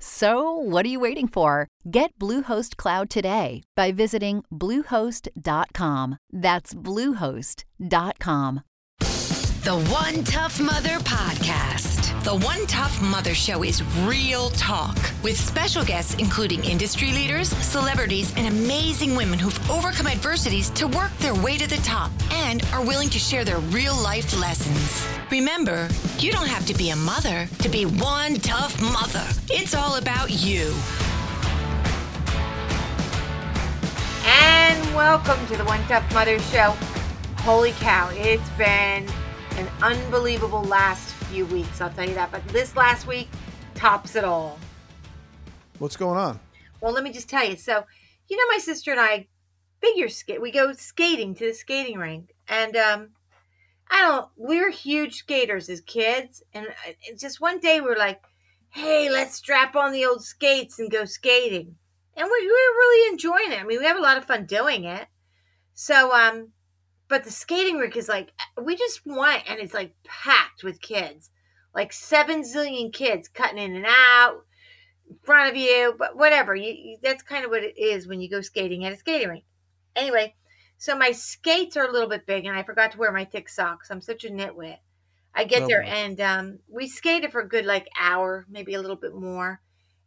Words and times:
So, 0.00 0.52
what 0.52 0.86
are 0.86 0.88
you 0.88 1.00
waiting 1.00 1.28
for? 1.28 1.66
Get 1.90 2.16
Bluehost 2.18 2.76
Cloud 2.76 3.10
today 3.10 3.62
by 3.76 3.92
visiting 3.92 4.44
Bluehost.com. 4.52 6.18
That's 6.32 6.74
Bluehost.com. 6.74 8.62
The 9.64 9.78
One 9.90 10.24
Tough 10.24 10.60
Mother 10.60 10.98
Podcast. 11.04 11.97
The 12.24 12.36
One 12.36 12.66
Tough 12.66 13.00
Mother 13.00 13.32
Show 13.32 13.62
is 13.62 13.82
real 14.04 14.50
talk 14.50 14.98
with 15.22 15.38
special 15.38 15.84
guests 15.84 16.14
including 16.16 16.62
industry 16.64 17.12
leaders, 17.12 17.48
celebrities, 17.48 18.34
and 18.36 18.48
amazing 18.48 19.14
women 19.14 19.38
who've 19.38 19.70
overcome 19.70 20.08
adversities 20.08 20.68
to 20.70 20.88
work 20.88 21.16
their 21.18 21.34
way 21.34 21.56
to 21.56 21.66
the 21.66 21.76
top 21.76 22.10
and 22.32 22.64
are 22.74 22.84
willing 22.84 23.08
to 23.10 23.18
share 23.18 23.44
their 23.44 23.60
real 23.60 23.96
life 23.96 24.38
lessons. 24.38 25.06
Remember, 25.30 25.88
you 26.18 26.30
don't 26.32 26.48
have 26.48 26.66
to 26.66 26.74
be 26.74 26.90
a 26.90 26.96
mother 26.96 27.48
to 27.60 27.68
be 27.68 27.86
one 27.86 28.34
tough 28.34 28.78
mother. 28.82 29.24
It's 29.48 29.74
all 29.74 29.96
about 29.96 30.28
you. 30.28 30.74
And 34.26 34.94
welcome 34.94 35.46
to 35.46 35.56
the 35.56 35.64
One 35.64 35.80
Tough 35.84 36.12
Mother 36.12 36.38
Show. 36.40 36.76
Holy 37.38 37.72
cow, 37.78 38.10
it's 38.12 38.50
been 38.50 39.08
an 39.56 39.68
unbelievable 39.80 40.64
last 40.64 41.14
few 41.28 41.46
weeks, 41.46 41.80
I'll 41.80 41.90
tell 41.90 42.08
you 42.08 42.14
that. 42.14 42.30
But 42.30 42.46
this 42.48 42.74
last 42.74 43.06
week 43.06 43.28
tops 43.74 44.16
it 44.16 44.24
all. 44.24 44.58
What's 45.78 45.96
going 45.96 46.18
on? 46.18 46.40
Well, 46.80 46.92
let 46.92 47.04
me 47.04 47.12
just 47.12 47.28
tell 47.28 47.48
you. 47.48 47.56
So, 47.56 47.84
you 48.28 48.36
know, 48.36 48.44
my 48.50 48.58
sister 48.58 48.90
and 48.90 49.00
I 49.00 49.28
figure 49.80 50.08
skate. 50.08 50.40
We 50.40 50.50
go 50.50 50.72
skating 50.72 51.34
to 51.36 51.46
the 51.46 51.54
skating 51.54 51.98
rink, 51.98 52.34
and 52.48 52.76
um, 52.76 53.08
I 53.90 54.02
don't. 54.02 54.28
We 54.36 54.60
were 54.60 54.70
huge 54.70 55.16
skaters 55.16 55.68
as 55.68 55.80
kids, 55.80 56.42
and 56.52 56.66
uh, 56.66 56.92
just 57.18 57.40
one 57.40 57.60
day 57.60 57.80
we 57.80 57.90
are 57.90 57.98
like, 57.98 58.22
"Hey, 58.70 59.10
let's 59.10 59.34
strap 59.34 59.76
on 59.76 59.92
the 59.92 60.04
old 60.04 60.24
skates 60.24 60.78
and 60.78 60.90
go 60.90 61.04
skating." 61.04 61.76
And 62.16 62.26
we, 62.26 62.40
we 62.40 62.48
were 62.48 62.52
really 62.52 63.12
enjoying 63.12 63.52
it. 63.52 63.60
I 63.60 63.64
mean, 63.64 63.78
we 63.78 63.84
have 63.84 63.96
a 63.96 64.02
lot 64.02 64.16
of 64.16 64.24
fun 64.24 64.46
doing 64.46 64.84
it. 64.84 65.06
So, 65.74 66.12
um, 66.12 66.48
but 67.08 67.24
the 67.24 67.30
skating 67.30 67.78
rink 67.78 67.96
is 67.96 68.08
like 68.08 68.32
we 68.62 68.76
just 68.76 69.00
went, 69.04 69.44
and 69.48 69.58
it's 69.60 69.74
like 69.74 69.94
packed 70.04 70.62
with 70.62 70.80
kids, 70.80 71.30
like 71.74 71.92
seven 71.92 72.42
zillion 72.42 72.92
kids 72.92 73.28
cutting 73.28 73.58
in 73.58 73.74
and 73.74 73.86
out 73.88 74.44
in 75.08 75.16
front 75.24 75.50
of 75.50 75.56
you. 75.56 75.94
But 75.98 76.16
whatever, 76.16 76.54
you, 76.54 76.72
you 76.72 76.98
that's 77.02 77.22
kind 77.22 77.44
of 77.44 77.50
what 77.50 77.64
it 77.64 77.78
is 77.78 78.06
when 78.06 78.20
you 78.20 78.28
go 78.28 78.40
skating 78.40 78.84
at 78.84 78.92
a 78.92 78.96
skating 78.96 79.28
rink. 79.28 79.44
Anyway, 79.96 80.34
so 80.76 80.96
my 80.96 81.12
skates 81.12 81.76
are 81.76 81.88
a 81.88 81.92
little 81.92 82.08
bit 82.08 82.26
big, 82.26 82.44
and 82.44 82.56
I 82.56 82.62
forgot 82.62 82.92
to 82.92 82.98
wear 82.98 83.10
my 83.10 83.24
thick 83.24 83.48
socks. 83.48 83.90
I'm 83.90 84.00
such 84.00 84.24
a 84.24 84.30
nitwit. 84.30 84.76
I 85.34 85.44
get 85.44 85.62
No 85.62 85.68
there, 85.68 85.82
and 85.82 86.20
um, 86.20 86.58
we 86.68 86.88
skated 86.88 87.32
for 87.32 87.40
a 87.40 87.48
good 87.48 87.64
like 87.64 87.88
hour, 87.98 88.46
maybe 88.50 88.74
a 88.74 88.80
little 88.80 88.96
bit 88.96 89.14
more, 89.14 89.60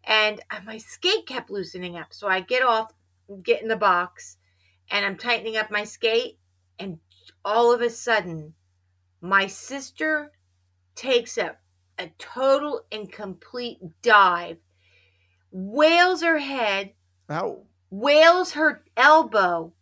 and 0.03 0.39
uh, 0.51 0.59
my 0.65 0.77
skate 0.77 1.25
kept 1.25 1.49
loosening 1.49 1.95
up. 1.95 2.07
So 2.11 2.27
I 2.27 2.41
get 2.41 2.63
off, 2.63 2.91
get 3.41 3.61
in 3.61 3.69
the 3.69 3.75
box, 3.75 4.37
and 4.89 5.05
I'm 5.05 5.17
tightening 5.17 5.57
up 5.57 5.71
my 5.71 5.83
skate, 5.83 6.37
and 6.81 6.99
all 7.45 7.71
of 7.71 7.81
a 7.81 7.89
sudden, 7.89 8.53
my 9.21 9.47
sister 9.47 10.31
takes 10.95 11.37
a 11.37 11.57
a 11.99 12.11
total 12.17 12.81
and 12.91 13.11
complete 13.11 13.77
dive, 14.01 14.57
wails 15.51 16.23
her 16.23 16.39
head, 16.39 16.93
Ow. 17.29 17.63
wails 17.91 18.53
her 18.53 18.83
elbow. 18.97 19.73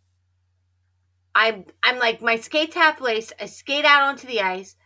I'm 1.34 1.64
I'm 1.82 1.98
like 1.98 2.20
my 2.20 2.36
skates 2.36 2.74
half 2.74 3.00
laced. 3.00 3.32
I 3.40 3.46
skate 3.46 3.86
out 3.86 4.02
onto 4.02 4.26
the 4.26 4.42
ice. 4.42 4.76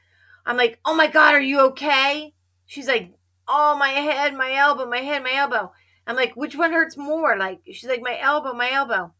I'm 0.47 0.56
like, 0.56 0.78
oh 0.84 0.94
my 0.94 1.08
god, 1.08 1.34
are 1.34 1.41
you 1.41 1.60
okay? 1.69 2.34
She's 2.66 2.86
like, 2.86 3.14
oh 3.48 3.76
my 3.76 3.88
head, 3.88 4.34
my 4.34 4.53
elbow, 4.54 4.86
my 4.86 4.98
head, 4.98 5.22
my 5.22 5.32
elbow. 5.32 5.72
I'm 6.06 6.16
like, 6.16 6.34
which 6.36 6.54
one 6.54 6.72
hurts 6.72 6.97
more? 6.97 7.36
Like 7.36 7.60
she's 7.64 7.88
like, 7.88 8.03
my 8.03 8.19
elbow, 8.20 8.53
my 8.53 8.70
elbow. 8.70 9.14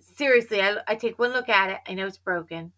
Seriously, 0.00 0.60
I, 0.60 0.76
I 0.86 0.94
take 0.94 1.18
one 1.18 1.32
look 1.32 1.48
at 1.48 1.70
it. 1.70 1.78
I 1.86 1.94
know 1.94 2.06
it's 2.06 2.18
broken. 2.18 2.72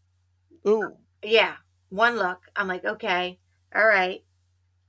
Ooh. 0.66 0.92
Yeah, 1.22 1.54
one 1.88 2.16
look. 2.16 2.40
I'm 2.56 2.68
like, 2.68 2.84
okay, 2.84 3.38
all 3.74 3.86
right. 3.86 4.22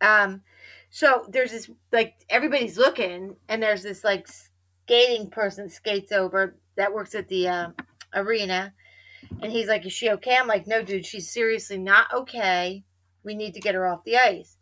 Um, 0.01 0.41
so 0.89 1.25
there's 1.29 1.51
this 1.51 1.69
like 1.91 2.13
everybody's 2.29 2.77
looking, 2.77 3.35
and 3.47 3.61
there's 3.61 3.83
this 3.83 4.03
like 4.03 4.27
skating 4.27 5.29
person 5.29 5.69
skates 5.69 6.11
over 6.11 6.55
that 6.75 6.93
works 6.93 7.15
at 7.15 7.29
the 7.29 7.47
uh, 7.47 7.69
arena, 8.13 8.73
and 9.41 9.51
he's 9.51 9.67
like, 9.67 9.85
"Is 9.85 9.93
she 9.93 10.09
okay?" 10.11 10.37
I'm 10.37 10.47
like, 10.47 10.67
"No, 10.67 10.83
dude, 10.83 11.05
she's 11.05 11.31
seriously 11.31 11.77
not 11.77 12.13
okay. 12.13 12.83
We 13.23 13.35
need 13.35 13.53
to 13.53 13.61
get 13.61 13.75
her 13.75 13.87
off 13.87 14.03
the 14.03 14.17
ice." 14.17 14.57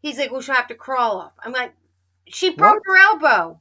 He's 0.00 0.18
like, 0.18 0.30
"Well, 0.30 0.40
she'll 0.40 0.54
have 0.54 0.68
to 0.68 0.74
crawl 0.74 1.18
off." 1.18 1.32
I'm 1.42 1.52
like, 1.52 1.74
"She 2.28 2.50
broke 2.50 2.82
her 2.86 2.96
elbow. 2.96 3.60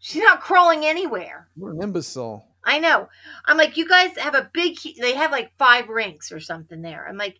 She's 0.00 0.22
not 0.22 0.40
crawling 0.40 0.84
anywhere." 0.84 1.48
What 1.54 1.74
an 1.74 1.82
imbecile. 1.82 2.46
I 2.64 2.78
know. 2.78 3.08
I'm 3.46 3.56
like, 3.56 3.76
you 3.76 3.88
guys 3.88 4.16
have 4.18 4.34
a 4.34 4.50
big. 4.52 4.76
They 4.98 5.14
have 5.14 5.30
like 5.30 5.52
five 5.58 5.88
rinks 5.88 6.30
or 6.32 6.40
something 6.40 6.82
there. 6.82 7.06
I'm 7.08 7.16
like, 7.16 7.38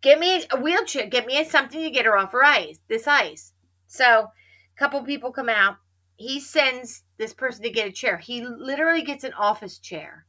get 0.00 0.18
me 0.18 0.44
a 0.50 0.60
wheelchair. 0.60 1.06
Get 1.06 1.26
me 1.26 1.42
something 1.44 1.80
to 1.80 1.90
get 1.90 2.04
her 2.04 2.16
off 2.16 2.32
her 2.32 2.44
ice. 2.44 2.80
This 2.88 3.06
ice. 3.06 3.52
So, 3.86 4.04
a 4.04 4.78
couple 4.78 5.02
people 5.02 5.32
come 5.32 5.48
out. 5.48 5.76
He 6.16 6.40
sends 6.40 7.04
this 7.16 7.32
person 7.32 7.62
to 7.62 7.70
get 7.70 7.88
a 7.88 7.92
chair. 7.92 8.18
He 8.18 8.44
literally 8.44 9.02
gets 9.02 9.24
an 9.24 9.32
office 9.34 9.78
chair, 9.78 10.26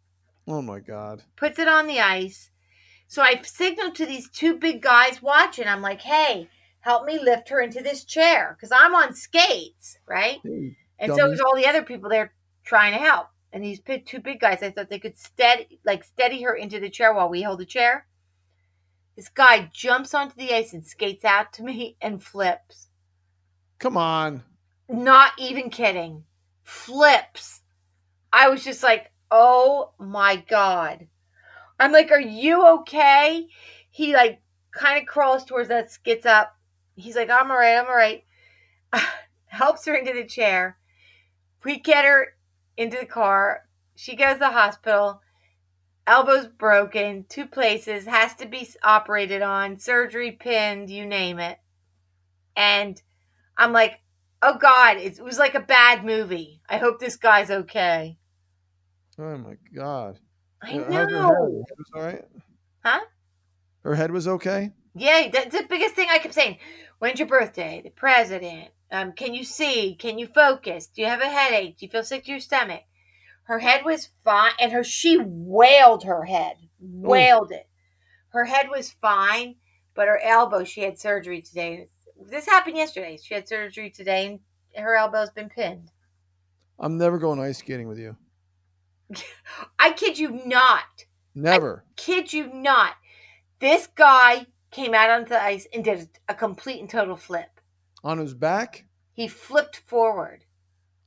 Oh 0.47 0.61
my 0.61 0.79
god. 0.79 1.23
puts 1.35 1.57
it 1.59 1.67
on 1.67 1.87
the 1.87 1.99
ice. 1.99 2.51
So 3.07 3.23
I 3.23 3.41
signal 3.41 3.91
to 3.93 4.05
these 4.05 4.29
two 4.29 4.55
big 4.55 4.81
guys 4.83 5.19
watching. 5.21 5.67
I'm 5.67 5.81
like, 5.81 6.01
hey, 6.01 6.47
help 6.81 7.05
me 7.05 7.19
lift 7.19 7.49
her 7.49 7.59
into 7.59 7.81
this 7.81 8.03
chair 8.05 8.55
because 8.55 8.71
I'm 8.71 8.93
on 8.93 9.15
skates, 9.15 9.97
right? 10.07 10.37
Hey, 10.43 10.77
And 10.99 11.15
so 11.15 11.29
was 11.29 11.39
all 11.39 11.55
the 11.55 11.67
other 11.67 11.81
people 11.81 12.09
there 12.09 12.33
trying 12.63 12.93
to 12.93 12.99
help. 12.99 13.27
And 13.51 13.63
these 13.63 13.79
big, 13.79 14.05
two 14.05 14.19
big 14.19 14.39
guys, 14.39 14.61
I 14.61 14.69
thought 14.69 14.89
they 14.89 14.99
could 14.99 15.17
steady, 15.17 15.79
like 15.85 16.03
steady 16.03 16.43
her 16.43 16.53
into 16.53 16.79
the 16.79 16.89
chair 16.89 17.13
while 17.13 17.29
we 17.29 17.41
hold 17.41 17.59
the 17.59 17.65
chair. 17.65 18.05
This 19.15 19.29
guy 19.29 19.69
jumps 19.73 20.13
onto 20.13 20.35
the 20.35 20.53
ice 20.53 20.73
and 20.73 20.85
skates 20.85 21.25
out 21.25 21.51
to 21.53 21.63
me 21.63 21.97
and 22.01 22.23
flips. 22.23 22.87
Come 23.79 23.97
on. 23.97 24.43
Not 24.87 25.33
even 25.37 25.69
kidding. 25.69 26.23
Flips. 26.63 27.61
I 28.31 28.49
was 28.49 28.63
just 28.63 28.83
like, 28.83 29.11
oh 29.31 29.91
my 29.97 30.37
God. 30.49 31.07
I'm 31.79 31.91
like, 31.91 32.11
are 32.11 32.19
you 32.19 32.65
okay? 32.79 33.47
He 33.89 34.13
like 34.13 34.41
kind 34.71 34.99
of 34.99 35.07
crawls 35.07 35.45
towards 35.45 35.69
us, 35.69 35.97
gets 35.97 36.25
up. 36.25 36.55
He's 36.95 37.15
like, 37.15 37.29
I'm 37.29 37.49
all 37.49 37.57
right, 37.57 37.77
I'm 37.77 37.85
all 37.85 37.95
right. 37.95 38.23
Helps 39.45 39.85
her 39.85 39.95
into 39.95 40.13
the 40.13 40.25
chair. 40.25 40.78
We 41.63 41.79
get 41.79 42.05
her 42.05 42.27
into 42.77 42.97
the 42.97 43.05
car. 43.05 43.63
She 43.95 44.15
goes 44.15 44.33
to 44.33 44.39
the 44.39 44.51
hospital. 44.51 45.21
Elbow's 46.07 46.47
broken, 46.47 47.25
two 47.29 47.45
places, 47.45 48.05
has 48.05 48.33
to 48.35 48.47
be 48.47 48.67
operated 48.83 49.41
on, 49.41 49.77
surgery 49.77 50.31
pinned, 50.31 50.89
you 50.89 51.05
name 51.05 51.37
it. 51.37 51.59
And 52.55 52.99
I'm 53.57 53.73
like, 53.73 53.99
oh 54.41 54.57
God, 54.57 54.97
it 54.97 55.21
was 55.21 55.37
like 55.37 55.53
a 55.53 55.59
bad 55.59 56.03
movie. 56.03 56.61
I 56.67 56.77
hope 56.77 56.99
this 56.99 57.15
guy's 57.15 57.51
okay. 57.51 58.17
Oh 59.19 59.37
my 59.37 59.55
god. 59.75 60.19
I 60.63 60.77
know. 60.77 60.85
Her 60.93 61.07
head 61.07 61.77
was 61.77 61.91
all 61.93 62.01
right? 62.01 62.25
Huh? 62.83 63.01
Her 63.83 63.95
head 63.95 64.11
was 64.11 64.27
okay? 64.27 64.71
Yeah, 64.95 65.29
that's 65.31 65.55
the 65.55 65.65
biggest 65.69 65.95
thing 65.95 66.07
I 66.09 66.19
kept 66.19 66.33
saying. 66.33 66.57
When's 66.99 67.19
your 67.19 67.27
birthday? 67.27 67.81
The 67.83 67.91
president. 67.91 68.69
Um, 68.91 69.11
can 69.13 69.33
you 69.33 69.43
see? 69.43 69.95
Can 69.95 70.17
you 70.17 70.27
focus? 70.27 70.87
Do 70.87 71.01
you 71.01 71.07
have 71.07 71.21
a 71.21 71.29
headache? 71.29 71.77
Do 71.77 71.85
you 71.85 71.91
feel 71.91 72.03
sick 72.03 72.25
to 72.25 72.31
your 72.31 72.39
stomach? 72.39 72.81
Her 73.43 73.59
head 73.59 73.83
was 73.83 74.09
fine, 74.23 74.51
and 74.59 74.71
her 74.71 74.83
she 74.83 75.17
wailed 75.19 76.03
her 76.03 76.23
head, 76.25 76.57
wailed 76.79 77.51
it. 77.51 77.67
Her 78.29 78.45
head 78.45 78.67
was 78.69 78.91
fine, 79.01 79.55
but 79.95 80.07
her 80.07 80.19
elbow, 80.19 80.63
she 80.63 80.81
had 80.81 80.99
surgery 80.99 81.41
today. 81.41 81.87
this 82.29 82.45
happened 82.45 82.77
yesterday. 82.77 83.17
She 83.17 83.33
had 83.33 83.47
surgery 83.47 83.89
today, 83.89 84.39
and 84.75 84.85
her 84.85 84.95
elbow's 84.95 85.31
been 85.31 85.49
pinned. 85.49 85.91
I'm 86.79 86.97
never 86.97 87.17
going 87.17 87.39
ice 87.39 87.57
skating 87.57 87.87
with 87.87 87.99
you. 87.99 88.15
I 89.79 89.91
kid 89.93 90.17
you 90.17 90.41
not. 90.45 91.05
Never. 91.35 91.83
Kid 91.95 92.31
you 92.31 92.53
not. 92.53 92.93
This 93.59 93.87
guy 93.87 94.45
came 94.71 94.93
out 94.93 95.09
onto 95.09 95.29
the 95.29 95.41
ice 95.41 95.67
and 95.73 95.83
did 95.83 96.07
a 96.27 96.35
complete 96.35 96.79
and 96.79 96.89
total 96.89 97.17
flip. 97.17 97.58
On 98.03 98.17
his 98.17 98.33
back? 98.33 98.85
He 99.13 99.27
flipped 99.27 99.77
forward 99.87 100.45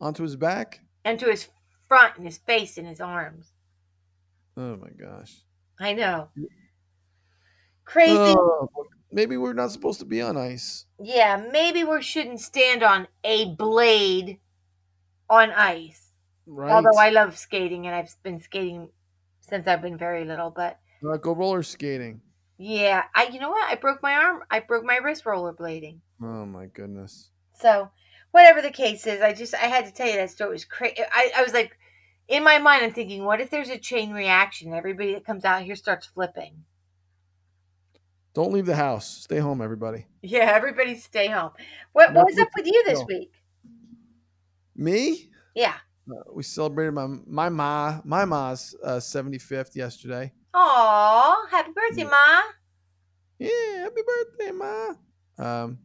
Onto 0.00 0.22
his 0.22 0.36
back? 0.36 0.80
and 1.04 1.18
to 1.18 1.26
his 1.26 1.48
front 1.88 2.16
and 2.16 2.26
his 2.26 2.38
face 2.38 2.76
and 2.78 2.86
his 2.86 3.00
arms. 3.00 3.52
Oh 4.56 4.76
my 4.76 4.90
gosh. 4.90 5.34
I 5.80 5.94
know. 5.94 6.28
Crazy. 7.84 8.12
Oh, 8.16 8.68
maybe 9.10 9.36
we're 9.36 9.52
not 9.52 9.70
supposed 9.72 9.98
to 10.00 10.06
be 10.06 10.20
on 10.22 10.36
ice. 10.36 10.86
Yeah, 11.00 11.42
maybe 11.52 11.84
we 11.84 12.02
shouldn't 12.02 12.40
stand 12.40 12.82
on 12.82 13.08
a 13.24 13.54
blade 13.54 14.38
on 15.28 15.50
ice. 15.50 16.12
Right. 16.46 16.70
Although 16.72 16.98
I 16.98 17.10
love 17.10 17.38
skating 17.38 17.86
and 17.86 17.94
I've 17.94 18.14
been 18.22 18.38
skating 18.40 18.90
since 19.40 19.66
I've 19.66 19.82
been 19.82 19.98
very 19.98 20.24
little, 20.24 20.50
but 20.50 20.78
Uh, 21.04 21.16
go 21.16 21.32
roller 21.34 21.62
skating. 21.62 22.20
yeah, 22.58 23.04
I 23.14 23.24
you 23.32 23.40
know 23.40 23.50
what? 23.50 23.70
I 23.70 23.74
broke 23.76 24.02
my 24.02 24.14
arm. 24.14 24.42
I 24.50 24.60
broke 24.60 24.84
my 24.84 24.96
wrist 24.98 25.24
rollerblading. 25.24 26.00
Oh 26.22 26.46
my 26.46 26.66
goodness. 26.66 27.30
So, 27.54 27.90
whatever 28.30 28.62
the 28.62 28.70
case 28.70 29.06
is, 29.06 29.20
I 29.20 29.32
just 29.32 29.54
I 29.54 29.66
had 29.66 29.86
to 29.86 29.92
tell 29.92 30.08
you 30.08 30.16
that 30.16 30.30
story 30.30 30.50
it 30.50 30.52
was 30.52 30.64
crazy. 30.64 30.96
I, 31.12 31.32
I 31.36 31.42
was 31.42 31.52
like, 31.52 31.76
in 32.28 32.44
my 32.44 32.58
mind, 32.58 32.84
I'm 32.84 32.92
thinking, 32.92 33.24
what 33.24 33.40
if 33.40 33.50
there's 33.50 33.68
a 33.68 33.78
chain 33.78 34.12
reaction? 34.12 34.72
Everybody 34.72 35.14
that 35.14 35.24
comes 35.24 35.44
out 35.44 35.62
here 35.62 35.76
starts 35.76 36.06
flipping. 36.06 36.64
Don't 38.34 38.52
leave 38.52 38.66
the 38.66 38.76
house. 38.76 39.06
Stay 39.06 39.38
home, 39.38 39.60
everybody. 39.60 40.06
Yeah, 40.22 40.52
everybody 40.54 40.96
stay 40.96 41.28
home. 41.28 41.50
What 41.92 42.14
what 42.14 42.26
was 42.26 42.38
up 42.38 42.48
with 42.56 42.66
you 42.66 42.84
this 42.86 43.04
week? 43.06 43.32
Me? 44.74 45.28
Yeah. 45.54 45.74
Uh, 46.10 46.32
we 46.32 46.42
celebrated 46.42 46.92
my 46.92 47.06
my 47.26 47.48
ma 47.48 48.00
my 48.04 48.24
ma's 48.24 48.74
uh, 48.82 48.96
75th 48.96 49.76
yesterday. 49.76 50.32
Aw, 50.54 51.46
happy 51.50 51.72
birthday, 51.72 52.04
Ma. 52.04 52.42
Yeah, 53.38 53.82
happy 53.82 54.02
birthday, 54.06 54.52
ma. 54.52 54.94
Um, 55.38 55.78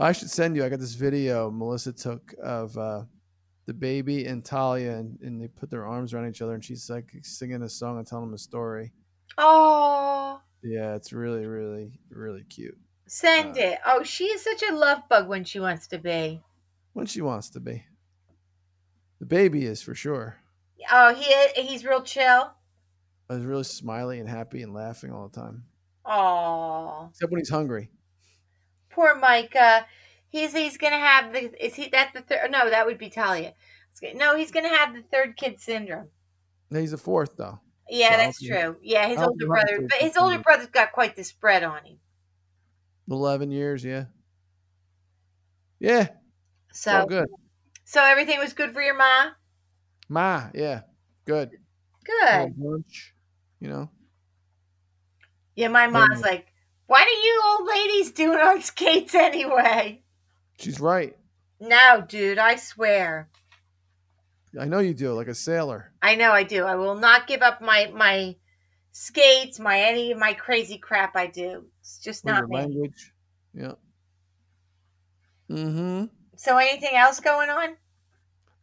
I 0.00 0.12
should 0.12 0.30
send 0.30 0.56
you. 0.56 0.64
I 0.64 0.68
got 0.68 0.80
this 0.80 0.94
video 0.94 1.50
Melissa 1.50 1.92
took 1.92 2.34
of 2.42 2.76
uh, 2.78 3.04
the 3.66 3.74
baby 3.74 4.26
and 4.26 4.44
Talia, 4.44 4.96
and, 4.96 5.18
and 5.20 5.40
they 5.40 5.48
put 5.48 5.70
their 5.70 5.86
arms 5.86 6.14
around 6.14 6.28
each 6.28 6.42
other, 6.42 6.54
and 6.54 6.64
she's 6.64 6.88
like 6.88 7.10
singing 7.22 7.62
a 7.62 7.68
song 7.68 7.98
and 7.98 8.06
telling 8.06 8.26
them 8.26 8.34
a 8.34 8.38
story. 8.38 8.92
Oh, 9.38 10.40
Yeah, 10.62 10.94
it's 10.94 11.12
really, 11.12 11.46
really, 11.46 12.00
really 12.10 12.44
cute. 12.44 12.78
send 13.06 13.56
Uh, 13.58 13.60
it. 13.60 13.78
Oh, 13.84 14.02
she 14.02 14.24
is 14.24 14.42
such 14.42 14.62
a 14.62 14.74
love 14.74 15.02
bug 15.08 15.28
when 15.28 15.44
she 15.44 15.60
wants 15.60 15.86
to 15.88 15.98
be. 15.98 16.42
When 16.92 17.06
she 17.06 17.20
wants 17.20 17.50
to 17.50 17.60
be. 17.60 17.84
The 19.20 19.26
baby 19.26 19.66
is 19.66 19.82
for 19.82 19.94
sure. 19.94 20.38
Oh, 20.90 21.14
he 21.14 21.62
he's 21.62 21.84
real 21.84 22.02
chill. 22.02 22.54
He's 23.30 23.44
really 23.44 23.64
smiley 23.64 24.18
and 24.18 24.28
happy 24.28 24.62
and 24.62 24.72
laughing 24.74 25.12
all 25.12 25.28
the 25.28 25.40
time, 25.40 25.64
Oh, 26.04 27.08
except 27.10 27.30
when 27.30 27.38
he's 27.40 27.50
hungry. 27.50 27.90
Poor 28.90 29.14
Micah. 29.14 29.86
He's 30.28 30.52
he's 30.52 30.76
gonna 30.76 30.98
have 30.98 31.32
the 31.32 31.64
is 31.64 31.74
he 31.74 31.88
that 31.88 32.12
the 32.14 32.22
third? 32.22 32.50
No, 32.50 32.70
that 32.70 32.86
would 32.86 32.98
be 32.98 33.10
Talia. 33.10 33.54
No, 34.14 34.36
he's 34.36 34.52
gonna 34.52 34.68
have 34.68 34.94
the 34.94 35.02
third 35.02 35.36
kid 35.36 35.60
syndrome. 35.60 36.08
No, 36.70 36.80
He's 36.80 36.92
a 36.92 36.98
fourth 36.98 37.36
though. 37.36 37.58
Yeah, 37.88 38.10
So 38.12 38.16
that's 38.18 38.40
true. 38.42 38.76
Yeah, 38.82 39.08
his 39.08 39.18
older 39.18 39.46
brother, 39.46 39.80
but 39.88 39.98
his 39.98 40.16
older 40.16 40.38
brother's 40.38 40.68
got 40.68 40.92
quite 40.92 41.16
the 41.16 41.24
spread 41.24 41.64
on 41.64 41.84
him. 41.84 41.98
Eleven 43.10 43.50
years, 43.50 43.84
yeah. 43.84 44.04
Yeah, 45.80 46.08
it's 46.68 46.86
all 46.86 47.02
So, 47.02 47.06
good. 47.08 47.28
so 47.84 48.04
everything 48.04 48.38
was 48.38 48.52
good 48.52 48.72
for 48.72 48.82
your 48.82 48.96
ma. 48.96 49.30
Ma, 50.08 50.50
yeah, 50.54 50.82
good. 51.24 51.50
Good. 52.04 52.54
Lunch, 52.58 53.14
you 53.60 53.68
know. 53.68 53.90
Yeah, 55.56 55.68
my 55.68 55.86
mom's 55.88 56.22
like, 56.22 56.49
"What 56.90 57.06
are 57.06 57.22
you 57.22 57.42
old 57.44 57.68
ladies 57.68 58.10
doing 58.10 58.40
on 58.40 58.62
skates 58.62 59.14
anyway?" 59.14 60.02
She's 60.58 60.80
right. 60.80 61.16
No, 61.60 62.04
dude, 62.06 62.36
I 62.38 62.56
swear. 62.56 63.28
I 64.58 64.64
know 64.64 64.80
you 64.80 64.92
do, 64.92 65.12
like 65.12 65.28
a 65.28 65.34
sailor. 65.36 65.92
I 66.02 66.16
know 66.16 66.32
I 66.32 66.42
do. 66.42 66.64
I 66.64 66.74
will 66.74 66.96
not 66.96 67.28
give 67.28 67.42
up 67.42 67.62
my 67.62 67.92
my 67.94 68.34
skates, 68.90 69.60
my 69.60 69.78
any 69.80 70.10
of 70.10 70.18
my 70.18 70.32
crazy 70.32 70.78
crap 70.78 71.14
I 71.14 71.28
do. 71.28 71.66
It's 71.78 71.98
just 71.98 72.24
With 72.24 72.34
not 72.34 72.48
me. 72.48 72.56
language. 72.56 73.12
Yeah. 73.54 73.74
Mm-hmm. 75.48 76.06
So 76.34 76.56
anything 76.56 76.96
else 76.96 77.20
going 77.20 77.50
on? 77.50 77.76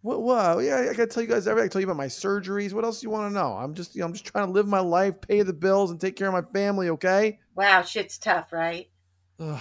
What? 0.08 0.22
Wow. 0.22 0.60
Yeah, 0.60 0.78
I 0.90 0.94
gotta 0.94 1.08
tell 1.08 1.22
you 1.22 1.28
guys. 1.30 1.48
everything. 1.48 1.66
I 1.66 1.70
tell 1.70 1.82
you 1.82 1.88
about 1.88 1.98
my 1.98 2.08
surgeries. 2.08 2.72
What 2.72 2.86
else 2.86 3.02
do 3.02 3.08
you 3.08 3.12
want 3.12 3.30
to 3.30 3.34
know? 3.34 3.54
I'm 3.54 3.74
just, 3.74 3.94
you 3.94 4.00
know, 4.00 4.06
I'm 4.08 4.14
just 4.14 4.26
trying 4.26 4.46
to 4.48 4.52
live 4.54 4.66
my 4.68 4.80
life, 4.80 5.20
pay 5.20 5.42
the 5.42 5.52
bills, 5.54 5.92
and 5.92 6.00
take 6.00 6.16
care 6.16 6.28
of 6.28 6.34
my 6.34 6.50
family. 6.54 6.90
Okay. 6.92 7.40
Wow, 7.56 7.82
shit's 7.82 8.18
tough, 8.18 8.54
right? 8.54 8.90
Ugh. 9.40 9.60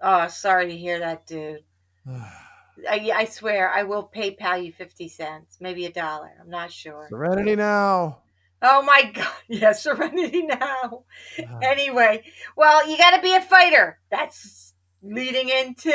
Oh, 0.00 0.26
sorry 0.28 0.68
to 0.68 0.76
hear 0.76 0.98
that, 1.00 1.26
dude. 1.26 1.60
I, 2.08 3.10
I 3.14 3.24
swear 3.26 3.68
I 3.70 3.82
will 3.82 4.10
PayPal 4.14 4.64
you 4.64 4.72
50 4.72 5.08
cents, 5.08 5.58
maybe 5.60 5.84
a 5.84 5.92
dollar. 5.92 6.30
I'm 6.40 6.48
not 6.50 6.72
sure. 6.72 7.06
Serenity 7.10 7.54
now. 7.54 8.22
Oh 8.62 8.82
my 8.82 9.10
God. 9.14 9.26
Yes, 9.48 9.82
serenity 9.82 10.42
now. 10.46 11.04
Ugh. 11.38 11.44
Anyway, 11.62 12.24
well, 12.56 12.88
you 12.90 12.96
got 12.96 13.14
to 13.16 13.22
be 13.22 13.34
a 13.34 13.42
fighter. 13.42 13.98
That's 14.10 14.72
leading 15.02 15.48
into 15.50 15.92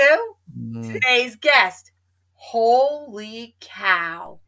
Mm. 0.57 0.93
today's 0.93 1.35
guest. 1.35 1.91
Holy 2.39 3.55
cow. 3.59 4.39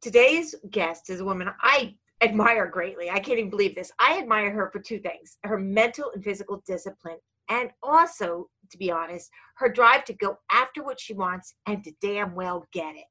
Today's 0.00 0.54
guest 0.70 1.10
is 1.10 1.20
a 1.20 1.24
woman 1.24 1.50
I 1.60 1.96
admire 2.22 2.68
greatly. 2.68 3.10
I 3.10 3.18
can't 3.18 3.38
even 3.38 3.50
believe 3.50 3.74
this. 3.74 3.90
I 3.98 4.18
admire 4.18 4.52
her 4.52 4.70
for 4.72 4.78
two 4.78 5.00
things 5.00 5.36
her 5.42 5.58
mental 5.58 6.12
and 6.14 6.22
physical 6.22 6.62
discipline, 6.66 7.18
and 7.50 7.70
also, 7.82 8.48
to 8.70 8.78
be 8.78 8.92
honest, 8.92 9.28
her 9.56 9.68
drive 9.68 10.04
to 10.04 10.14
go 10.14 10.38
after 10.52 10.84
what 10.84 11.00
she 11.00 11.14
wants 11.14 11.56
and 11.66 11.82
to 11.82 11.92
damn 12.00 12.34
well 12.36 12.64
get 12.72 12.94
it. 12.94 13.06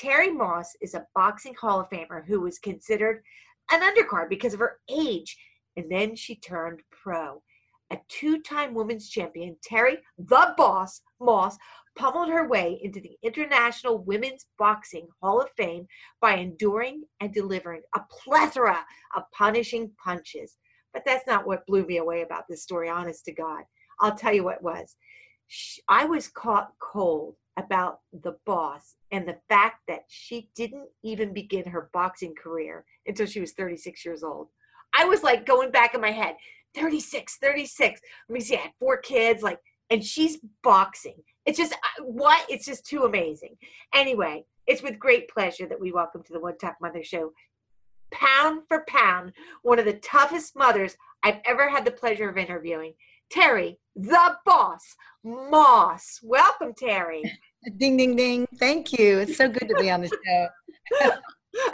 Terri 0.00 0.34
Moss 0.34 0.76
is 0.80 0.94
a 0.94 1.06
boxing 1.16 1.54
Hall 1.60 1.80
of 1.80 1.90
Famer 1.90 2.24
who 2.24 2.40
was 2.40 2.60
considered 2.60 3.22
an 3.72 3.80
undercard 3.80 4.28
because 4.28 4.54
of 4.54 4.60
her 4.60 4.78
age, 4.88 5.36
and 5.76 5.90
then 5.90 6.14
she 6.14 6.36
turned 6.36 6.80
pro. 6.92 7.42
A 7.90 7.98
two 8.08 8.40
time 8.40 8.72
women's 8.72 9.08
champion, 9.08 9.56
Terri 9.68 9.96
the 10.16 10.54
Boss 10.56 11.00
Moss 11.20 11.58
pummeled 11.98 12.28
her 12.28 12.48
way 12.48 12.78
into 12.82 13.00
the 13.00 13.18
International 13.22 13.98
Women's 13.98 14.46
Boxing 14.56 15.08
Hall 15.20 15.40
of 15.40 15.50
Fame 15.56 15.86
by 16.20 16.36
enduring 16.36 17.02
and 17.20 17.34
delivering 17.34 17.82
a 17.94 18.00
plethora 18.10 18.86
of 19.16 19.24
punishing 19.36 19.90
punches. 20.02 20.56
But 20.92 21.02
that's 21.04 21.26
not 21.26 21.46
what 21.46 21.66
blew 21.66 21.84
me 21.84 21.98
away 21.98 22.22
about 22.22 22.44
this 22.48 22.62
story, 22.62 22.88
honest 22.88 23.24
to 23.24 23.32
God. 23.32 23.64
I'll 24.00 24.14
tell 24.14 24.32
you 24.32 24.44
what 24.44 24.62
was. 24.62 24.96
I 25.88 26.04
was 26.04 26.28
caught 26.28 26.70
cold 26.80 27.34
about 27.58 27.98
the 28.12 28.36
boss 28.46 28.94
and 29.10 29.26
the 29.26 29.38
fact 29.48 29.80
that 29.88 30.04
she 30.06 30.50
didn't 30.54 30.88
even 31.02 31.32
begin 31.32 31.64
her 31.64 31.90
boxing 31.92 32.34
career 32.40 32.84
until 33.06 33.26
she 33.26 33.40
was 33.40 33.52
36 33.52 34.04
years 34.04 34.22
old. 34.22 34.48
I 34.94 35.04
was 35.04 35.24
like 35.24 35.44
going 35.44 35.72
back 35.72 35.94
in 35.94 36.00
my 36.00 36.12
head 36.12 36.36
36, 36.76 37.38
36. 37.42 38.00
Let 38.28 38.34
me 38.34 38.40
see, 38.40 38.56
I 38.56 38.60
had 38.60 38.70
four 38.78 38.98
kids, 38.98 39.42
like, 39.42 39.58
and 39.90 40.04
she's 40.04 40.38
boxing. 40.62 41.16
It's 41.48 41.56
just 41.56 41.74
what? 42.02 42.44
It's 42.50 42.66
just 42.66 42.84
too 42.84 43.04
amazing. 43.04 43.56
Anyway, 43.94 44.44
it's 44.66 44.82
with 44.82 44.98
great 44.98 45.30
pleasure 45.30 45.66
that 45.66 45.80
we 45.80 45.92
welcome 45.92 46.22
to 46.24 46.32
the 46.34 46.40
One 46.40 46.58
Tough 46.58 46.74
Mother 46.78 47.02
Show, 47.02 47.32
pound 48.10 48.64
for 48.68 48.84
pound, 48.86 49.32
one 49.62 49.78
of 49.78 49.86
the 49.86 49.94
toughest 49.94 50.54
mothers 50.54 50.94
I've 51.22 51.40
ever 51.46 51.70
had 51.70 51.86
the 51.86 51.90
pleasure 51.90 52.28
of 52.28 52.36
interviewing, 52.36 52.92
Terri, 53.34 53.78
the 53.96 54.36
boss, 54.44 54.94
Moss. 55.24 56.20
Welcome, 56.22 56.74
Terri. 56.74 57.22
Ding, 57.78 57.96
ding, 57.96 58.14
ding. 58.14 58.46
Thank 58.58 58.92
you. 58.92 59.18
It's 59.18 59.38
so 59.38 59.48
good 59.48 59.68
to 59.68 59.74
be 59.80 59.90
on 59.90 60.02
the 60.02 60.08
show. 60.08 60.48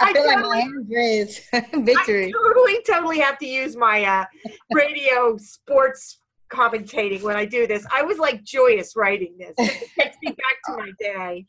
I 0.00 0.12
feel 0.12 0.24
like 0.24 0.38
my 0.38 0.64
raised. 0.88 1.40
Victory. 1.52 2.28
I 2.28 2.30
totally, 2.30 2.78
totally 2.86 3.18
have 3.18 3.38
to 3.38 3.46
use 3.46 3.76
my 3.76 4.04
uh, 4.04 4.24
radio 4.72 5.36
sports 5.36 6.20
commentating 6.54 7.22
when 7.22 7.36
I 7.36 7.44
do 7.44 7.66
this. 7.66 7.86
I 7.94 8.02
was 8.02 8.18
like 8.18 8.44
joyous 8.44 8.94
writing 8.96 9.36
this. 9.38 9.54
It 9.58 9.90
takes 9.98 10.16
me 10.22 10.28
back 10.30 10.56
to 10.66 10.76
my 10.76 10.90
day. 10.98 11.46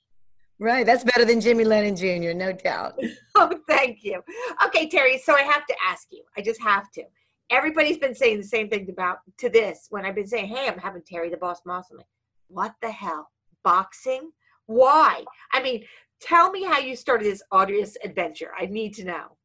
Right. 0.59 0.85
That's 0.85 1.03
better 1.03 1.25
than 1.25 1.41
Jimmy 1.41 1.65
Lennon 1.65 1.95
Jr., 1.95 2.33
no 2.33 2.53
doubt. 2.53 2.99
Oh, 3.37 3.51
thank 3.67 4.01
you. 4.01 4.23
Okay, 4.65 4.87
Terri. 4.87 5.19
So 5.19 5.35
I 5.35 5.41
have 5.41 5.65
to 5.65 5.75
ask 5.85 6.07
you. 6.09 6.23
I 6.37 6.41
just 6.41 6.61
have 6.61 6.89
to. 6.91 7.03
Everybody's 7.49 7.97
been 7.97 8.15
saying 8.15 8.37
the 8.37 8.47
same 8.47 8.69
thing 8.69 8.89
about 8.89 9.17
to 9.39 9.49
this 9.49 9.87
when 9.89 10.05
I've 10.05 10.15
been 10.15 10.25
saying, 10.25 10.47
"Hey, 10.47 10.69
I'm 10.69 10.79
having 10.79 11.01
Terri 11.01 11.29
the 11.29 11.35
Boss 11.35 11.59
Moss." 11.65 11.87
I'm 11.91 11.97
like, 11.97 12.05
"What 12.47 12.75
the 12.81 12.89
hell? 12.89 13.27
Boxing? 13.65 14.31
Why?" 14.67 15.25
I 15.51 15.61
mean, 15.61 15.83
tell 16.21 16.49
me 16.49 16.63
how 16.63 16.79
you 16.79 16.95
started 16.95 17.25
this 17.25 17.43
audience 17.51 17.97
adventure. 18.05 18.51
I 18.57 18.67
need 18.67 18.93
to 18.95 19.03
know. 19.03 19.35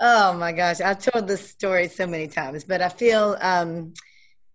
Oh 0.00 0.34
my 0.34 0.52
gosh. 0.52 0.80
I've 0.80 0.98
told 0.98 1.26
this 1.26 1.48
story 1.48 1.88
so 1.88 2.06
many 2.06 2.26
times, 2.26 2.64
but 2.64 2.82
I 2.82 2.88
feel 2.88 3.36
um, 3.40 3.94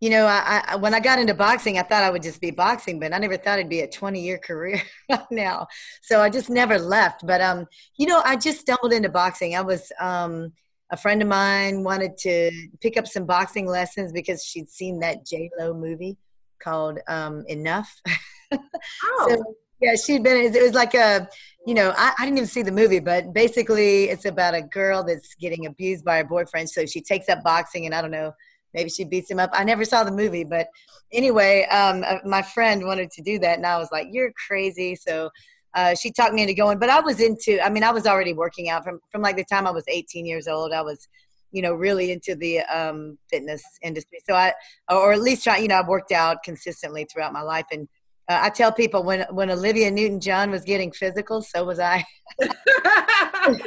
you 0.02 0.10
know, 0.10 0.26
I, 0.26 0.64
I, 0.68 0.76
when 0.78 0.96
I 0.96 1.00
got 1.00 1.20
into 1.20 1.36
boxing, 1.36 1.78
I 1.78 1.84
thought 1.84 2.04
I 2.04 2.10
would 2.10 2.24
just 2.24 2.42
be 2.42 2.50
boxing, 2.50 3.00
but 3.00 3.14
I 3.14 3.20
never 3.20 3.38
thought 3.38 3.60
it'd 3.60 3.70
be 3.70 3.82
a 3.82 3.88
20 3.88 4.20
year 4.20 4.40
career 4.40 4.82
now. 5.32 5.68
So 6.02 6.22
I 6.22 6.30
just 6.30 6.50
never 6.50 6.80
left. 6.80 7.26
But 7.26 7.40
um, 7.40 7.68
you 7.98 8.08
know, 8.08 8.22
I 8.26 8.36
just 8.36 8.62
stumbled 8.62 8.94
into 8.94 9.10
boxing. 9.10 9.56
I 9.56 9.62
was 9.62 9.92
um, 10.00 10.54
a 10.92 10.98
friend 10.98 11.22
of 11.22 11.28
mine 11.28 11.84
wanted 11.84 12.18
to 12.18 12.52
pick 12.82 12.98
up 12.98 13.08
some 13.08 13.28
boxing 13.28 13.68
lessons 13.68 14.12
because 14.12 14.44
she'd 14.44 14.70
seen 14.70 15.00
that 15.02 15.24
J 15.24 15.52
Lo 15.60 15.72
movie 15.72 16.18
called 16.62 17.00
um, 17.08 17.46
Enough. 17.48 18.02
Oh. 18.54 19.28
so, 19.30 19.56
yeah, 19.82 19.96
she'd 19.96 20.24
been. 20.24 20.54
It 20.54 20.62
was 20.62 20.74
like 20.74 20.94
a, 20.94 21.26
you 21.66 21.74
know, 21.74 21.94
I, 21.96 22.12
I 22.20 22.26
didn't 22.26 22.40
even 22.40 22.50
see 22.50 22.64
the 22.64 22.72
movie, 22.74 23.00
but 23.00 23.32
basically, 23.32 24.10
it's 24.10 24.26
about 24.26 24.56
a 24.56 24.62
girl 24.62 25.06
that's 25.06 25.36
getting 25.36 25.68
abused 25.68 26.04
by 26.04 26.18
her 26.18 26.26
boyfriend. 26.26 26.70
So 26.70 26.86
she 26.86 27.00
takes 27.00 27.30
up 27.30 27.44
boxing, 27.46 27.86
and 27.86 27.96
I 27.96 28.02
don't 28.02 28.12
know 28.12 28.34
maybe 28.74 28.90
she 28.90 29.04
beats 29.04 29.30
him 29.30 29.40
up. 29.40 29.50
I 29.54 29.64
never 29.64 29.86
saw 29.86 30.04
the 30.04 30.12
movie, 30.12 30.44
but 30.44 30.68
anyway, 31.12 31.66
um, 31.66 32.04
uh, 32.06 32.18
my 32.26 32.42
friend 32.42 32.86
wanted 32.86 33.12
to 33.12 33.22
do 33.22 33.40
that, 33.40 33.58
and 33.58 33.66
I 33.66 33.78
was 33.78 33.90
like, 33.92 34.08
"You're 34.12 34.32
crazy!" 34.48 34.96
So 34.96 35.30
uh, 35.74 35.96
she 35.96 36.12
talked 36.12 36.34
me 36.34 36.42
into 36.42 36.54
going. 36.54 36.80
But 36.80 36.90
I 36.90 37.00
was 37.00 37.20
into. 37.20 37.64
I 37.64 37.70
mean, 37.70 37.84
I 37.84 37.92
was 37.92 38.06
already 38.06 38.34
working 38.34 38.70
out 38.70 38.84
from 38.84 39.00
from 39.12 39.22
like 39.22 39.36
the 39.36 39.46
time 39.46 39.68
I 39.68 39.72
was 39.72 39.84
18 39.88 40.26
years 40.26 40.48
old. 40.48 40.74
I 40.74 40.82
was, 40.82 41.08
you 41.52 41.62
know, 41.62 41.74
really 41.74 42.12
into 42.12 42.36
the 42.36 42.60
um, 42.62 43.18
fitness 43.30 43.64
industry. 43.82 44.20
So 44.28 44.36
I, 44.36 44.54
or 44.90 45.14
at 45.14 45.22
least 45.22 45.44
try. 45.44 45.58
You 45.58 45.68
know, 45.68 45.76
I 45.76 45.88
worked 45.88 46.12
out 46.12 46.44
consistently 46.44 47.06
throughout 47.06 47.34
my 47.34 47.42
life, 47.42 47.66
and 47.72 47.88
uh, 48.32 48.40
I 48.42 48.50
tell 48.50 48.72
people 48.72 49.04
when 49.04 49.26
when 49.32 49.52
Olivia 49.52 49.92
Newton 49.92 50.22
John 50.22 50.52
was 50.52 50.64
getting 50.64 50.92
physical, 50.92 51.42
so 51.42 51.66
was 51.66 51.80
I. 51.80 52.06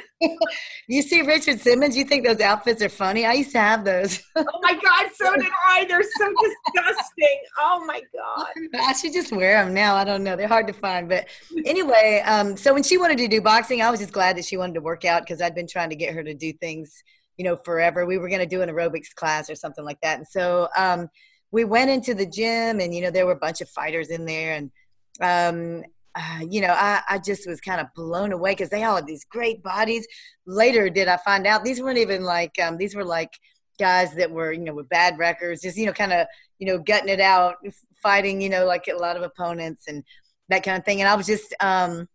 you 0.88 1.02
see 1.02 1.21
Richard 1.21 1.61
Simmons, 1.61 1.97
you 1.97 2.04
think 2.04 2.26
those 2.26 2.40
outfits 2.40 2.83
are 2.83 2.88
funny? 2.88 3.26
I 3.26 3.35
used 3.35 3.52
to 3.52 3.61
have 3.61 3.85
those. 3.85 4.23
oh 4.37 4.44
my 4.62 4.73
God, 4.73 5.11
so 5.14 5.35
did 5.35 5.50
I. 5.68 5.85
They're 5.85 6.02
so 6.02 6.33
disgusting. 6.42 7.40
Oh 7.59 7.85
my 7.87 8.00
God. 8.14 8.80
I 8.80 8.94
should 8.94 9.12
just 9.12 9.33
wear 9.33 9.62
them 9.62 9.75
now. 9.75 9.97
I 9.97 10.04
don't 10.04 10.25
know. 10.25 10.35
They're 10.35 10.49
hard 10.49 10.66
to 10.68 10.73
find. 10.73 11.09
But 11.11 11.26
anyway, 11.66 12.23
um, 12.25 12.56
so 12.56 12.73
when 12.73 12.83
she 12.83 12.97
wanted 12.97 13.18
to 13.18 13.28
do 13.28 13.42
boxing, 13.42 13.83
I 13.83 13.90
was 13.90 14.00
just 14.00 14.12
glad 14.12 14.38
that 14.38 14.47
she 14.47 14.56
wanted 14.56 14.75
to 14.75 14.80
work 14.80 15.04
out 15.04 15.23
because 15.23 15.42
I'd 15.42 15.54
been 15.54 15.68
trying 15.68 15.90
to 15.90 15.97
get 15.97 16.14
her 16.14 16.23
to 16.23 16.33
do 16.33 16.54
things, 16.54 17.02
you 17.37 17.44
know, 17.44 17.56
forever. 17.56 18.06
We 18.06 18.16
were 18.16 18.28
going 18.28 18.40
to 18.40 18.47
do 18.47 18.62
an 18.62 18.71
aerobics 18.71 19.14
class 19.14 19.50
or 19.50 19.56
something 19.56 19.85
like 19.85 20.00
that. 20.02 20.18
And 20.18 20.26
so, 20.26 20.68
um, 20.75 21.11
we 21.54 21.64
went 21.64 21.88
into 21.88 22.14
the 22.14 22.26
gym 22.26 22.80
and 22.80 22.92
you 22.92 23.00
know 23.00 23.12
there 23.12 23.26
were 23.26 23.32
a 23.32 23.46
bunch 23.46 23.61
of 23.61 23.68
fighters 23.68 24.08
in 24.08 24.26
there 24.26 24.54
and 24.54 24.73
um, 25.20 25.84
uh, 26.16 26.40
you 26.50 26.61
know 26.61 26.75
I, 26.76 27.00
I 27.08 27.18
just 27.18 27.46
was 27.46 27.61
kind 27.61 27.80
of 27.80 27.87
blown 27.94 28.32
away 28.32 28.50
because 28.50 28.70
they 28.70 28.82
all 28.82 28.96
had 28.96 29.06
these 29.06 29.25
great 29.25 29.62
bodies. 29.62 30.04
Later 30.46 30.90
did 30.90 31.06
i 31.06 31.16
find 31.18 31.46
out 31.46 31.62
these 31.64 31.80
weren't 31.80 31.99
even 31.99 32.25
like 32.25 32.58
um, 32.61 32.76
these 32.76 32.96
were 32.96 33.04
like 33.04 33.30
guys 33.78 34.12
that 34.16 34.32
were 34.32 34.52
you 34.52 34.64
know 34.64 34.75
with 34.75 34.88
bad 34.88 35.16
records 35.16 35.62
just 35.62 35.76
you 35.76 35.87
know 35.87 35.92
kind 35.92 36.12
of 36.12 36.26
you 36.58 36.66
know 36.66 36.78
gutting 36.78 37.08
it 37.08 37.20
out 37.20 37.54
fighting 38.02 38.40
you 38.40 38.49
know 38.49 38.64
like 38.66 38.88
a 38.88 38.96
lot 38.96 39.16
of 39.16 39.23
opponents 39.23 39.84
and 39.87 40.02
that 40.49 40.64
kind 40.64 40.76
of 40.76 40.84
thing. 40.84 41.00
And 41.00 41.08
i 41.08 41.14
was 41.14 41.26
just 41.26 41.54
um, 41.61 42.08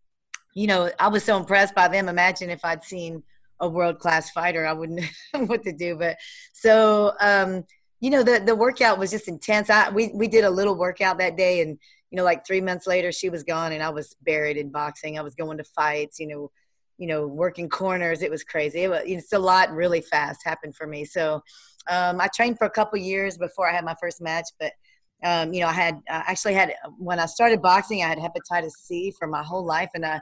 you 0.53 0.67
know 0.67 0.91
i 1.00 1.08
was 1.08 1.24
so 1.24 1.38
impressed 1.38 1.74
by 1.74 1.88
them. 1.88 2.10
Imagine 2.10 2.50
if 2.50 2.65
i'd 2.65 2.84
seen 2.84 3.24
a 3.62 3.69
world 3.69 4.00
class 4.00 4.31
fighter 4.31 4.65
i 4.65 4.74
wouldn't 4.74 5.00
know 5.34 5.46
what 5.46 5.63
to 5.63 5.72
do. 5.72 5.96
But 5.96 6.17
so 6.51 7.13
um, 7.22 7.63
you 8.00 8.10
know 8.10 8.24
the 8.24 8.41
the 8.46 8.56
workout 8.56 8.98
was 8.98 9.12
just 9.12 9.27
intense. 9.27 9.70
I 9.70 9.89
we 9.89 10.12
we 10.13 10.27
did 10.27 10.44
a 10.44 10.50
little 10.50 10.75
workout 10.75 11.18
that 11.20 11.38
day, 11.38 11.62
and 11.62 11.77
you 12.12 12.15
know 12.15 12.24
like 12.24 12.46
three 12.46 12.62
months 12.62 12.88
later 12.88 13.12
she 13.12 13.29
was 13.29 13.44
gone, 13.44 13.72
and 13.72 13.84
I 13.84 13.89
was 13.89 14.15
buried 14.22 14.58
in 14.58 14.72
boxing. 14.72 15.18
I 15.18 15.22
was 15.22 15.36
going 15.36 15.58
to 15.58 15.63
fights, 15.63 16.20
you 16.20 16.27
know, 16.27 16.51
you 16.98 17.08
know 17.08 17.27
working 17.27 17.70
corners. 17.70 18.22
It 18.22 18.32
was 18.32 18.44
crazy. 18.44 18.84
It 18.84 18.89
was 18.89 19.01
it's 19.06 19.34
a 19.34 19.39
lot 19.39 19.72
really 19.72 20.01
fast 20.01 20.41
happened 20.46 20.75
for 20.75 20.88
me. 20.88 21.06
So 21.06 21.41
um, 21.89 22.22
I 22.22 22.29
trained 22.34 22.58
for 22.58 22.65
a 22.65 22.72
couple 22.72 23.00
years 23.00 23.38
before 23.38 23.70
I 23.70 23.74
had 23.74 23.86
my 23.86 23.96
first 24.01 24.22
match, 24.22 24.48
but. 24.60 24.74
Um, 25.22 25.51
you 25.51 25.60
know, 25.60 25.68
I 25.68 25.74
had 25.74 25.96
I 26.10 26.24
actually 26.27 26.53
had 26.53 26.74
when 26.98 27.20
I 27.20 27.25
started 27.25 27.62
boxing, 27.62 28.01
I 28.01 28.08
had 28.08 28.20
hepatitis 28.20 28.72
C 28.77 29.13
for 29.20 29.27
my 29.27 29.44
whole 29.44 29.65
life, 29.65 29.89
and 29.94 30.06
I 30.06 30.22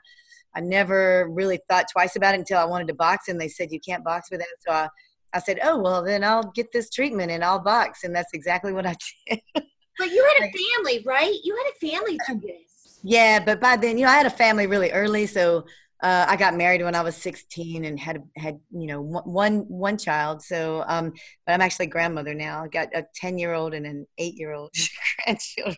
I 0.55 0.59
never 0.59 1.29
really 1.29 1.59
thought 1.69 1.85
twice 1.91 2.15
about 2.15 2.33
it 2.33 2.39
until 2.39 2.57
I 2.57 2.65
wanted 2.65 2.87
to 2.87 2.95
box, 2.95 3.27
and 3.27 3.39
they 3.39 3.47
said 3.47 3.71
you 3.71 3.79
can't 3.79 4.03
box 4.03 4.31
with 4.31 4.39
that. 4.39 4.47
So 4.67 4.73
I 4.73 4.89
I 5.37 5.39
said, 5.39 5.59
oh, 5.63 5.77
well, 5.77 6.03
then 6.03 6.23
I'll 6.23 6.51
get 6.51 6.71
this 6.71 6.89
treatment 6.89 7.31
and 7.31 7.43
I'll 7.43 7.59
box. 7.59 8.03
And 8.03 8.15
that's 8.15 8.33
exactly 8.33 8.73
what 8.73 8.85
I 8.87 8.95
did. 9.29 9.39
But 9.53 10.11
you 10.11 10.27
had 10.37 10.49
a 10.49 10.51
family, 10.51 11.03
right? 11.05 11.35
You 11.43 11.55
had 11.55 11.71
a 11.71 11.91
family 11.93 12.17
to 12.27 12.35
this. 12.35 12.99
Yeah, 13.03 13.39
but 13.39 13.61
by 13.61 13.77
then, 13.77 13.97
you 13.97 14.05
know, 14.05 14.11
I 14.11 14.15
had 14.15 14.25
a 14.25 14.31
family 14.31 14.67
really 14.67 14.91
early. 14.91 15.27
So 15.27 15.65
uh, 16.01 16.25
I 16.27 16.35
got 16.35 16.55
married 16.55 16.83
when 16.83 16.93
I 16.93 17.01
was 17.01 17.15
16 17.15 17.83
and 17.83 17.99
had 17.99 18.21
had 18.35 18.59
you 18.71 18.85
know 18.87 19.01
one 19.01 19.61
one 19.67 19.97
child. 19.97 20.43
So, 20.43 20.83
um, 20.87 21.11
but 21.45 21.53
I'm 21.53 21.61
actually 21.61 21.87
grandmother 21.87 22.35
now. 22.35 22.63
I 22.63 22.67
got 22.67 22.89
a 22.93 23.05
10 23.15 23.39
year 23.39 23.53
old 23.53 23.73
and 23.73 23.85
an 23.85 24.05
eight 24.19 24.35
year 24.35 24.53
old 24.53 24.71
grandchildren. 25.25 25.77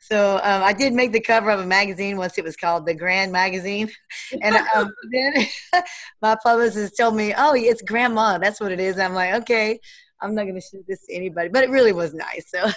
So 0.00 0.36
um, 0.36 0.62
I 0.62 0.72
did 0.72 0.94
make 0.94 1.12
the 1.12 1.20
cover 1.20 1.50
of 1.50 1.60
a 1.60 1.66
magazine 1.66 2.16
once. 2.16 2.38
It 2.38 2.44
was 2.44 2.56
called 2.56 2.86
the 2.86 2.94
Grand 2.94 3.32
Magazine, 3.32 3.90
and 4.42 4.56
um, 4.74 4.92
then 5.12 5.46
my 6.22 6.36
publicist 6.42 6.96
told 6.96 7.14
me, 7.14 7.34
"Oh, 7.36 7.54
it's 7.54 7.82
grandma. 7.82 8.38
That's 8.38 8.60
what 8.60 8.72
it 8.72 8.80
is." 8.80 8.98
I'm 8.98 9.14
like, 9.14 9.34
okay. 9.42 9.80
I'm 10.22 10.34
not 10.34 10.42
going 10.42 10.54
to 10.54 10.60
show 10.60 10.82
this 10.86 11.06
to 11.06 11.14
anybody, 11.14 11.48
but 11.48 11.64
it 11.64 11.70
really 11.70 11.94
was 11.94 12.12
nice. 12.12 12.50
So, 12.54 12.70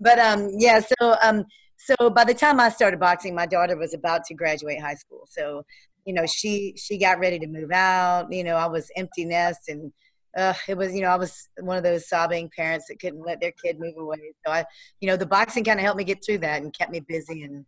but 0.00 0.18
um, 0.18 0.48
yeah. 0.56 0.80
So 0.80 1.16
um, 1.22 1.44
so 1.78 2.10
by 2.10 2.24
the 2.24 2.34
time 2.34 2.60
I 2.60 2.68
started 2.68 2.98
boxing, 3.00 3.34
my 3.34 3.46
daughter 3.46 3.76
was 3.76 3.94
about 3.94 4.24
to 4.24 4.34
graduate 4.34 4.80
high 4.80 4.94
school. 4.96 5.26
So 5.30 5.64
you 6.08 6.14
know 6.14 6.24
she 6.24 6.72
she 6.74 6.96
got 6.96 7.18
ready 7.20 7.38
to 7.38 7.46
move 7.46 7.70
out 7.70 8.32
you 8.32 8.42
know 8.42 8.56
i 8.56 8.66
was 8.66 8.90
empty 8.96 9.26
nest 9.26 9.68
and 9.68 9.92
uh, 10.38 10.54
it 10.66 10.76
was 10.76 10.94
you 10.94 11.02
know 11.02 11.08
i 11.08 11.16
was 11.16 11.48
one 11.60 11.76
of 11.76 11.82
those 11.82 12.08
sobbing 12.08 12.50
parents 12.56 12.86
that 12.88 12.98
couldn't 12.98 13.24
let 13.26 13.40
their 13.40 13.52
kid 13.62 13.78
move 13.78 13.94
away. 13.98 14.32
So 14.44 14.52
i 14.52 14.64
you 15.00 15.06
know 15.08 15.18
the 15.18 15.26
boxing 15.26 15.64
kind 15.64 15.78
of 15.78 15.84
helped 15.84 15.98
me 15.98 16.04
get 16.04 16.24
through 16.24 16.38
that 16.38 16.62
and 16.62 16.72
kept 16.72 16.90
me 16.90 17.00
busy 17.00 17.42
and 17.42 17.66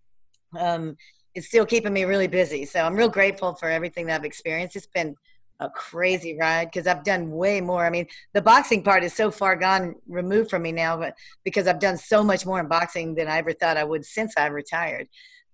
um, 0.58 0.96
it's 1.34 1.46
still 1.46 1.64
keeping 1.64 1.92
me 1.92 2.04
really 2.04 2.28
busy. 2.28 2.64
So 2.64 2.80
i'm 2.80 2.96
real 2.96 3.10
grateful 3.10 3.54
for 3.54 3.68
everything 3.68 4.06
that 4.06 4.20
i've 4.20 4.24
experienced. 4.24 4.74
It's 4.74 4.86
been 4.86 5.14
a 5.62 5.68
crazy 5.68 6.38
ride 6.38 6.70
because 6.72 6.86
I've 6.86 7.04
done 7.04 7.30
way 7.30 7.60
more. 7.60 7.84
I 7.84 7.90
mean, 7.90 8.06
the 8.32 8.40
boxing 8.40 8.82
part 8.82 9.04
is 9.04 9.12
so 9.12 9.30
far 9.30 9.56
gone 9.56 9.94
removed 10.08 10.48
from 10.48 10.62
me 10.62 10.72
now, 10.72 10.96
but 10.96 11.14
because 11.44 11.66
I've 11.66 11.78
done 11.78 11.98
so 11.98 12.24
much 12.24 12.46
more 12.46 12.58
in 12.60 12.66
boxing 12.66 13.14
than 13.14 13.28
I 13.28 13.36
ever 13.36 13.52
thought 13.52 13.76
I 13.76 13.84
would 13.84 14.06
since 14.06 14.32
I 14.38 14.46
retired 14.46 15.06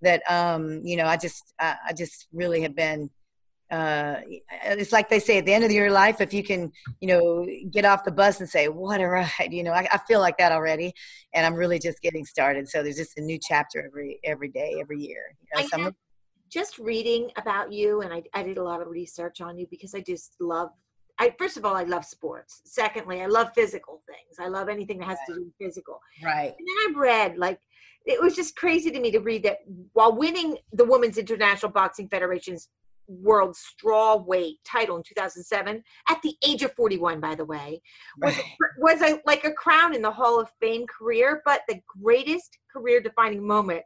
that 0.02 0.22
um, 0.30 0.80
you 0.84 0.96
know 0.96 1.06
I 1.06 1.16
just 1.16 1.54
I, 1.60 1.76
I 1.88 1.92
just 1.92 2.26
really 2.32 2.62
have 2.62 2.74
been. 2.74 3.10
Uh, 3.68 4.20
it's 4.62 4.92
like 4.92 5.08
they 5.08 5.18
say 5.18 5.38
at 5.38 5.44
the 5.44 5.52
end 5.52 5.64
of 5.64 5.72
your 5.72 5.90
life, 5.90 6.20
if 6.20 6.32
you 6.32 6.44
can, 6.44 6.70
you 7.00 7.08
know, 7.08 7.44
get 7.72 7.84
off 7.84 8.04
the 8.04 8.12
bus 8.12 8.38
and 8.38 8.48
say, 8.48 8.68
"What 8.68 9.00
a 9.00 9.08
ride!" 9.08 9.48
You 9.50 9.64
know, 9.64 9.72
I, 9.72 9.88
I 9.92 9.98
feel 10.06 10.20
like 10.20 10.38
that 10.38 10.52
already, 10.52 10.92
and 11.34 11.44
I'm 11.44 11.54
really 11.54 11.80
just 11.80 12.00
getting 12.00 12.24
started. 12.24 12.68
So 12.68 12.84
there's 12.84 12.96
just 12.96 13.18
a 13.18 13.22
new 13.22 13.38
chapter 13.40 13.84
every 13.84 14.20
every 14.24 14.48
day, 14.48 14.76
every 14.80 15.00
year. 15.00 15.34
You 15.40 15.62
know, 15.62 15.68
I 15.80 15.82
have, 15.82 15.94
just 16.48 16.78
reading 16.78 17.32
about 17.36 17.72
you, 17.72 18.02
and 18.02 18.14
I, 18.14 18.22
I 18.34 18.44
did 18.44 18.58
a 18.58 18.62
lot 18.62 18.80
of 18.80 18.86
research 18.86 19.40
on 19.40 19.58
you 19.58 19.66
because 19.68 19.96
I 19.96 20.00
just 20.00 20.36
love 20.38 20.70
I 21.18 21.34
first 21.38 21.56
of 21.56 21.64
all 21.64 21.74
I 21.74 21.84
love 21.84 22.04
sports. 22.04 22.62
Secondly, 22.64 23.22
I 23.22 23.26
love 23.26 23.48
physical 23.54 24.02
things. 24.06 24.38
I 24.38 24.48
love 24.48 24.68
anything 24.68 24.98
that 24.98 25.06
has 25.06 25.18
right. 25.28 25.34
to 25.34 25.40
do 25.40 25.44
with 25.46 25.54
physical. 25.58 26.00
Right. 26.22 26.54
And 26.58 26.68
then 26.68 26.96
I 26.96 26.98
read 26.98 27.38
like 27.38 27.58
it 28.06 28.20
was 28.20 28.36
just 28.36 28.56
crazy 28.56 28.90
to 28.90 29.00
me 29.00 29.10
to 29.10 29.18
read 29.18 29.42
that 29.44 29.58
while 29.92 30.16
winning 30.16 30.56
the 30.72 30.84
Women's 30.84 31.18
International 31.18 31.70
Boxing 31.70 32.08
Federation's 32.08 32.68
world 33.08 33.54
straw 33.54 34.16
weight 34.16 34.56
title 34.64 34.96
in 34.96 35.02
2007 35.02 35.80
at 36.08 36.22
the 36.22 36.34
age 36.44 36.64
of 36.64 36.72
41 36.72 37.20
by 37.20 37.36
the 37.36 37.44
way 37.44 37.80
was, 38.18 38.34
was 38.78 39.00
a, 39.00 39.20
like 39.24 39.44
a 39.44 39.52
crown 39.52 39.94
in 39.94 40.02
the 40.02 40.10
hall 40.10 40.40
of 40.40 40.50
fame 40.60 40.84
career 40.88 41.40
but 41.44 41.60
the 41.68 41.78
greatest 42.02 42.58
career 42.72 43.00
defining 43.00 43.46
moment 43.46 43.82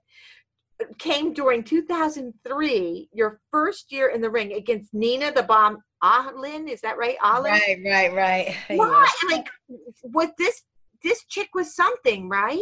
came 0.96 1.34
during 1.34 1.62
2003 1.62 3.10
your 3.12 3.40
first 3.50 3.92
year 3.92 4.08
in 4.08 4.22
the 4.22 4.30
ring 4.30 4.54
against 4.54 4.94
nina 4.94 5.30
the 5.30 5.42
bomb 5.42 5.76
ahlin 6.02 6.68
is 6.68 6.80
that 6.80 6.98
right? 6.98 7.18
Ahlin? 7.18 7.50
Right 7.50 7.80
right 7.84 8.14
right. 8.14 8.56
Why? 8.78 9.08
Yeah. 9.28 9.36
like 9.36 9.48
was 10.02 10.28
this 10.38 10.62
this 11.02 11.24
chick 11.24 11.48
was 11.54 11.74
something 11.74 12.28
right 12.28 12.58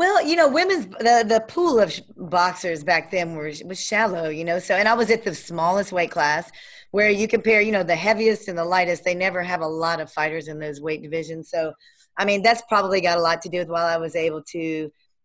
well, 0.00 0.26
you 0.26 0.34
know, 0.34 0.48
women's 0.48 0.86
the 0.86 1.26
the 1.28 1.44
pool 1.46 1.78
of 1.78 1.92
boxers 2.16 2.82
back 2.82 3.10
then 3.10 3.36
was 3.36 3.62
was 3.64 3.78
shallow, 3.78 4.30
you 4.30 4.46
know. 4.46 4.58
So, 4.58 4.74
and 4.74 4.88
I 4.88 4.94
was 4.94 5.10
at 5.10 5.24
the 5.24 5.34
smallest 5.34 5.92
weight 5.92 6.10
class, 6.10 6.50
where 6.90 7.10
you 7.10 7.28
compare, 7.28 7.60
you 7.60 7.70
know, 7.70 7.82
the 7.82 7.96
heaviest 7.96 8.48
and 8.48 8.56
the 8.56 8.64
lightest. 8.64 9.04
They 9.04 9.14
never 9.14 9.42
have 9.42 9.60
a 9.60 9.66
lot 9.66 10.00
of 10.00 10.10
fighters 10.10 10.48
in 10.48 10.58
those 10.58 10.80
weight 10.80 11.02
divisions. 11.02 11.50
So, 11.50 11.74
I 12.16 12.24
mean, 12.24 12.40
that's 12.40 12.62
probably 12.66 13.02
got 13.02 13.18
a 13.18 13.20
lot 13.20 13.42
to 13.42 13.50
do 13.50 13.58
with 13.58 13.68
why 13.68 13.92
I 13.92 13.98
was 13.98 14.16
able 14.16 14.42
to, 14.44 14.58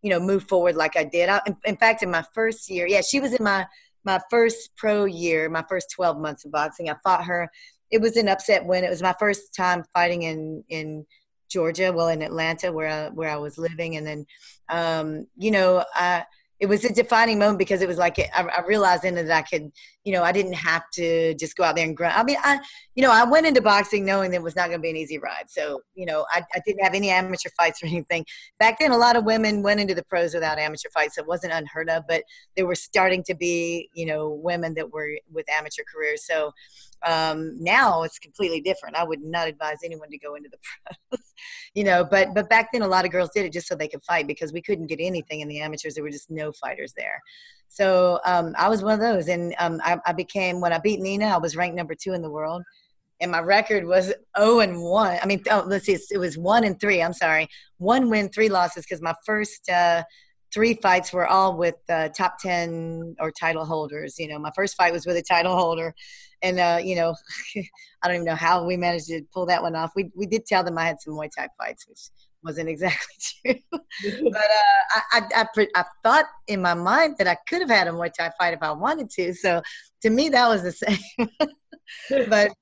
you 0.02 0.10
know, 0.10 0.20
move 0.20 0.44
forward 0.44 0.76
like 0.76 0.94
I 0.94 1.04
did. 1.04 1.30
I, 1.30 1.40
in, 1.46 1.56
in 1.64 1.76
fact, 1.78 2.02
in 2.02 2.10
my 2.10 2.24
first 2.34 2.68
year, 2.68 2.86
yeah, 2.86 3.00
she 3.00 3.18
was 3.18 3.32
in 3.32 3.42
my 3.42 3.66
my 4.04 4.20
first 4.28 4.76
pro 4.76 5.06
year, 5.06 5.48
my 5.48 5.64
first 5.70 5.90
twelve 5.90 6.18
months 6.18 6.44
of 6.44 6.52
boxing. 6.52 6.90
I 6.90 6.96
fought 7.02 7.24
her. 7.24 7.50
It 7.90 8.02
was 8.02 8.18
an 8.18 8.28
upset 8.28 8.66
win. 8.66 8.84
It 8.84 8.90
was 8.90 9.00
my 9.00 9.14
first 9.18 9.54
time 9.54 9.84
fighting 9.94 10.24
in 10.24 10.64
in 10.68 11.06
Georgia, 11.48 11.92
well 11.92 12.08
in 12.08 12.22
Atlanta 12.22 12.72
where 12.72 12.88
I, 12.88 13.08
where 13.10 13.30
I 13.30 13.36
was 13.36 13.58
living, 13.58 13.96
and 13.96 14.06
then 14.06 14.26
um, 14.68 15.26
you 15.36 15.50
know 15.50 15.84
I 15.94 16.24
it 16.58 16.66
was 16.66 16.84
a 16.84 16.92
defining 16.92 17.38
moment 17.38 17.58
because 17.58 17.82
it 17.82 17.88
was 17.88 17.98
like 17.98 18.18
I, 18.18 18.42
I 18.42 18.60
realized 18.66 19.02
then 19.02 19.14
that 19.14 19.30
I 19.30 19.42
could, 19.42 19.72
you 20.06 20.12
know, 20.12 20.22
I 20.22 20.30
didn't 20.30 20.52
have 20.52 20.88
to 20.92 21.34
just 21.34 21.56
go 21.56 21.64
out 21.64 21.74
there 21.74 21.84
and 21.84 21.96
grunt. 21.96 22.16
I 22.16 22.22
mean, 22.22 22.36
I, 22.40 22.60
you 22.94 23.02
know, 23.02 23.10
I 23.10 23.24
went 23.24 23.44
into 23.44 23.60
boxing 23.60 24.04
knowing 24.04 24.30
that 24.30 24.36
it 24.36 24.42
was 24.42 24.54
not 24.54 24.68
going 24.68 24.78
to 24.78 24.82
be 24.82 24.88
an 24.88 24.96
easy 24.96 25.18
ride. 25.18 25.46
So, 25.48 25.80
you 25.96 26.06
know, 26.06 26.24
I, 26.30 26.42
I 26.54 26.60
didn't 26.64 26.84
have 26.84 26.94
any 26.94 27.10
amateur 27.10 27.48
fights 27.56 27.82
or 27.82 27.86
anything. 27.88 28.24
Back 28.60 28.78
then, 28.78 28.92
a 28.92 28.96
lot 28.96 29.16
of 29.16 29.24
women 29.24 29.64
went 29.64 29.80
into 29.80 29.96
the 29.96 30.04
pros 30.04 30.32
without 30.32 30.60
amateur 30.60 30.90
fights. 30.94 31.18
It 31.18 31.26
wasn't 31.26 31.54
unheard 31.54 31.90
of, 31.90 32.04
but 32.08 32.22
there 32.54 32.68
were 32.68 32.76
starting 32.76 33.24
to 33.24 33.34
be, 33.34 33.90
you 33.94 34.06
know, 34.06 34.30
women 34.30 34.74
that 34.74 34.92
were 34.92 35.10
with 35.32 35.50
amateur 35.50 35.82
careers. 35.92 36.24
So 36.24 36.52
um, 37.04 37.56
now 37.60 38.04
it's 38.04 38.20
completely 38.20 38.60
different. 38.60 38.94
I 38.94 39.02
would 39.02 39.22
not 39.22 39.48
advise 39.48 39.78
anyone 39.84 40.10
to 40.10 40.18
go 40.18 40.36
into 40.36 40.50
the 40.50 40.58
pros, 41.10 41.20
you 41.74 41.82
know, 41.82 42.04
but 42.04 42.32
but 42.32 42.48
back 42.48 42.68
then 42.72 42.82
a 42.82 42.88
lot 42.88 43.04
of 43.04 43.10
girls 43.10 43.30
did 43.34 43.44
it 43.44 43.52
just 43.52 43.66
so 43.66 43.74
they 43.74 43.88
could 43.88 44.02
fight 44.04 44.28
because 44.28 44.52
we 44.52 44.62
couldn't 44.62 44.86
get 44.86 45.00
anything 45.00 45.40
in 45.40 45.48
the 45.48 45.60
amateurs. 45.60 45.96
There 45.96 46.04
were 46.04 46.10
just 46.10 46.30
no 46.30 46.52
fighters 46.52 46.94
there. 46.96 47.20
So 47.68 48.20
um, 48.24 48.54
I 48.58 48.68
was 48.68 48.82
one 48.82 48.94
of 48.94 49.00
those, 49.00 49.28
and 49.28 49.54
um, 49.58 49.80
I, 49.84 49.98
I, 50.06 50.12
became 50.12 50.60
when 50.60 50.72
I 50.72 50.78
beat 50.78 51.00
Nina, 51.00 51.26
I 51.26 51.38
was 51.38 51.56
ranked 51.56 51.76
number 51.76 51.94
two 51.94 52.14
in 52.14 52.22
the 52.22 52.30
world, 52.30 52.62
and 53.20 53.30
my 53.30 53.40
record 53.40 53.86
was 53.86 54.06
zero 54.06 54.18
oh 54.36 54.60
and 54.60 54.80
one. 54.80 55.18
I 55.22 55.26
mean, 55.26 55.42
oh, 55.50 55.64
let's 55.66 55.86
see, 55.86 55.98
it 56.10 56.18
was 56.18 56.38
one 56.38 56.64
and 56.64 56.80
three. 56.80 57.02
I'm 57.02 57.12
sorry, 57.12 57.48
one 57.78 58.08
win, 58.08 58.28
three 58.28 58.48
losses 58.48 58.84
because 58.84 59.02
my 59.02 59.14
first. 59.24 59.68
Uh, 59.68 60.04
three 60.54 60.74
fights 60.74 61.12
were 61.12 61.26
all 61.26 61.56
with 61.56 61.74
uh, 61.88 62.08
top 62.08 62.38
10 62.38 63.16
or 63.20 63.30
title 63.30 63.64
holders 63.64 64.18
you 64.18 64.28
know 64.28 64.38
my 64.38 64.50
first 64.54 64.76
fight 64.76 64.92
was 64.92 65.04
with 65.04 65.16
a 65.16 65.22
title 65.22 65.56
holder 65.56 65.92
and 66.40 66.58
uh, 66.58 66.78
you 66.82 66.94
know 66.94 67.14
i 68.02 68.06
don't 68.06 68.14
even 68.14 68.24
know 68.24 68.34
how 68.34 68.64
we 68.64 68.76
managed 68.76 69.06
to 69.06 69.22
pull 69.34 69.44
that 69.44 69.60
one 69.62 69.74
off 69.74 69.90
we, 69.96 70.10
we 70.14 70.24
did 70.24 70.46
tell 70.46 70.62
them 70.64 70.78
i 70.78 70.86
had 70.86 71.00
some 71.00 71.14
muay 71.14 71.28
thai 71.36 71.48
fights 71.58 71.86
which 71.88 72.08
wasn't 72.46 72.68
exactly 72.68 73.14
true. 73.44 73.80
but 74.30 74.36
uh, 74.36 75.00
I, 75.12 75.20
I, 75.34 75.46
I, 75.56 75.66
I, 75.74 75.84
thought 76.02 76.26
in 76.46 76.62
my 76.62 76.74
mind 76.74 77.16
that 77.18 77.26
I 77.26 77.36
could 77.48 77.60
have 77.60 77.70
had 77.70 77.88
a 77.88 77.90
Muay 77.90 78.12
Thai 78.12 78.30
fight 78.38 78.54
if 78.54 78.62
I 78.62 78.70
wanted 78.70 79.10
to. 79.10 79.34
So 79.34 79.60
to 80.02 80.10
me, 80.10 80.28
that 80.30 80.48
was 80.48 80.62
the 80.62 80.72
same. 80.72 81.28
but 82.30 82.52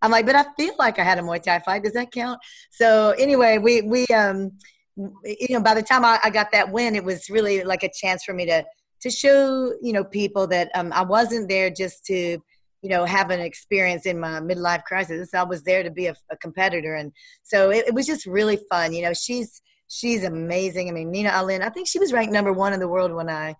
I'm 0.00 0.10
like, 0.10 0.24
but 0.24 0.36
I 0.36 0.44
feel 0.56 0.74
like 0.78 0.98
I 0.98 1.04
had 1.04 1.18
a 1.18 1.22
Muay 1.22 1.42
Thai 1.42 1.58
fight. 1.60 1.82
Does 1.82 1.94
that 1.94 2.12
count? 2.12 2.38
So 2.70 3.10
anyway, 3.18 3.58
we 3.58 3.82
we 3.82 4.06
um, 4.06 4.52
you 4.96 5.48
know, 5.50 5.62
by 5.62 5.74
the 5.74 5.82
time 5.82 6.04
I, 6.04 6.18
I 6.22 6.30
got 6.30 6.52
that 6.52 6.70
win, 6.70 6.94
it 6.94 7.04
was 7.04 7.28
really 7.28 7.64
like 7.64 7.82
a 7.82 7.90
chance 7.92 8.24
for 8.24 8.32
me 8.32 8.46
to 8.46 8.64
to 9.02 9.10
show 9.10 9.72
you 9.82 9.92
know 9.92 10.04
people 10.04 10.46
that 10.46 10.70
um, 10.74 10.92
I 10.92 11.02
wasn't 11.02 11.48
there 11.48 11.70
just 11.70 12.04
to 12.06 12.38
you 12.82 12.88
know, 12.88 13.04
have 13.04 13.30
an 13.30 13.40
experience 13.40 14.06
in 14.06 14.18
my 14.18 14.40
midlife 14.40 14.82
crisis. 14.84 15.32
I 15.34 15.44
was 15.44 15.62
there 15.62 15.82
to 15.82 15.90
be 15.90 16.06
a, 16.06 16.16
a 16.30 16.36
competitor, 16.36 16.94
and 16.94 17.12
so 17.42 17.70
it, 17.70 17.86
it, 17.88 17.94
was 17.94 18.06
just 18.06 18.26
really 18.26 18.58
fun. 18.68 18.92
You 18.92 19.02
know, 19.02 19.14
she's 19.14 19.62
she's 19.88 20.24
amazing. 20.24 20.88
I 20.88 20.92
mean, 20.92 21.10
Nina 21.10 21.30
Alin. 21.30 21.62
I 21.62 21.68
think 21.68 21.88
she 21.88 22.00
was 22.00 22.12
ranked 22.12 22.32
number 22.32 22.52
one 22.52 22.72
in 22.72 22.80
the 22.80 22.88
world 22.88 23.12
when 23.12 23.30
I 23.30 23.54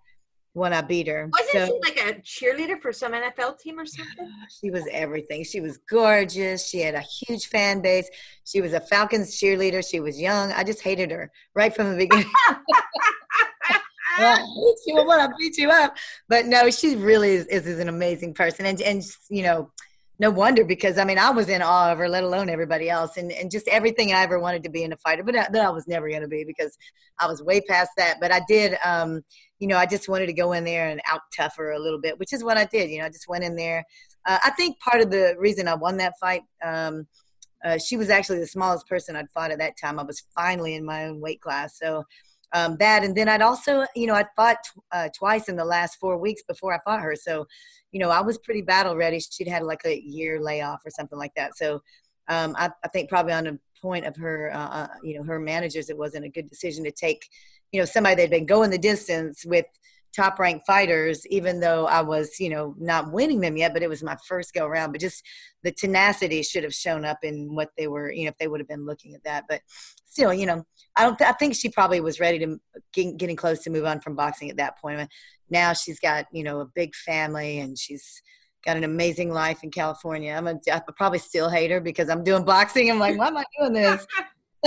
when 0.53 0.73
I 0.73 0.81
beat 0.81 1.07
her. 1.07 1.29
Wasn't 1.31 1.51
so, 1.51 1.65
she 1.65 1.79
like 1.81 2.09
a 2.09 2.21
cheerleader 2.21 2.79
for 2.79 2.91
some 2.91 3.13
NFL 3.13 3.59
team 3.59 3.79
or 3.79 3.85
something? 3.85 4.29
She 4.61 4.69
was 4.69 4.85
everything. 4.91 5.43
She 5.43 5.61
was 5.61 5.77
gorgeous. 5.89 6.67
She 6.67 6.79
had 6.79 6.95
a 6.95 7.01
huge 7.01 7.47
fan 7.47 7.81
base. 7.81 8.09
She 8.45 8.61
was 8.61 8.73
a 8.73 8.79
Falcons 8.79 9.37
cheerleader. 9.39 9.83
She 9.87 9.99
was 9.99 10.19
young. 10.21 10.51
I 10.53 10.63
just 10.63 10.81
hated 10.81 11.11
her 11.11 11.31
right 11.55 11.75
from 11.75 11.91
the 11.91 11.97
beginning. 11.97 12.31
Beat 14.19 14.75
you 14.85 14.99
up, 14.99 15.07
I 15.09 15.27
beat 15.37 15.57
you 15.57 15.69
up. 15.69 15.95
But 16.27 16.45
no, 16.45 16.69
she 16.69 16.95
really 16.95 17.31
is, 17.31 17.45
is, 17.47 17.67
is, 17.67 17.79
an 17.79 17.89
amazing 17.89 18.33
person. 18.33 18.65
And, 18.65 18.81
and, 18.81 19.03
you 19.29 19.43
know, 19.43 19.71
no 20.19 20.29
wonder 20.29 20.63
because 20.63 20.97
I 20.97 21.05
mean, 21.05 21.17
I 21.17 21.31
was 21.31 21.49
in 21.49 21.61
awe 21.61 21.91
of 21.91 21.97
her, 21.97 22.07
let 22.07 22.23
alone 22.23 22.49
everybody 22.49 22.89
else. 22.89 23.17
And, 23.17 23.31
and 23.31 23.49
just 23.49 23.67
everything 23.67 24.13
I 24.13 24.21
ever 24.21 24.39
wanted 24.39 24.63
to 24.63 24.69
be 24.69 24.83
in 24.83 24.93
a 24.93 24.97
fighter, 24.97 25.23
but 25.23 25.33
that 25.33 25.55
I 25.55 25.69
was 25.69 25.87
never 25.87 26.07
going 26.07 26.21
to 26.21 26.27
be 26.27 26.43
because 26.43 26.77
I 27.19 27.27
was 27.27 27.41
way 27.41 27.61
past 27.61 27.91
that. 27.97 28.17
But 28.21 28.31
I 28.31 28.41
did, 28.47 28.77
um, 28.85 29.21
you 29.59 29.67
know, 29.67 29.77
I 29.77 29.85
just 29.85 30.07
wanted 30.07 30.27
to 30.27 30.33
go 30.33 30.53
in 30.53 30.63
there 30.63 30.89
and 30.89 31.01
out 31.11 31.21
tough 31.35 31.55
her 31.57 31.71
a 31.71 31.79
little 31.79 31.99
bit, 31.99 32.19
which 32.19 32.33
is 32.33 32.43
what 32.43 32.57
I 32.57 32.65
did. 32.65 32.89
You 32.89 32.99
know, 32.99 33.05
I 33.05 33.09
just 33.09 33.27
went 33.27 33.43
in 33.43 33.55
there. 33.55 33.83
Uh, 34.25 34.39
I 34.43 34.51
think 34.51 34.79
part 34.79 35.01
of 35.01 35.09
the 35.09 35.35
reason 35.37 35.67
I 35.67 35.75
won 35.75 35.97
that 35.97 36.13
fight, 36.19 36.43
um, 36.63 37.07
uh, 37.65 37.77
she 37.77 37.97
was 37.97 38.09
actually 38.09 38.39
the 38.39 38.47
smallest 38.47 38.87
person 38.87 39.15
I'd 39.15 39.29
fought 39.31 39.51
at 39.51 39.59
that 39.59 39.77
time. 39.77 39.99
I 39.99 40.03
was 40.03 40.23
finally 40.35 40.75
in 40.75 40.85
my 40.85 41.05
own 41.05 41.21
weight 41.21 41.41
class. 41.41 41.77
So, 41.79 42.03
um, 42.53 42.77
that. 42.77 43.03
And 43.03 43.15
then 43.15 43.27
I'd 43.27 43.41
also, 43.41 43.85
you 43.95 44.07
know, 44.07 44.13
I'd 44.13 44.27
fought 44.35 44.57
uh, 44.91 45.09
twice 45.17 45.49
in 45.49 45.55
the 45.55 45.65
last 45.65 45.99
four 45.99 46.17
weeks 46.17 46.43
before 46.47 46.73
I 46.73 46.79
fought 46.85 47.01
her. 47.01 47.15
So, 47.15 47.47
you 47.91 47.99
know, 47.99 48.09
I 48.09 48.21
was 48.21 48.37
pretty 48.37 48.61
battle 48.61 48.95
ready. 48.95 49.19
She'd 49.19 49.47
had 49.47 49.63
like 49.63 49.81
a 49.85 49.99
year 49.99 50.39
layoff 50.39 50.81
or 50.85 50.91
something 50.91 51.17
like 51.17 51.33
that. 51.35 51.57
So 51.57 51.81
um, 52.27 52.55
I, 52.57 52.69
I, 52.83 52.87
think 52.89 53.09
probably 53.09 53.33
on 53.33 53.43
the 53.43 53.59
point 53.81 54.05
of 54.05 54.15
her, 54.15 54.51
uh, 54.53 54.67
uh, 54.67 54.87
you 55.03 55.17
know, 55.17 55.23
her 55.23 55.39
managers, 55.39 55.89
it 55.89 55.97
wasn't 55.97 56.25
a 56.25 56.29
good 56.29 56.49
decision 56.49 56.83
to 56.85 56.91
take, 56.91 57.27
you 57.71 57.81
know, 57.81 57.85
somebody 57.85 58.15
that'd 58.15 58.31
been 58.31 58.45
going 58.45 58.69
the 58.69 58.77
distance 58.77 59.43
with 59.45 59.65
top 60.15 60.39
ranked 60.39 60.65
fighters, 60.65 61.25
even 61.27 61.59
though 61.59 61.85
I 61.87 62.01
was, 62.01 62.39
you 62.39 62.49
know, 62.49 62.75
not 62.79 63.11
winning 63.11 63.41
them 63.41 63.57
yet, 63.57 63.73
but 63.73 63.83
it 63.83 63.89
was 63.89 64.03
my 64.03 64.17
first 64.27 64.53
go 64.53 64.65
around. 64.65 64.91
But 64.91 65.01
just 65.01 65.23
the 65.63 65.71
tenacity 65.71 66.43
should 66.43 66.63
have 66.63 66.73
shown 66.73 67.05
up 67.05 67.19
in 67.23 67.53
what 67.53 67.69
they 67.77 67.87
were, 67.87 68.11
you 68.11 68.25
know, 68.25 68.29
if 68.29 68.37
they 68.37 68.47
would 68.47 68.59
have 68.59 68.67
been 68.67 68.85
looking 68.85 69.15
at 69.15 69.23
that. 69.23 69.45
But 69.49 69.61
still, 70.05 70.33
you 70.33 70.45
know, 70.45 70.63
I 70.95 71.03
don't. 71.03 71.21
I 71.21 71.31
think 71.33 71.55
she 71.55 71.69
probably 71.69 72.01
was 72.01 72.19
ready 72.19 72.39
to 72.39 72.59
get, 72.93 73.17
getting 73.17 73.35
close 73.35 73.59
to 73.63 73.69
move 73.69 73.85
on 73.85 73.99
from 73.99 74.15
boxing 74.15 74.49
at 74.49 74.57
that 74.57 74.79
point. 74.79 75.09
Now 75.49 75.73
she's 75.73 75.99
got, 75.99 76.25
you 76.31 76.43
know, 76.43 76.59
a 76.61 76.65
big 76.65 76.95
family 76.95 77.59
and 77.59 77.77
she's 77.77 78.21
got 78.65 78.77
an 78.77 78.83
amazing 78.83 79.31
life 79.31 79.63
in 79.63 79.71
California. 79.71 80.33
I'm 80.33 80.47
a, 80.47 80.55
I 80.71 80.81
probably 80.95 81.19
still 81.19 81.49
hate 81.49 81.71
her 81.71 81.81
because 81.81 82.09
I'm 82.09 82.23
doing 82.23 82.45
boxing. 82.45 82.89
I'm 82.89 82.99
like, 82.99 83.17
why 83.17 83.27
am 83.27 83.37
I 83.37 83.43
doing 83.59 83.73
this? 83.73 84.05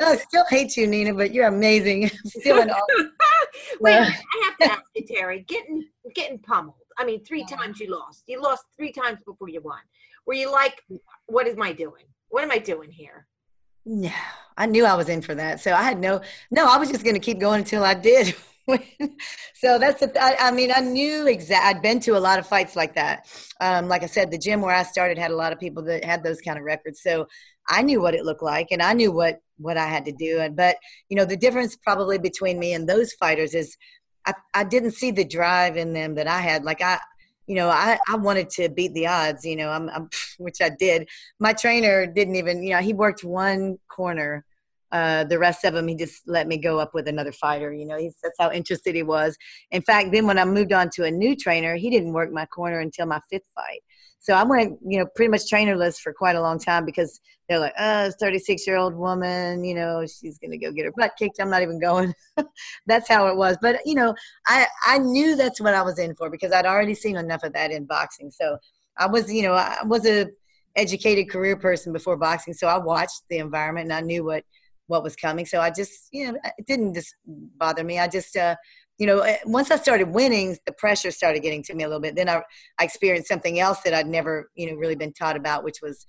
I 0.00 0.16
still 0.16 0.44
hate 0.50 0.76
you, 0.76 0.86
Nina, 0.86 1.14
but 1.14 1.32
you're 1.32 1.46
amazing. 1.46 2.10
still 2.26 2.60
in 2.60 2.70
all. 2.70 2.86
Wait, 3.80 3.94
I 3.94 4.04
have 4.44 4.56
to 4.58 4.72
ask 4.72 4.82
you, 4.94 5.04
Terri. 5.04 5.46
Getting 5.46 5.84
getting 6.14 6.38
pummeled. 6.38 6.76
I 6.98 7.04
mean, 7.04 7.24
three 7.24 7.44
times 7.44 7.80
you 7.80 7.90
lost. 7.90 8.24
You 8.26 8.40
lost 8.40 8.64
three 8.76 8.92
times 8.92 9.18
before 9.26 9.48
you 9.48 9.60
won. 9.62 9.80
Were 10.26 10.34
you 10.34 10.50
like, 10.50 10.82
what 11.26 11.46
am 11.46 11.62
I 11.62 11.72
doing? 11.72 12.04
What 12.28 12.44
am 12.44 12.50
I 12.50 12.58
doing 12.58 12.90
here? 12.90 13.26
No, 13.84 14.10
I 14.56 14.66
knew 14.66 14.84
I 14.84 14.94
was 14.94 15.08
in 15.08 15.20
for 15.20 15.34
that. 15.34 15.60
So 15.60 15.74
I 15.74 15.82
had 15.82 15.98
no, 15.98 16.20
no, 16.50 16.66
I 16.66 16.78
was 16.78 16.90
just 16.90 17.04
going 17.04 17.14
to 17.14 17.20
keep 17.20 17.38
going 17.38 17.60
until 17.60 17.84
I 17.84 17.94
did. 17.94 18.34
so 19.54 19.78
that's 19.78 20.00
the, 20.00 20.12
I, 20.18 20.48
I, 20.48 20.50
mean, 20.50 20.72
I 20.74 20.80
knew 20.80 21.26
exact. 21.26 21.66
I'd 21.66 21.82
been 21.82 22.00
to 22.00 22.16
a 22.16 22.18
lot 22.18 22.38
of 22.38 22.46
fights 22.46 22.76
like 22.76 22.94
that. 22.94 23.26
Um, 23.60 23.88
like 23.88 24.02
I 24.02 24.06
said, 24.06 24.30
the 24.30 24.38
gym 24.38 24.62
where 24.62 24.74
I 24.74 24.84
started 24.84 25.18
had 25.18 25.30
a 25.30 25.36
lot 25.36 25.52
of 25.52 25.60
people 25.60 25.82
that 25.84 26.04
had 26.04 26.24
those 26.24 26.40
kind 26.40 26.58
of 26.58 26.64
records. 26.64 27.02
So 27.02 27.28
I 27.68 27.82
knew 27.82 28.00
what 28.00 28.14
it 28.14 28.24
looked 28.24 28.42
like 28.42 28.68
and 28.70 28.82
I 28.82 28.92
knew 28.92 29.12
what, 29.12 29.40
what 29.58 29.76
I 29.76 29.86
had 29.86 30.04
to 30.06 30.12
do. 30.12 30.40
And, 30.40 30.56
but 30.56 30.76
you 31.08 31.16
know, 31.16 31.24
the 31.24 31.36
difference 31.36 31.76
probably 31.76 32.18
between 32.18 32.58
me 32.58 32.72
and 32.74 32.88
those 32.88 33.12
fighters 33.14 33.54
is 33.54 33.76
I, 34.26 34.34
I 34.52 34.64
didn't 34.64 34.92
see 34.92 35.10
the 35.10 35.24
drive 35.24 35.76
in 35.76 35.92
them 35.92 36.14
that 36.16 36.26
I 36.26 36.40
had. 36.40 36.64
Like 36.64 36.82
I, 36.82 36.98
you 37.46 37.54
know, 37.54 37.68
I, 37.68 37.98
I 38.08 38.16
wanted 38.16 38.50
to 38.50 38.68
beat 38.68 38.94
the 38.94 39.06
odds, 39.06 39.44
you 39.44 39.56
know, 39.56 39.70
I'm, 39.70 39.88
I'm, 39.90 40.08
which 40.38 40.60
I 40.60 40.70
did. 40.70 41.08
My 41.38 41.52
trainer 41.52 42.06
didn't 42.06 42.36
even, 42.36 42.62
you 42.62 42.70
know, 42.70 42.80
he 42.80 42.92
worked 42.92 43.24
one 43.24 43.78
corner. 43.88 44.44
Uh, 44.94 45.24
the 45.24 45.38
rest 45.40 45.64
of 45.64 45.74
them, 45.74 45.88
he 45.88 45.96
just 45.96 46.22
let 46.28 46.46
me 46.46 46.56
go 46.56 46.78
up 46.78 46.94
with 46.94 47.08
another 47.08 47.32
fighter. 47.32 47.72
You 47.72 47.84
know, 47.84 47.98
he's, 47.98 48.14
that's 48.22 48.36
how 48.38 48.52
interested 48.52 48.94
he 48.94 49.02
was. 49.02 49.36
In 49.72 49.82
fact, 49.82 50.12
then 50.12 50.24
when 50.24 50.38
I 50.38 50.44
moved 50.44 50.72
on 50.72 50.88
to 50.90 51.02
a 51.02 51.10
new 51.10 51.34
trainer, 51.34 51.74
he 51.74 51.90
didn't 51.90 52.12
work 52.12 52.30
my 52.32 52.46
corner 52.46 52.78
until 52.78 53.06
my 53.06 53.20
fifth 53.28 53.42
fight. 53.56 53.80
So 54.20 54.34
I 54.34 54.44
went, 54.44 54.78
you 54.86 55.00
know, 55.00 55.06
pretty 55.16 55.30
much 55.30 55.50
trainerless 55.50 55.98
for 55.98 56.12
quite 56.12 56.36
a 56.36 56.40
long 56.40 56.60
time 56.60 56.86
because 56.86 57.20
they're 57.48 57.58
like, 57.58 57.74
oh, 57.76 58.12
36 58.20 58.64
year 58.68 58.76
old 58.76 58.94
woman, 58.94 59.64
you 59.64 59.74
know, 59.74 60.06
she's 60.06 60.38
going 60.38 60.52
to 60.52 60.58
go 60.58 60.70
get 60.70 60.84
her 60.84 60.92
butt 60.96 61.10
kicked. 61.18 61.40
I'm 61.40 61.50
not 61.50 61.62
even 61.62 61.80
going. 61.80 62.14
that's 62.86 63.08
how 63.08 63.26
it 63.26 63.36
was. 63.36 63.58
But, 63.60 63.80
you 63.84 63.96
know, 63.96 64.14
I, 64.46 64.68
I 64.86 64.98
knew 64.98 65.34
that's 65.34 65.60
what 65.60 65.74
I 65.74 65.82
was 65.82 65.98
in 65.98 66.14
for 66.14 66.30
because 66.30 66.52
I'd 66.52 66.66
already 66.66 66.94
seen 66.94 67.16
enough 67.16 67.42
of 67.42 67.52
that 67.54 67.72
in 67.72 67.84
boxing. 67.84 68.30
So 68.30 68.58
I 68.96 69.08
was, 69.08 69.30
you 69.30 69.42
know, 69.42 69.54
I 69.54 69.82
was 69.84 70.06
a 70.06 70.28
educated 70.76 71.30
career 71.30 71.56
person 71.56 71.92
before 71.92 72.16
boxing. 72.16 72.54
So 72.54 72.68
I 72.68 72.78
watched 72.78 73.22
the 73.28 73.38
environment 73.38 73.86
and 73.86 73.92
I 73.92 74.00
knew 74.00 74.24
what, 74.24 74.44
what 74.86 75.02
was 75.02 75.16
coming. 75.16 75.46
So 75.46 75.60
I 75.60 75.70
just, 75.70 76.08
you 76.12 76.30
know, 76.30 76.38
it 76.58 76.66
didn't 76.66 76.94
just 76.94 77.14
bother 77.26 77.84
me. 77.84 77.98
I 77.98 78.08
just, 78.08 78.36
uh, 78.36 78.56
you 78.98 79.06
know, 79.06 79.20
eh, 79.20 79.38
once 79.44 79.70
I 79.70 79.76
started 79.76 80.10
winning, 80.10 80.56
the 80.66 80.72
pressure 80.72 81.10
started 81.10 81.42
getting 81.42 81.62
to 81.64 81.74
me 81.74 81.84
a 81.84 81.88
little 81.88 82.00
bit. 82.00 82.14
Then 82.14 82.28
I, 82.28 82.42
I 82.78 82.84
experienced 82.84 83.28
something 83.28 83.58
else 83.58 83.80
that 83.80 83.94
I'd 83.94 84.06
never, 84.06 84.50
you 84.54 84.70
know, 84.70 84.76
really 84.76 84.94
been 84.94 85.12
taught 85.12 85.36
about, 85.36 85.64
which 85.64 85.80
was 85.82 86.06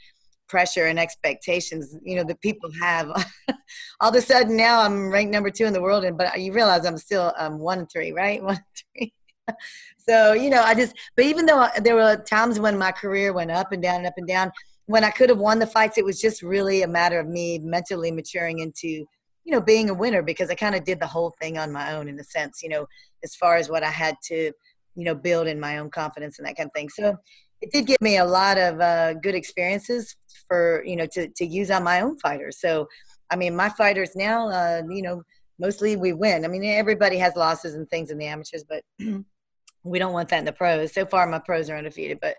pressure 0.48 0.86
and 0.86 1.00
expectations. 1.00 1.96
You 2.04 2.18
know, 2.18 2.24
that 2.26 2.42
people 2.42 2.70
have. 2.82 3.10
All 4.02 4.10
of 4.10 4.16
a 4.16 4.22
sudden, 4.22 4.56
now 4.56 4.82
I'm 4.82 5.10
ranked 5.10 5.32
number 5.34 5.50
two 5.50 5.66
in 5.66 5.74
the 5.74 5.82
world, 5.82 6.04
and 6.04 6.18
but 6.18 6.40
you 6.40 6.54
realize 6.54 6.86
I'm 6.86 6.98
still 6.98 7.34
um, 7.38 7.60
one 7.60 7.80
and 7.80 7.90
three, 7.92 8.12
right? 8.12 8.44
One 8.44 8.60
three. 8.98 9.14
so 9.98 10.34
you 10.34 10.50
know, 10.50 10.62
I 10.62 10.76
just. 10.76 10.96
But 11.16 11.26
even 11.26 11.46
though 11.46 11.68
there 11.82 11.96
were 11.96 12.18
times 12.18 12.60
when 12.60 12.78
my 12.78 12.92
career 12.92 13.34
went 13.34 13.52
up 13.52 13.72
and 13.72 13.82
down 13.82 13.98
and 13.98 14.08
up 14.08 14.14
and 14.18 14.28
down, 14.28 14.52
when 14.88 15.04
I 15.04 15.10
could 15.10 15.30
have 15.30 15.40
won 15.40 15.60
the 15.60 15.68
fights, 15.68 15.98
it 15.98 16.06
was 16.06 16.22
just 16.22 16.42
really 16.42 16.84
a 16.84 16.88
matter 16.88 17.20
of 17.20 17.28
me 17.28 17.60
mentally 17.60 18.12
maturing 18.12 18.60
into 18.60 19.06
you 19.46 19.52
know, 19.52 19.62
being 19.62 19.90
a 19.90 19.94
winner 19.94 20.24
because 20.24 20.50
I 20.50 20.56
kind 20.56 20.76
of 20.76 20.84
did 20.84 21.00
the 21.00 21.08
whole 21.08 21.34
thing 21.40 21.58
on 21.58 21.72
my 21.72 21.94
own 21.94 22.10
in 22.10 22.20
a 22.20 22.24
sense, 22.24 22.62
you 22.64 22.70
know, 22.70 22.88
as 23.24 23.36
far 23.36 23.56
as 23.56 23.70
what 23.70 23.84
I 23.84 23.92
had 23.92 24.16
to, 24.26 24.52
you 24.96 25.04
know, 25.04 25.14
build 25.14 25.48
in 25.48 25.60
my 25.60 25.78
own 25.78 25.92
confidence 25.92 26.40
and 26.40 26.48
that 26.48 26.58
kind 26.58 26.68
of 26.68 26.74
thing. 26.74 26.90
So 26.90 27.16
it 27.62 27.72
did 27.72 27.86
give 27.86 28.02
me 28.02 28.18
a 28.18 28.26
lot 28.26 28.58
of 28.58 28.82
uh, 28.82 29.14
good 29.14 29.36
experiences 29.36 30.16
for, 30.48 30.84
you 30.84 30.96
know, 30.96 31.06
to, 31.14 31.28
to 31.28 31.46
use 31.46 31.70
on 31.70 31.84
my 31.84 32.02
own 32.02 32.18
fighters. 32.18 32.60
So, 32.60 32.88
I 33.30 33.36
mean, 33.36 33.56
my 33.56 33.70
fighters 33.70 34.16
now, 34.16 34.50
uh, 34.50 34.82
you 34.90 35.04
know, 35.04 35.22
mostly 35.60 35.96
we 35.96 36.12
win. 36.12 36.44
I 36.44 36.48
mean, 36.48 36.64
everybody 36.64 37.18
has 37.18 37.36
losses 37.36 37.76
and 37.76 37.88
things 37.90 38.10
in 38.10 38.18
the 38.18 38.26
amateurs, 38.26 38.66
but 38.68 38.84
we 39.84 40.00
don't 40.00 40.14
want 40.14 40.30
that 40.30 40.40
in 40.40 40.46
the 40.46 40.54
pros. 40.54 40.92
So 40.92 41.06
far, 41.06 41.28
my 41.28 41.40
pros 41.40 41.70
are 41.70 41.78
undefeated, 41.78 42.18
but 42.20 42.36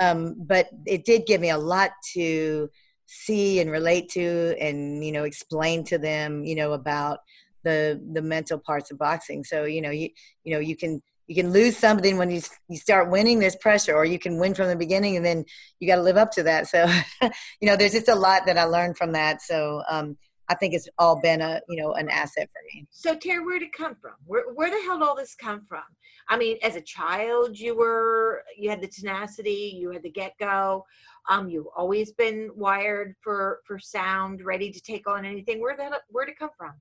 um, 0.00 0.34
but 0.38 0.68
it 0.86 1.04
did 1.04 1.26
give 1.26 1.40
me 1.40 1.50
a 1.50 1.58
lot 1.58 1.92
to 2.14 2.70
see 3.06 3.60
and 3.60 3.70
relate 3.70 4.08
to, 4.10 4.56
and 4.60 5.04
you 5.04 5.12
know, 5.12 5.24
explain 5.24 5.84
to 5.84 5.98
them, 5.98 6.44
you 6.44 6.54
know, 6.54 6.72
about 6.72 7.20
the 7.64 8.00
the 8.12 8.22
mental 8.22 8.58
parts 8.58 8.90
of 8.90 8.98
boxing. 8.98 9.44
So 9.44 9.64
you 9.64 9.80
know, 9.80 9.90
you 9.90 10.10
you 10.44 10.54
know, 10.54 10.60
you 10.60 10.76
can 10.76 11.02
you 11.26 11.34
can 11.34 11.52
lose 11.52 11.76
something 11.76 12.16
when 12.16 12.30
you 12.30 12.40
you 12.68 12.76
start 12.76 13.10
winning. 13.10 13.38
There's 13.38 13.56
pressure, 13.56 13.94
or 13.94 14.04
you 14.04 14.18
can 14.18 14.38
win 14.38 14.54
from 14.54 14.68
the 14.68 14.76
beginning, 14.76 15.16
and 15.16 15.24
then 15.24 15.44
you 15.80 15.88
got 15.88 15.96
to 15.96 16.02
live 16.02 16.16
up 16.16 16.30
to 16.32 16.42
that. 16.44 16.68
So 16.68 16.86
you 17.22 17.68
know, 17.68 17.76
there's 17.76 17.92
just 17.92 18.08
a 18.08 18.14
lot 18.14 18.46
that 18.46 18.58
I 18.58 18.64
learned 18.64 18.96
from 18.96 19.12
that. 19.12 19.42
So 19.42 19.82
um, 19.88 20.16
I 20.48 20.54
think 20.54 20.74
it's 20.74 20.88
all 20.98 21.20
been 21.20 21.40
a 21.40 21.60
you 21.68 21.82
know 21.82 21.94
an 21.94 22.08
asset 22.08 22.48
for 22.52 22.60
me. 22.72 22.86
So 22.90 23.14
Terri, 23.14 23.44
where 23.44 23.58
did 23.58 23.68
it 23.68 23.72
come 23.72 23.96
from? 23.96 24.14
Where 24.26 24.52
where 24.54 24.70
the 24.70 24.80
hell 24.86 24.98
did 24.98 25.06
all 25.06 25.16
this 25.16 25.34
come 25.34 25.64
from? 25.68 25.82
I 26.28 26.36
mean, 26.36 26.58
as 26.62 26.76
a 26.76 26.80
child, 26.80 27.58
you 27.58 27.76
were 27.76 28.42
you 28.56 28.70
had 28.70 28.80
the 28.80 28.88
tenacity, 28.88 29.76
you 29.76 29.90
had 29.90 30.02
the 30.02 30.10
get 30.10 30.34
go. 30.38 30.84
Um, 31.28 31.48
you've 31.48 31.66
always 31.76 32.12
been 32.12 32.50
wired 32.54 33.14
for 33.20 33.60
for 33.64 33.78
sound, 33.78 34.44
ready 34.44 34.70
to 34.70 34.80
take 34.80 35.08
on 35.08 35.24
anything. 35.24 35.60
Where 35.60 35.76
that 35.76 36.02
where 36.10 36.24
did 36.24 36.32
it 36.32 36.38
come 36.38 36.50
from? 36.56 36.74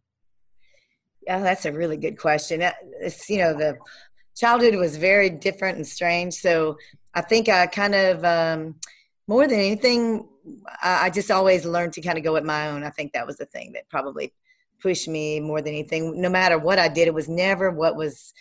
Yeah, 1.25 1.39
that's 1.39 1.65
a 1.65 1.71
really 1.71 1.97
good 1.97 2.17
question. 2.17 2.61
It's 3.01 3.29
you 3.29 3.39
know 3.39 3.53
the 3.53 3.77
childhood 4.35 4.75
was 4.75 4.97
very 4.97 5.29
different 5.29 5.77
and 5.77 5.87
strange. 5.87 6.33
So 6.33 6.77
I 7.13 7.21
think 7.21 7.49
I 7.49 7.65
kind 7.67 7.95
of 7.95 8.23
um, 8.23 8.75
more 9.27 9.47
than 9.47 9.59
anything 9.59 10.27
I 10.83 11.09
just 11.09 11.31
always 11.31 11.65
learned 11.65 11.93
to 11.93 12.01
kind 12.01 12.17
of 12.17 12.23
go 12.23 12.35
at 12.35 12.45
my 12.45 12.69
own. 12.69 12.83
I 12.83 12.89
think 12.89 13.13
that 13.13 13.25
was 13.25 13.37
the 13.37 13.45
thing 13.45 13.73
that 13.73 13.89
probably 13.89 14.33
pushed 14.81 15.07
me 15.07 15.39
more 15.39 15.61
than 15.61 15.73
anything. 15.73 16.21
No 16.21 16.29
matter 16.29 16.57
what 16.57 16.79
I 16.79 16.87
did, 16.87 17.07
it 17.07 17.13
was 17.13 17.29
never 17.29 17.71
what 17.71 17.95
was 17.95 18.33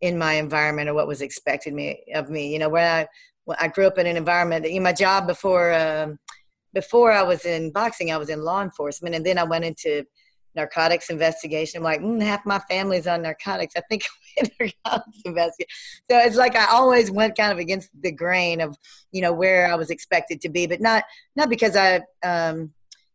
in 0.00 0.18
my 0.18 0.34
environment 0.34 0.88
or 0.88 0.94
what 0.94 1.08
was 1.08 1.22
expected 1.22 1.74
me 1.74 2.04
of 2.14 2.30
me. 2.30 2.52
You 2.52 2.58
know, 2.58 2.68
where 2.68 3.08
I 3.48 3.56
I 3.60 3.68
grew 3.68 3.86
up 3.86 3.98
in 3.98 4.06
an 4.06 4.16
environment 4.16 4.62
that 4.64 4.72
you 4.72 4.80
know, 4.80 4.84
my 4.84 4.92
job 4.92 5.26
before 5.26 5.74
um, 5.74 6.18
before 6.74 7.12
I 7.12 7.22
was 7.22 7.44
in 7.44 7.72
boxing, 7.72 8.12
I 8.12 8.18
was 8.18 8.28
in 8.28 8.42
law 8.42 8.62
enforcement, 8.62 9.14
and 9.14 9.24
then 9.24 9.38
I 9.38 9.44
went 9.44 9.64
into 9.64 10.04
narcotics 10.58 11.08
investigation. 11.08 11.78
I'm 11.78 11.84
like, 11.84 12.00
mm, 12.00 12.20
half 12.20 12.44
my 12.44 12.58
family's 12.68 13.06
on 13.06 13.22
narcotics. 13.22 13.74
I 13.76 13.80
think 13.88 14.02
narcotics 14.60 15.20
investigation. 15.24 15.70
So 16.10 16.18
it's 16.18 16.36
like 16.36 16.56
I 16.56 16.66
always 16.72 17.10
went 17.10 17.36
kind 17.36 17.52
of 17.52 17.58
against 17.58 17.90
the 18.02 18.10
grain 18.10 18.60
of, 18.60 18.76
you 19.12 19.22
know, 19.22 19.32
where 19.32 19.72
I 19.72 19.76
was 19.76 19.90
expected 19.90 20.40
to 20.40 20.48
be, 20.48 20.66
but 20.66 20.80
not 20.80 21.04
not 21.36 21.48
because 21.48 21.76
I 21.76 22.00
um, 22.24 22.72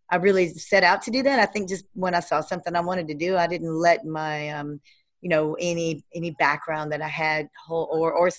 I 0.09 0.15
really 0.15 0.49
set 0.49 0.83
out 0.83 1.01
to 1.03 1.11
do 1.11 1.21
that. 1.23 1.39
I 1.39 1.45
think 1.45 1.67
just 1.67 1.85
when 1.93 2.15
I 2.15 2.21
saw 2.21 2.39
something 2.39 2.75
I 2.75 2.81
wanted 2.81 3.09
to 3.09 3.13
do, 3.15 3.35
I 3.35 3.47
didn't 3.47 3.73
let 3.77 4.05
my 4.05 4.49
um, 4.49 4.79
you 5.19 5.29
know 5.29 5.57
any 5.59 6.03
any 6.15 6.31
background 6.31 6.93
that 6.93 7.01
I 7.01 7.09
had 7.09 7.49
whole 7.67 7.89
or 7.91 8.13
or 8.13 8.29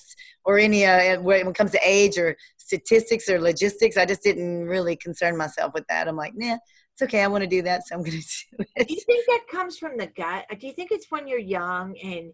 or 0.47 0.59
any 0.59 0.87
uh, 0.87 1.21
when 1.21 1.47
it 1.49 1.55
comes 1.55 1.73
to 1.73 1.81
age 1.85 2.17
or 2.17 2.37
statistics 2.57 3.29
or 3.29 3.39
logistics, 3.39 3.99
I 3.99 4.07
just 4.07 4.23
didn't 4.23 4.65
really 4.65 4.97
concern 4.97 5.37
myself 5.37 5.75
with 5.75 5.87
that. 5.89 6.09
I'm 6.09 6.17
like, 6.17 6.33
nah, 6.35 6.57
it's 6.95 7.03
okay. 7.03 7.25
I 7.25 7.27
want 7.27 7.43
to 7.43 7.49
do 7.49 7.63
that, 7.63 7.87
so 7.87 7.97
I'm 7.97 8.03
going 8.03 8.13
to 8.21 8.45
do 8.57 8.65
it. 8.77 8.89
Do 8.89 8.95
you 8.95 9.01
think 9.01 9.27
that 9.27 9.49
comes 9.51 9.79
from 9.79 9.97
the 9.97 10.07
gut? 10.07 10.47
Do 10.59 10.67
you 10.67 10.73
think 10.73 10.93
it's 10.93 11.11
when 11.11 11.27
you're 11.27 11.39
young 11.39 11.97
and 11.99 12.33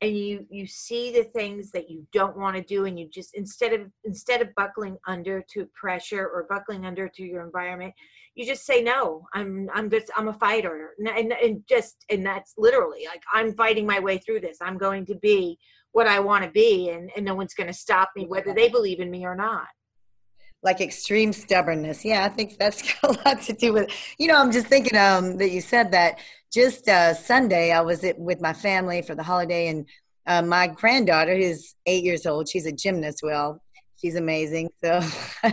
and 0.00 0.16
you 0.16 0.46
you 0.48 0.66
see 0.66 1.12
the 1.12 1.24
things 1.24 1.72
that 1.72 1.90
you 1.90 2.06
don't 2.12 2.36
want 2.36 2.56
to 2.56 2.62
do, 2.62 2.86
and 2.86 2.98
you 2.98 3.08
just 3.08 3.34
instead 3.34 3.74
of 3.74 3.82
instead 4.04 4.40
of 4.40 4.54
buckling 4.54 4.96
under 5.06 5.44
to 5.52 5.66
pressure 5.74 6.26
or 6.26 6.46
buckling 6.48 6.86
under 6.86 7.08
to 7.08 7.22
your 7.22 7.44
environment, 7.44 7.92
you 8.34 8.46
just 8.46 8.64
say 8.64 8.82
no. 8.82 9.26
I'm 9.34 9.68
I'm 9.74 9.90
just 9.90 10.10
I'm 10.16 10.28
a 10.28 10.34
fighter, 10.34 10.92
and 10.98 11.32
and 11.32 11.62
just 11.68 12.06
and 12.08 12.24
that's 12.24 12.54
literally 12.56 13.06
like 13.06 13.22
I'm 13.32 13.54
fighting 13.54 13.86
my 13.86 13.98
way 13.98 14.18
through 14.18 14.40
this. 14.40 14.58
I'm 14.62 14.78
going 14.78 15.04
to 15.06 15.16
be 15.16 15.58
what 15.92 16.06
I 16.06 16.20
want 16.20 16.44
to 16.44 16.50
be, 16.50 16.90
and 16.90 17.10
and 17.14 17.26
no 17.26 17.34
one's 17.34 17.54
going 17.54 17.66
to 17.66 17.74
stop 17.74 18.10
me, 18.16 18.26
whether 18.26 18.54
they 18.54 18.70
believe 18.70 19.00
in 19.00 19.10
me 19.10 19.26
or 19.26 19.34
not 19.34 19.66
like 20.62 20.80
extreme 20.80 21.32
stubbornness. 21.32 22.04
Yeah, 22.04 22.24
I 22.24 22.28
think 22.28 22.58
that's 22.58 22.82
got 23.00 23.16
a 23.16 23.28
lot 23.28 23.42
to 23.42 23.52
do 23.52 23.72
with. 23.72 23.90
You 24.18 24.28
know, 24.28 24.36
I'm 24.36 24.52
just 24.52 24.66
thinking 24.66 24.98
um, 24.98 25.36
that 25.38 25.50
you 25.50 25.60
said 25.60 25.92
that. 25.92 26.18
Just 26.50 26.88
uh, 26.88 27.12
Sunday, 27.12 27.72
I 27.72 27.82
was 27.82 28.02
with 28.16 28.40
my 28.40 28.54
family 28.54 29.02
for 29.02 29.14
the 29.14 29.22
holiday, 29.22 29.68
and 29.68 29.86
uh, 30.26 30.40
my 30.40 30.66
granddaughter, 30.66 31.36
who's 31.36 31.74
eight 31.84 32.04
years 32.04 32.24
old, 32.24 32.48
she's 32.48 32.64
a 32.64 32.72
gymnast. 32.72 33.20
Well, 33.22 33.62
she's 33.96 34.16
amazing. 34.16 34.70
So, 34.82 35.00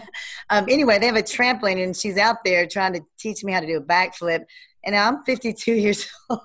um, 0.49 0.65
anyway, 0.69 0.97
they 0.99 1.07
have 1.07 1.17
a 1.17 1.23
trampoline, 1.23 1.83
and 1.83 1.95
she's 1.95 2.17
out 2.17 2.37
there 2.45 2.65
trying 2.65 2.93
to 2.93 3.01
teach 3.19 3.43
me 3.43 3.51
how 3.51 3.59
to 3.59 3.67
do 3.67 3.77
a 3.77 3.81
backflip. 3.81 4.45
And 4.85 4.95
I'm 4.95 5.23
52 5.25 5.73
years 5.73 6.07
old 6.29 6.39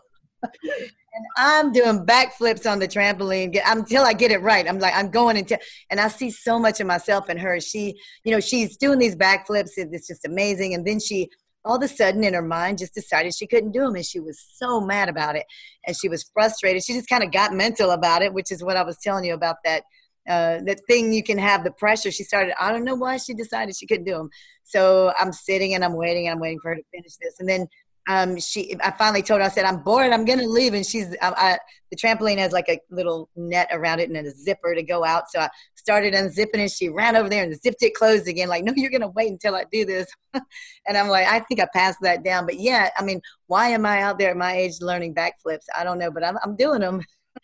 and 1.21 1.27
I'm 1.37 1.73
doing 1.73 2.07
backflips 2.07 2.71
on 2.71 2.79
the 2.79 2.89
trampoline 2.89 3.61
until 3.67 4.05
I 4.05 4.13
get 4.13 4.31
it 4.31 4.43
right. 4.43 4.69
I'm 4.69 4.79
like, 4.79 4.95
I'm 4.95 5.11
going 5.11 5.37
into, 5.37 5.59
and 5.91 6.01
I 6.01 6.09
see 6.09 6.31
so 6.31 6.59
much 6.59 6.81
of 6.81 6.87
myself 6.87 7.29
in 7.31 7.37
her. 7.39 7.61
She, 7.61 7.99
you 8.25 8.33
know, 8.33 8.41
she's 8.41 8.77
doing 8.77 8.99
these 8.99 9.17
backflips. 9.17 9.71
It's 9.77 10.07
just 10.07 10.25
amazing. 10.25 10.75
And 10.75 10.87
then 10.87 11.01
she, 11.01 11.29
all 11.65 11.77
of 11.77 11.83
a 11.83 11.89
sudden, 11.89 12.25
in 12.25 12.35
her 12.35 12.43
mind, 12.43 12.79
just 12.79 12.95
decided 12.95 13.35
she 13.35 13.47
couldn't 13.47 13.73
do 13.73 13.81
them, 13.81 13.95
and 13.95 14.05
she 14.05 14.21
was 14.21 14.41
so 14.55 14.81
mad 14.81 15.09
about 15.09 15.37
it, 15.37 15.45
and 15.87 15.97
she 15.97 16.09
was 16.09 16.31
frustrated. 16.33 16.83
She 16.83 16.95
just 16.95 17.09
kind 17.09 17.23
of 17.23 17.33
got 17.33 17.53
mental 17.53 17.91
about 17.91 18.23
it, 18.23 18.33
which 18.33 18.51
is 18.51 18.65
what 18.65 18.77
I 18.77 18.83
was 18.83 18.99
telling 19.03 19.25
you 19.25 19.35
about 19.35 19.57
that. 19.65 19.85
Uh, 20.29 20.61
that 20.67 20.79
thing 20.87 21.13
you 21.13 21.23
can 21.23 21.39
have 21.39 21.65
the 21.65 21.71
pressure. 21.73 22.11
She 22.11 22.25
started. 22.25 22.55
I 22.63 22.73
don't 22.73 22.85
know 22.85 22.95
why 22.95 23.17
she 23.17 23.35
decided 23.35 23.75
she 23.75 23.87
couldn't 23.87 24.05
do 24.05 24.13
them. 24.13 24.29
So 24.65 25.13
I'm 25.19 25.33
sitting 25.33 25.75
and 25.75 25.83
I'm 25.85 25.95
waiting 25.95 26.29
and 26.29 26.35
I'm 26.35 26.41
waiting 26.41 26.61
for 26.61 26.69
her 26.69 26.77
to 26.77 26.83
finish 26.93 27.17
this, 27.17 27.41
and 27.41 27.49
then 27.49 27.67
um, 28.09 28.39
she, 28.39 28.77
I 28.83 28.91
finally 28.93 29.23
told 29.23 29.41
her, 29.41 29.47
I 29.47 29.51
said, 29.51 29.65
I'm 29.65 29.83
bored. 29.83 30.13
I'm 30.13 30.25
going 30.25 30.39
to 30.39 30.49
leave. 30.49 30.75
And 30.75 30.85
she's, 30.85 31.15
I, 31.21 31.31
I, 31.31 31.59
the 31.91 31.97
trampoline 31.97 32.39
has 32.39 32.53
like 32.53 32.69
a 32.69 32.81
little 32.91 33.29
net 33.37 33.69
around 33.73 34.01
it 34.01 34.09
and 34.09 34.17
a 34.17 34.31
zipper 34.31 34.75
to 34.75 34.83
go 34.83 35.05
out. 35.05 35.31
So 35.31 35.41
I 35.41 35.49
started 35.75 36.15
unzipping 36.15 36.61
and 36.61 36.71
she 36.71 36.89
ran 36.89 37.17
over 37.17 37.29
there 37.29 37.45
and 37.45 37.61
zipped 37.61 37.83
it 37.83 37.95
closed 37.95 38.29
again. 38.29 38.49
Like, 38.49 38.65
no, 38.65 38.73
you're 38.77 38.91
going 38.91 39.01
to 39.03 39.09
wait 39.09 39.31
until 39.31 39.55
I 39.55 39.65
do 39.71 39.85
this. 39.85 40.07
and 40.35 40.97
I'm 40.97 41.09
like, 41.09 41.27
I 41.27 41.41
think 41.41 41.61
I 41.61 41.69
passed 41.73 41.99
that 42.03 42.25
down. 42.25 42.47
But 42.47 42.59
yeah, 42.59 42.91
I 42.97 43.05
mean, 43.05 43.21
why 43.47 43.69
am 43.69 43.85
I 43.85 44.03
out 44.03 44.19
there 44.19 44.31
at 44.31 44.37
my 44.37 44.55
age 44.55 44.81
learning 44.81 45.15
backflips? 45.15 45.67
I 45.77 45.85
don't 45.85 45.99
know, 45.99 46.11
but 46.11 46.25
I'm, 46.25 46.39
I'm 46.45 46.57
doing 46.57 46.81
them. 46.81 47.03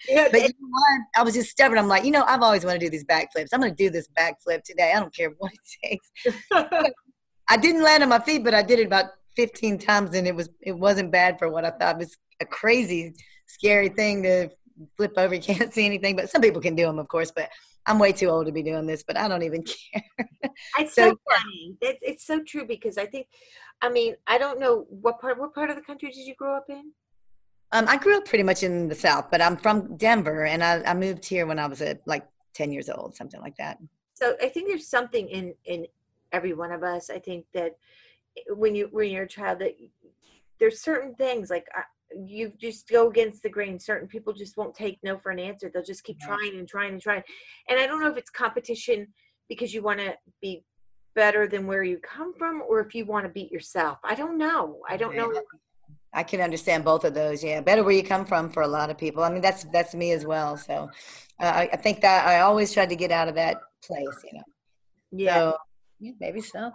Yeah, 0.08 0.28
but 0.30 0.42
you 0.42 0.48
know 0.48 0.68
what? 0.68 1.00
I 1.16 1.22
was 1.22 1.34
just 1.34 1.50
stubborn. 1.50 1.78
I'm 1.78 1.88
like, 1.88 2.04
you 2.04 2.10
know, 2.10 2.24
I've 2.24 2.42
always 2.42 2.64
wanted 2.64 2.80
to 2.80 2.86
do 2.86 2.90
these 2.90 3.04
backflips. 3.04 3.48
I'm 3.52 3.60
going 3.60 3.74
to 3.74 3.84
do 3.84 3.88
this 3.88 4.08
backflip 4.18 4.62
today. 4.64 4.92
I 4.94 5.00
don't 5.00 5.14
care 5.14 5.30
what 5.38 5.52
it 5.52 5.88
takes. 5.88 6.10
I 7.48 7.56
didn't 7.56 7.82
land 7.82 8.02
on 8.02 8.08
my 8.08 8.18
feet, 8.18 8.42
but 8.42 8.54
I 8.54 8.62
did 8.62 8.80
it 8.80 8.86
about 8.86 9.06
15 9.36 9.78
times 9.78 10.14
and 10.14 10.26
it 10.26 10.34
was 10.34 10.48
it 10.60 10.72
wasn't 10.72 11.10
bad 11.10 11.38
for 11.38 11.48
what 11.48 11.64
I 11.64 11.70
thought 11.70 11.96
it 11.96 11.98
was 11.98 12.16
a 12.40 12.46
crazy 12.46 13.14
scary 13.46 13.88
thing 13.88 14.22
to 14.22 14.48
flip 14.96 15.12
over 15.16 15.34
you 15.34 15.40
can't 15.40 15.72
see 15.72 15.86
anything 15.86 16.16
but 16.16 16.30
some 16.30 16.42
people 16.42 16.60
can 16.60 16.74
do 16.74 16.84
them 16.84 16.98
of 16.98 17.08
course 17.08 17.30
but 17.30 17.50
I'm 17.86 17.98
way 17.98 18.12
too 18.12 18.26
old 18.26 18.46
to 18.46 18.52
be 18.52 18.62
doing 18.62 18.86
this 18.86 19.02
but 19.02 19.16
I 19.16 19.28
don't 19.28 19.42
even 19.42 19.62
care 19.92 20.28
it's 20.78 20.94
so, 20.94 21.10
so 21.10 21.18
funny 21.30 21.76
it's, 21.80 22.00
it's 22.02 22.26
so 22.26 22.42
true 22.42 22.66
because 22.66 22.98
I 22.98 23.06
think 23.06 23.28
I 23.82 23.88
mean 23.88 24.16
I 24.26 24.38
don't 24.38 24.58
know 24.58 24.86
what 24.88 25.20
part 25.20 25.38
what 25.38 25.54
part 25.54 25.70
of 25.70 25.76
the 25.76 25.82
country 25.82 26.10
did 26.10 26.26
you 26.26 26.34
grow 26.34 26.56
up 26.56 26.66
in 26.68 26.92
um, 27.72 27.86
I 27.88 27.96
grew 27.96 28.16
up 28.16 28.26
pretty 28.26 28.44
much 28.44 28.62
in 28.62 28.88
the 28.88 28.94
South, 28.94 29.26
but 29.28 29.42
I'm 29.42 29.56
from 29.56 29.96
Denver, 29.96 30.44
and 30.44 30.62
I, 30.62 30.82
I 30.84 30.94
moved 30.94 31.24
here 31.24 31.46
when 31.46 31.58
I 31.58 31.66
was 31.66 31.82
like 32.06 32.24
10 32.54 32.70
years 32.72 32.88
old, 32.88 33.16
something 33.16 33.40
like 33.40 33.56
that. 33.56 33.78
So 34.14 34.36
I 34.40 34.48
think 34.48 34.68
there's 34.68 34.88
something 34.88 35.28
in 35.28 35.54
in 35.64 35.86
every 36.32 36.54
one 36.54 36.72
of 36.72 36.82
us. 36.82 37.10
I 37.10 37.18
think 37.18 37.44
that 37.52 37.76
when 38.50 38.74
you 38.74 38.88
when 38.92 39.10
you're 39.10 39.24
a 39.24 39.28
child 39.28 39.58
that 39.60 39.76
there's 40.58 40.80
certain 40.80 41.14
things 41.14 41.50
like 41.50 41.66
uh, 41.76 41.82
you 42.14 42.52
just 42.58 42.88
go 42.88 43.08
against 43.08 43.42
the 43.42 43.48
grain. 43.48 43.78
Certain 43.78 44.08
people 44.08 44.32
just 44.32 44.56
won't 44.56 44.74
take 44.74 44.98
no 45.02 45.18
for 45.18 45.30
an 45.30 45.38
answer. 45.38 45.70
They'll 45.72 45.82
just 45.82 46.04
keep 46.04 46.18
trying 46.20 46.58
and 46.58 46.68
trying 46.68 46.92
and 46.92 47.02
trying. 47.02 47.22
And 47.68 47.78
i 47.78 47.86
don't 47.86 48.00
know 48.00 48.10
if 48.10 48.16
it's 48.16 48.30
competition 48.30 49.08
because 49.48 49.74
you 49.74 49.82
want 49.82 50.00
to 50.00 50.14
be 50.40 50.64
better 51.14 51.46
than 51.46 51.66
where 51.66 51.82
you 51.82 51.98
come 51.98 52.34
from 52.34 52.62
or 52.68 52.80
if 52.80 52.94
you 52.94 53.04
want 53.06 53.24
to 53.24 53.30
beat 53.30 53.50
yourself. 53.50 53.98
I 54.04 54.14
don't 54.14 54.36
know. 54.36 54.80
I 54.88 54.96
don't 54.96 55.16
know. 55.16 55.32
I 56.12 56.22
can 56.22 56.40
understand 56.40 56.84
both 56.84 57.04
of 57.04 57.14
those. 57.14 57.42
Yeah 57.42 57.60
better 57.60 57.82
where 57.82 57.94
you 57.94 58.02
come 58.02 58.24
from 58.24 58.50
for 58.50 58.62
a 58.62 58.68
lot 58.68 58.90
of 58.90 58.98
people. 58.98 59.22
I 59.22 59.30
mean 59.30 59.42
that's 59.42 59.64
that's 59.64 59.94
me 59.94 60.12
as 60.12 60.24
well. 60.26 60.56
So 60.56 60.90
uh, 61.40 61.44
I, 61.44 61.68
I, 61.72 61.76
think 61.76 62.00
that 62.00 62.26
i 62.26 62.40
always 62.40 62.72
tried 62.72 62.88
to 62.88 62.96
get 62.96 63.10
out 63.10 63.28
of 63.28 63.34
that 63.34 63.58
place 63.82 64.24
you 64.24 64.38
know. 64.38 64.44
Yeah. 65.12 65.34
So, 65.34 65.56
yeah 66.00 66.12
maybe 66.20 66.40
so 66.40 66.72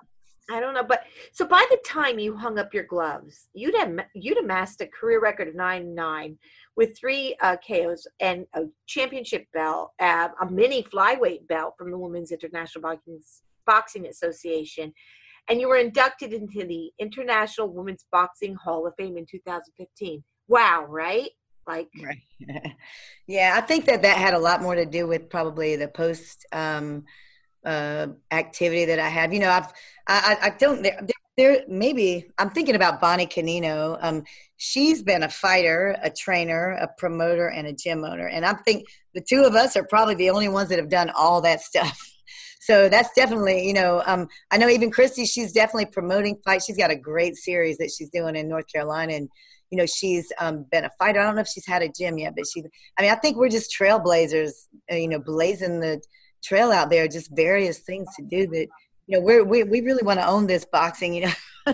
I 0.51 0.59
don't 0.59 0.73
know, 0.73 0.83
but 0.83 1.03
so 1.31 1.45
by 1.45 1.65
the 1.69 1.79
time 1.85 2.19
you 2.19 2.35
hung 2.35 2.59
up 2.59 2.73
your 2.73 2.83
gloves, 2.83 3.47
you'd 3.53 3.75
have 3.75 3.97
you'd 4.13 4.37
amassed 4.37 4.81
a 4.81 4.87
career 4.87 5.21
record 5.21 5.47
of 5.47 5.55
nine 5.55 5.95
nine 5.95 6.37
with 6.75 6.97
three 6.97 7.35
uh, 7.41 7.55
KOs 7.65 8.05
and 8.19 8.45
a 8.53 8.63
championship 8.85 9.45
belt, 9.53 9.91
uh, 9.99 10.29
a 10.41 10.51
mini 10.51 10.83
flyweight 10.83 11.47
belt 11.47 11.75
from 11.77 11.89
the 11.89 11.97
Women's 11.97 12.31
International 12.31 12.81
Boxing, 12.81 13.21
Boxing 13.65 14.07
Association, 14.07 14.93
and 15.49 15.61
you 15.61 15.69
were 15.69 15.77
inducted 15.77 16.33
into 16.33 16.65
the 16.65 16.91
International 16.99 17.69
Women's 17.69 18.05
Boxing 18.11 18.55
Hall 18.55 18.85
of 18.85 18.93
Fame 18.97 19.17
in 19.17 19.25
2015. 19.25 20.23
Wow, 20.47 20.85
right? 20.89 21.29
Like, 21.65 21.87
right. 22.03 22.73
yeah, 23.27 23.53
I 23.55 23.61
think 23.61 23.85
that 23.85 24.01
that 24.01 24.17
had 24.17 24.33
a 24.33 24.39
lot 24.39 24.61
more 24.61 24.75
to 24.75 24.85
do 24.85 25.07
with 25.07 25.29
probably 25.29 25.77
the 25.77 25.87
post. 25.87 26.45
Um, 26.51 27.05
uh, 27.65 28.07
activity 28.31 28.85
that 28.85 28.99
I 28.99 29.09
have. 29.09 29.33
You 29.33 29.39
know, 29.39 29.49
I've 29.49 29.71
I, 30.07 30.37
I 30.41 30.49
don't. 30.57 30.81
There, 30.81 30.99
there, 31.37 31.63
maybe 31.67 32.27
I'm 32.37 32.49
thinking 32.49 32.75
about 32.75 32.99
Bonnie 32.99 33.27
Canino. 33.27 33.97
Um, 34.01 34.23
she's 34.57 35.01
been 35.01 35.23
a 35.23 35.29
fighter, 35.29 35.95
a 36.03 36.09
trainer, 36.09 36.71
a 36.73 36.89
promoter, 36.97 37.47
and 37.47 37.67
a 37.67 37.73
gym 37.73 38.03
owner, 38.03 38.27
and 38.27 38.45
I 38.45 38.53
think 38.53 38.85
the 39.13 39.21
two 39.21 39.43
of 39.43 39.55
us 39.55 39.75
are 39.75 39.85
probably 39.85 40.15
the 40.15 40.29
only 40.29 40.47
ones 40.47 40.69
that 40.69 40.79
have 40.79 40.89
done 40.89 41.11
all 41.15 41.41
that 41.41 41.61
stuff. 41.61 41.99
So 42.63 42.89
that's 42.89 43.09
definitely, 43.15 43.67
you 43.67 43.73
know, 43.73 44.03
um, 44.05 44.27
I 44.51 44.57
know 44.57 44.69
even 44.69 44.91
Christy, 44.91 45.25
she's 45.25 45.51
definitely 45.51 45.87
promoting 45.87 46.37
fights. 46.45 46.65
She's 46.67 46.77
got 46.77 46.91
a 46.91 46.95
great 46.95 47.35
series 47.35 47.79
that 47.79 47.89
she's 47.89 48.11
doing 48.11 48.35
in 48.35 48.47
North 48.47 48.71
Carolina, 48.71 49.13
and 49.13 49.29
you 49.71 49.77
know, 49.77 49.87
she's 49.87 50.31
um, 50.39 50.67
been 50.71 50.85
a 50.85 50.89
fighter. 50.99 51.19
I 51.19 51.23
don't 51.23 51.35
know 51.35 51.41
if 51.41 51.47
she's 51.47 51.65
had 51.65 51.81
a 51.81 51.89
gym 51.89 52.19
yet, 52.19 52.33
but 52.35 52.45
she. 52.45 52.63
I 52.99 53.01
mean, 53.01 53.11
I 53.11 53.15
think 53.15 53.37
we're 53.37 53.49
just 53.49 53.75
trailblazers, 53.75 54.51
uh, 54.91 54.95
you 54.95 55.07
know, 55.07 55.19
blazing 55.19 55.79
the 55.79 56.01
trail 56.43 56.71
out 56.71 56.89
there. 56.89 57.07
Just 57.07 57.35
various 57.35 57.79
things 57.79 58.07
to 58.17 58.23
do 58.23 58.47
that 58.47 58.67
you 59.11 59.17
know, 59.17 59.25
we're, 59.25 59.43
we 59.43 59.63
we 59.63 59.81
really 59.81 60.03
want 60.03 60.19
to 60.19 60.27
own 60.27 60.47
this 60.47 60.65
boxing. 60.65 61.13
You 61.13 61.25
know, 61.25 61.33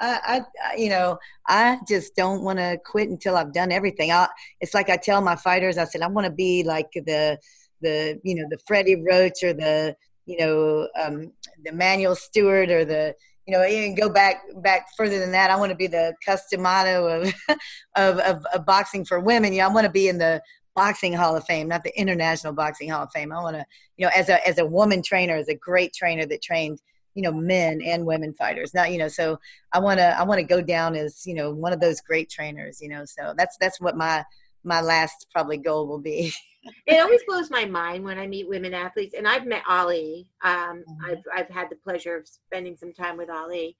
I, 0.00 0.42
I, 0.60 0.76
you 0.76 0.88
know, 0.88 1.18
I 1.46 1.78
just 1.86 2.16
don't 2.16 2.42
want 2.42 2.58
to 2.58 2.78
quit 2.84 3.08
until 3.08 3.36
I've 3.36 3.52
done 3.52 3.70
everything. 3.70 4.10
I, 4.10 4.28
it's 4.60 4.74
like 4.74 4.90
I 4.90 4.96
tell 4.96 5.20
my 5.20 5.36
fighters, 5.36 5.78
I 5.78 5.84
said, 5.84 6.02
I 6.02 6.08
want 6.08 6.26
to 6.26 6.32
be 6.32 6.64
like 6.64 6.88
the 6.92 7.38
the 7.82 8.20
you 8.24 8.34
know 8.34 8.46
the 8.50 8.58
Freddie 8.66 8.96
Roach 8.96 9.44
or 9.44 9.52
the 9.52 9.94
you 10.24 10.38
know 10.38 10.88
um, 11.00 11.32
the 11.64 11.72
Manuel 11.72 12.16
Steward 12.16 12.70
or 12.70 12.84
the 12.84 13.14
you 13.46 13.56
know 13.56 13.64
even 13.64 13.94
go 13.94 14.08
back 14.08 14.42
back 14.56 14.86
further 14.96 15.20
than 15.20 15.32
that. 15.32 15.52
I 15.52 15.56
want 15.56 15.70
to 15.70 15.76
be 15.76 15.86
the 15.86 16.14
Cus 16.24 16.42
D'Amato 16.50 17.06
of, 17.06 17.34
of, 17.96 18.18
of 18.18 18.44
of 18.52 18.66
boxing 18.66 19.04
for 19.04 19.20
women. 19.20 19.52
You 19.52 19.60
know, 19.60 19.68
I 19.68 19.72
want 19.72 19.84
to 19.84 19.92
be 19.92 20.08
in 20.08 20.18
the 20.18 20.42
boxing 20.76 21.14
hall 21.14 21.36
of 21.36 21.44
fame 21.44 21.66
not 21.68 21.82
the 21.82 21.98
international 21.98 22.52
boxing 22.52 22.90
hall 22.90 23.04
of 23.04 23.10
fame. 23.12 23.32
I 23.32 23.42
want 23.42 23.56
to 23.56 23.64
you 23.96 24.06
know 24.06 24.12
as 24.14 24.28
a 24.28 24.46
as 24.46 24.58
a 24.58 24.66
woman 24.66 25.02
trainer 25.02 25.34
as 25.34 25.48
a 25.48 25.54
great 25.54 25.92
trainer 25.92 26.26
that 26.26 26.42
trained 26.42 26.80
you 27.14 27.22
know 27.22 27.32
men 27.32 27.80
and 27.82 28.06
women 28.06 28.34
fighters. 28.34 28.74
Not 28.74 28.92
you 28.92 28.98
know 28.98 29.08
so 29.08 29.40
i 29.72 29.80
want 29.80 29.98
to 29.98 30.18
i 30.18 30.22
want 30.22 30.38
to 30.38 30.46
go 30.46 30.60
down 30.60 30.94
as 30.94 31.26
you 31.26 31.34
know 31.34 31.50
one 31.50 31.72
of 31.72 31.80
those 31.80 32.00
great 32.00 32.30
trainers 32.30 32.80
you 32.80 32.88
know 32.88 33.04
so 33.04 33.34
that's 33.36 33.56
that's 33.58 33.80
what 33.80 33.96
my 33.96 34.24
my 34.62 34.80
last 34.80 35.26
probably 35.32 35.56
goal 35.56 35.86
will 35.86 36.00
be. 36.00 36.32
It 36.84 37.00
always 37.00 37.22
blows 37.28 37.48
my 37.48 37.64
mind 37.64 38.02
when 38.02 38.18
i 38.18 38.26
meet 38.26 38.48
women 38.48 38.74
athletes 38.74 39.14
and 39.16 39.28
i've 39.28 39.46
met 39.46 39.62
ali 39.68 40.26
um, 40.42 40.52
mm-hmm. 40.52 41.04
i've 41.04 41.22
i've 41.32 41.48
had 41.48 41.70
the 41.70 41.76
pleasure 41.76 42.16
of 42.16 42.26
spending 42.26 42.76
some 42.76 42.92
time 42.92 43.16
with 43.16 43.30
ali 43.30 43.76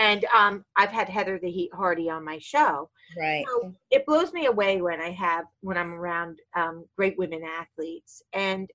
and 0.00 0.24
um, 0.34 0.64
I've 0.76 0.90
had 0.90 1.10
Heather 1.10 1.38
the 1.38 1.50
Heat 1.50 1.70
Hardy 1.74 2.08
on 2.08 2.24
my 2.24 2.38
show. 2.40 2.88
Right. 3.18 3.44
So 3.46 3.74
it 3.90 4.06
blows 4.06 4.32
me 4.32 4.46
away 4.46 4.80
when 4.80 5.00
I 5.00 5.10
have 5.10 5.44
when 5.60 5.76
I'm 5.76 5.92
around 5.92 6.38
um, 6.56 6.86
great 6.96 7.18
women 7.18 7.42
athletes, 7.44 8.22
and 8.32 8.68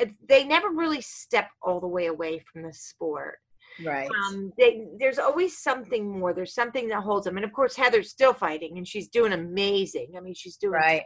uh, 0.00 0.06
they 0.28 0.44
never 0.44 0.70
really 0.70 1.02
step 1.02 1.48
all 1.62 1.78
the 1.78 1.86
way 1.86 2.06
away 2.06 2.42
from 2.50 2.62
the 2.62 2.72
sport. 2.72 3.36
Right. 3.84 4.08
Um, 4.26 4.52
they, 4.58 4.86
there's 4.98 5.18
always 5.18 5.58
something 5.58 6.18
more. 6.18 6.32
There's 6.32 6.54
something 6.54 6.88
that 6.88 7.02
holds 7.02 7.26
them, 7.26 7.36
and 7.36 7.44
of 7.44 7.52
course 7.52 7.76
Heather's 7.76 8.08
still 8.08 8.32
fighting, 8.32 8.78
and 8.78 8.88
she's 8.88 9.08
doing 9.08 9.34
amazing. 9.34 10.12
I 10.16 10.20
mean, 10.20 10.34
she's 10.34 10.56
doing 10.56 10.72
right. 10.72 11.02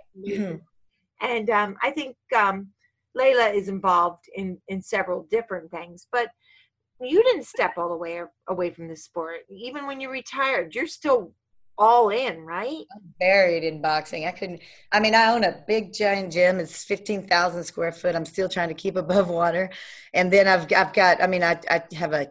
and 1.21 1.51
um, 1.51 1.77
I 1.83 1.91
think 1.91 2.17
um, 2.37 2.69
Laila 3.17 3.49
is 3.49 3.69
involved 3.69 4.27
in 4.37 4.59
in 4.69 4.81
several 4.81 5.27
different 5.29 5.73
things, 5.73 6.07
but 6.13 6.29
you 7.01 7.23
didn't 7.23 7.45
step 7.45 7.75
all 7.77 7.89
the 7.89 7.97
way 7.97 8.23
away 8.49 8.71
from 8.71 8.89
the 8.89 8.97
sport. 8.97 9.41
Even 9.51 9.87
when 9.87 10.01
you 10.01 10.11
retired, 10.11 10.75
you're 10.75 10.87
still 10.87 11.33
all 11.79 12.09
in, 12.09 12.41
right? 12.41 12.85
I'm 12.95 13.15
buried 13.21 13.65
in 13.65 13.83
boxing. 13.83 14.27
I 14.27 14.31
couldn't. 14.31 14.61
I 14.93 15.01
mean, 15.01 15.15
I 15.15 15.33
own 15.33 15.45
a 15.45 15.63
big 15.67 15.93
giant 15.93 16.33
gym. 16.33 16.59
It's 16.59 16.85
fifteen 16.85 17.27
thousand 17.27 17.65
square 17.65 17.93
foot. 17.93 18.15
I'm 18.15 18.25
still 18.25 18.49
trying 18.49 18.69
to 18.69 18.75
keep 18.75 18.97
above 18.97 19.29
water, 19.29 19.71
and 20.15 20.33
then 20.33 20.49
I've 20.49 20.73
I've 20.73 20.93
got. 20.93 21.23
I 21.23 21.27
mean, 21.27 21.43
I 21.43 21.61
I 21.71 21.83
have 21.95 22.13
a 22.13 22.29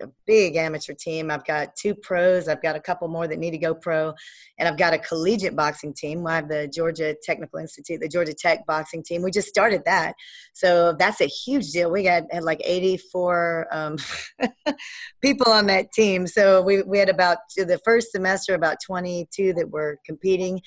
a 0.00 0.08
big 0.26 0.56
amateur 0.56 0.94
team. 0.94 1.30
I've 1.30 1.44
got 1.44 1.74
two 1.76 1.94
pros. 1.94 2.48
I've 2.48 2.62
got 2.62 2.76
a 2.76 2.80
couple 2.80 3.08
more 3.08 3.26
that 3.26 3.38
need 3.38 3.50
to 3.52 3.58
go 3.58 3.74
pro, 3.74 4.14
and 4.58 4.68
I've 4.68 4.78
got 4.78 4.94
a 4.94 4.98
collegiate 4.98 5.56
boxing 5.56 5.94
team. 5.94 6.26
I 6.26 6.36
have 6.36 6.48
the 6.48 6.68
Georgia 6.68 7.14
Technical 7.22 7.58
Institute, 7.58 8.00
the 8.00 8.08
Georgia 8.08 8.34
Tech 8.34 8.66
boxing 8.66 9.02
team. 9.02 9.22
We 9.22 9.30
just 9.30 9.48
started 9.48 9.82
that, 9.86 10.14
so 10.52 10.94
that's 10.98 11.20
a 11.20 11.26
huge 11.26 11.70
deal. 11.70 11.90
We 11.90 12.04
got 12.04 12.24
had 12.30 12.44
like 12.44 12.60
84 12.64 13.68
um, 13.70 13.96
people 15.22 15.50
on 15.50 15.66
that 15.66 15.92
team. 15.92 16.26
So 16.26 16.62
we 16.62 16.82
we 16.82 16.98
had 16.98 17.08
about 17.08 17.38
the 17.56 17.80
first 17.84 18.12
semester 18.12 18.54
about 18.54 18.78
22 18.84 19.54
that 19.54 19.70
were 19.70 19.98
competing. 20.04 20.60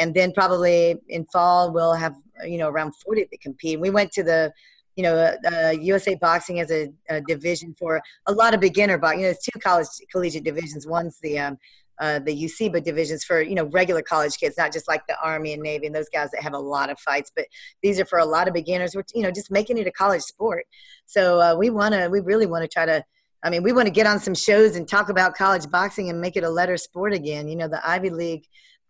And 0.00 0.14
then 0.14 0.30
probably 0.30 0.94
in 1.08 1.26
fall 1.32 1.72
we'll 1.72 1.94
have 1.94 2.14
you 2.44 2.56
know 2.56 2.68
around 2.68 2.92
40 3.04 3.26
that 3.30 3.40
compete. 3.40 3.80
We 3.80 3.90
went 3.90 4.12
to 4.12 4.22
the 4.22 4.52
you 4.98 5.04
know, 5.04 5.14
uh, 5.14 5.36
uh 5.48 5.70
USA 5.80 6.16
Boxing 6.16 6.58
as 6.58 6.72
a, 6.72 6.92
a, 7.08 7.20
division 7.20 7.72
for 7.78 8.02
a 8.26 8.32
lot 8.32 8.52
of 8.52 8.60
beginner 8.60 8.98
boxing. 8.98 9.20
You 9.20 9.26
know, 9.26 9.32
there's 9.32 9.44
two 9.44 9.60
college 9.60 9.86
collegiate 10.10 10.42
divisions. 10.42 10.88
One's 10.88 11.20
the 11.20 11.38
um, 11.38 11.58
uh, 12.00 12.18
the 12.18 12.44
UCBA 12.44 12.82
divisions 12.82 13.22
for 13.22 13.40
you 13.40 13.54
know 13.54 13.66
regular 13.66 14.02
college 14.02 14.36
kids, 14.38 14.56
not 14.58 14.72
just 14.72 14.88
like 14.88 15.06
the 15.06 15.16
Army 15.22 15.52
and 15.52 15.62
Navy 15.62 15.86
and 15.86 15.94
those 15.94 16.08
guys 16.08 16.32
that 16.32 16.42
have 16.42 16.52
a 16.52 16.58
lot 16.58 16.90
of 16.90 16.98
fights. 16.98 17.30
But 17.34 17.46
these 17.80 18.00
are 18.00 18.04
for 18.06 18.18
a 18.18 18.24
lot 18.24 18.48
of 18.48 18.54
beginners. 18.54 18.96
We're 18.96 19.04
you 19.14 19.22
know 19.22 19.30
just 19.30 19.52
making 19.52 19.78
it 19.78 19.86
a 19.86 19.92
college 19.92 20.22
sport. 20.22 20.64
So 21.06 21.40
uh, 21.40 21.54
we 21.56 21.70
want 21.70 21.94
to, 21.94 22.08
we 22.08 22.18
really 22.18 22.46
want 22.46 22.62
to 22.62 22.68
try 22.68 22.84
to. 22.84 23.04
I 23.44 23.50
mean, 23.50 23.62
we 23.62 23.72
want 23.72 23.86
to 23.86 23.92
get 23.92 24.08
on 24.08 24.18
some 24.18 24.34
shows 24.34 24.74
and 24.74 24.88
talk 24.88 25.10
about 25.10 25.36
college 25.36 25.70
boxing 25.70 26.10
and 26.10 26.20
make 26.20 26.36
it 26.36 26.42
a 26.42 26.50
letter 26.50 26.76
sport 26.76 27.14
again. 27.14 27.46
You 27.46 27.54
know, 27.54 27.68
the 27.68 27.80
Ivy 27.88 28.10
League 28.10 28.44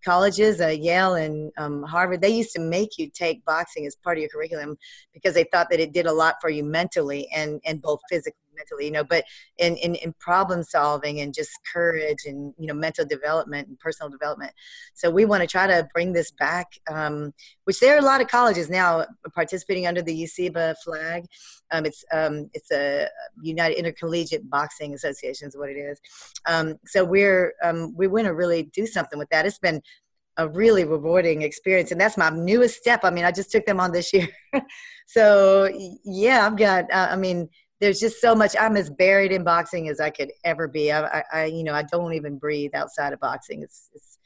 colleges, 0.05 0.61
uh, 0.61 0.69
Yale 0.69 1.15
and 1.15 1.53
um, 1.59 1.83
Harvard, 1.83 2.21
they 2.21 2.29
used 2.29 2.53
to 2.53 2.61
make 2.61 2.99
you 2.99 3.09
take 3.11 3.45
boxing 3.45 3.87
as 3.87 3.97
part 3.97 4.19
of 4.19 4.21
your 4.23 4.31
curriculum 4.31 4.77
because 5.13 5.35
they 5.35 5.45
thought 5.45 5.69
that 5.71 5.81
it 5.81 5.93
did 5.93 6.07
a 6.07 6.13
lot 6.13 6.37
for 6.41 6.51
you 6.51 6.65
mentally 6.65 7.29
and, 7.35 7.61
and 7.65 7.83
both 7.83 8.01
physically 8.09 8.39
mentally, 8.59 8.87
you 8.87 8.91
know, 8.91 9.05
but 9.05 9.25
in, 9.59 9.77
in, 9.77 9.95
in 9.97 10.13
problem 10.19 10.63
solving 10.63 11.21
and 11.21 11.33
just 11.33 11.51
courage 11.73 12.25
and, 12.27 12.53
you 12.59 12.67
know, 12.67 12.75
mental 12.75 13.07
development 13.07 13.69
and 13.69 13.79
personal 13.79 14.11
development. 14.11 14.53
So 14.95 15.11
we 15.11 15.25
want 15.25 15.43
to 15.43 15.47
try 15.47 15.67
to 15.67 15.89
bring 15.95 16.13
this 16.13 16.31
back, 16.33 16.67
um, 16.91 17.33
which 17.65 17.81
there 17.81 17.95
are 17.95 17.99
a 17.99 18.05
lot 18.05 18.21
of 18.21 18.29
colleges 18.29 18.69
now 18.69 19.07
participating 19.35 19.87
under 19.87 20.03
the 20.03 20.25
UCBA 20.25 20.77
flag. 20.85 21.25
Um, 21.71 21.87
it's, 21.87 22.05
um, 22.13 22.51
it's 22.53 22.71
a 22.71 23.09
United 23.41 23.79
Intercollegiate 23.79 24.49
Boxing 24.51 24.95
Association 24.95 25.49
is 25.49 25.57
what 25.57 25.71
it 25.71 25.77
is. 25.77 26.01
Um, 26.47 26.77
so 26.87 27.05
we're, 27.05 27.55
um, 27.63 27.95
we 27.97 28.07
want 28.07 28.27
to 28.27 28.35
really 28.35 28.65
do 28.65 28.87
something 28.87 29.19
with 29.19 29.29
that. 29.31 29.47
It's 29.47 29.59
been 29.59 29.83
a 30.39 30.49
really 30.49 30.85
rewarding 30.85 31.43
experience 31.43 31.91
and 31.91 32.01
that's 32.01 32.17
my 32.17 32.31
newest 32.31 32.77
step 32.77 33.01
i 33.03 33.11
mean 33.11 33.25
i 33.25 33.31
just 33.31 33.51
took 33.51 33.67
them 33.67 33.81
on 33.81 33.91
this 33.93 34.13
year 34.13 34.29
so 35.07 35.69
yeah 36.05 36.47
i've 36.47 36.57
got 36.57 36.85
uh, 36.93 37.09
i 37.11 37.17
mean 37.17 37.49
there's 37.81 38.01
just 38.01 38.21
so 38.21 38.35
much. 38.35 38.55
I'm 38.59 38.77
as 38.77 38.91
buried 38.91 39.33
in 39.33 39.45
boxing 39.45 39.89
as 39.89 40.01
I 40.01 40.11
could 40.11 40.33
ever 40.45 40.69
be. 40.69 40.91
I, 40.91 41.19
I, 41.19 41.25
I 41.33 41.45
you 41.47 41.65
know, 41.65 41.75
I 41.75 41.83
don't 41.83 42.15
even 42.15 42.39
breathe 42.39 42.75
outside 42.75 43.13
of 43.13 43.21
boxing. 43.21 43.63
It's, 43.63 43.91
it's, 43.95 44.19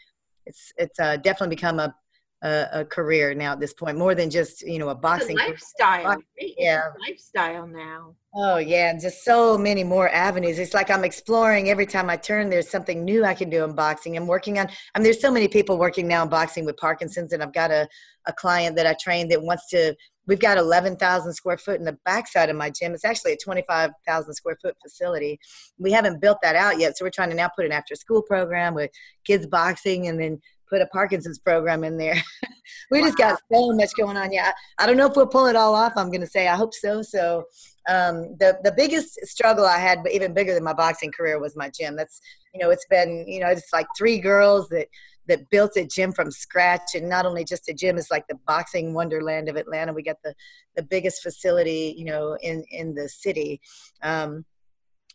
it's, 0.46 0.72
it's 0.76 1.00
uh, 1.00 1.16
definitely 1.18 1.54
become 1.54 1.78
a, 1.78 1.94
a, 2.42 2.66
a, 2.72 2.84
career 2.84 3.34
now 3.34 3.52
at 3.52 3.60
this 3.60 3.72
point, 3.72 3.96
more 3.96 4.14
than 4.14 4.30
just 4.30 4.62
you 4.62 4.78
know 4.78 4.88
a 4.88 4.94
boxing 4.94 5.38
a 5.38 5.48
lifestyle. 5.48 6.16
Yeah, 6.38 6.82
lifestyle 7.06 7.66
now. 7.66 8.14
Oh 8.34 8.58
yeah, 8.58 8.90
and 8.90 9.00
just 9.00 9.24
so 9.24 9.56
many 9.56 9.84
more 9.84 10.08
avenues. 10.08 10.58
It's 10.58 10.74
like 10.74 10.90
I'm 10.90 11.04
exploring 11.04 11.70
every 11.70 11.86
time 11.86 12.10
I 12.10 12.16
turn. 12.16 12.50
There's 12.50 12.68
something 12.68 13.04
new 13.04 13.24
I 13.24 13.34
can 13.34 13.50
do 13.50 13.64
in 13.64 13.74
boxing. 13.74 14.16
I'm 14.16 14.26
working 14.26 14.58
on. 14.58 14.68
I 14.94 14.98
mean, 14.98 15.04
there's 15.04 15.20
so 15.20 15.30
many 15.30 15.48
people 15.48 15.78
working 15.78 16.08
now 16.08 16.22
in 16.22 16.28
boxing 16.28 16.64
with 16.64 16.76
Parkinson's, 16.76 17.32
and 17.32 17.42
I've 17.42 17.52
got 17.52 17.70
a 17.70 17.88
a 18.26 18.32
client 18.32 18.76
that 18.76 18.86
I 18.86 18.94
trained 19.00 19.30
that 19.30 19.42
wants 19.42 19.68
to 19.70 19.94
We've 20.26 20.38
got 20.38 20.56
11,000 20.56 21.32
square 21.32 21.58
foot 21.58 21.78
in 21.78 21.84
the 21.84 21.98
backside 22.04 22.48
of 22.48 22.56
my 22.56 22.70
gym. 22.70 22.94
It's 22.94 23.04
actually 23.04 23.32
a 23.32 23.36
25,000 23.36 24.34
square 24.34 24.56
foot 24.62 24.76
facility. 24.80 25.40
We 25.78 25.90
haven't 25.90 26.20
built 26.20 26.38
that 26.42 26.54
out 26.54 26.78
yet, 26.78 26.96
so 26.96 27.04
we're 27.04 27.10
trying 27.10 27.30
to 27.30 27.36
now 27.36 27.48
put 27.48 27.66
an 27.66 27.72
after 27.72 27.96
school 27.96 28.22
program 28.22 28.74
with 28.74 28.90
kids 29.24 29.46
boxing 29.46 30.06
and 30.06 30.20
then 30.20 30.40
put 30.72 30.80
a 30.80 30.86
Parkinson's 30.86 31.38
program 31.38 31.84
in 31.84 31.98
there. 31.98 32.14
we 32.90 33.00
wow. 33.00 33.06
just 33.06 33.18
got 33.18 33.38
so 33.52 33.72
much 33.72 33.90
going 33.98 34.16
on. 34.16 34.32
Yeah, 34.32 34.52
I 34.78 34.86
don't 34.86 34.96
know 34.96 35.06
if 35.06 35.14
we'll 35.14 35.26
pull 35.26 35.46
it 35.46 35.56
all 35.56 35.74
off. 35.74 35.92
I'm 35.96 36.10
going 36.10 36.22
to 36.22 36.26
say 36.26 36.48
I 36.48 36.56
hope 36.56 36.72
so. 36.72 37.02
So 37.02 37.44
um, 37.88 38.36
the 38.38 38.58
the 38.64 38.72
biggest 38.74 39.18
struggle 39.26 39.66
I 39.66 39.78
had, 39.78 40.02
but 40.02 40.12
even 40.12 40.32
bigger 40.32 40.54
than 40.54 40.64
my 40.64 40.72
boxing 40.72 41.12
career, 41.12 41.38
was 41.38 41.56
my 41.56 41.68
gym. 41.68 41.94
That's 41.94 42.20
you 42.54 42.60
know 42.60 42.70
it's 42.70 42.86
been 42.88 43.26
you 43.28 43.40
know 43.40 43.48
it's 43.48 43.72
like 43.72 43.86
three 43.96 44.18
girls 44.18 44.68
that 44.70 44.88
that 45.28 45.48
built 45.50 45.76
a 45.76 45.86
gym 45.86 46.12
from 46.12 46.30
scratch 46.30 46.94
and 46.94 47.08
not 47.08 47.26
only 47.26 47.44
just 47.44 47.68
a 47.68 47.72
gym 47.72 47.96
it's 47.96 48.10
like 48.10 48.26
the 48.28 48.38
boxing 48.44 48.92
wonderland 48.92 49.48
of 49.48 49.54
atlanta 49.54 49.92
we 49.92 50.02
got 50.02 50.16
the 50.24 50.34
the 50.74 50.82
biggest 50.82 51.22
facility 51.22 51.94
you 51.96 52.04
know 52.04 52.36
in 52.42 52.64
in 52.72 52.92
the 52.92 53.08
city 53.08 53.60
um, 54.02 54.44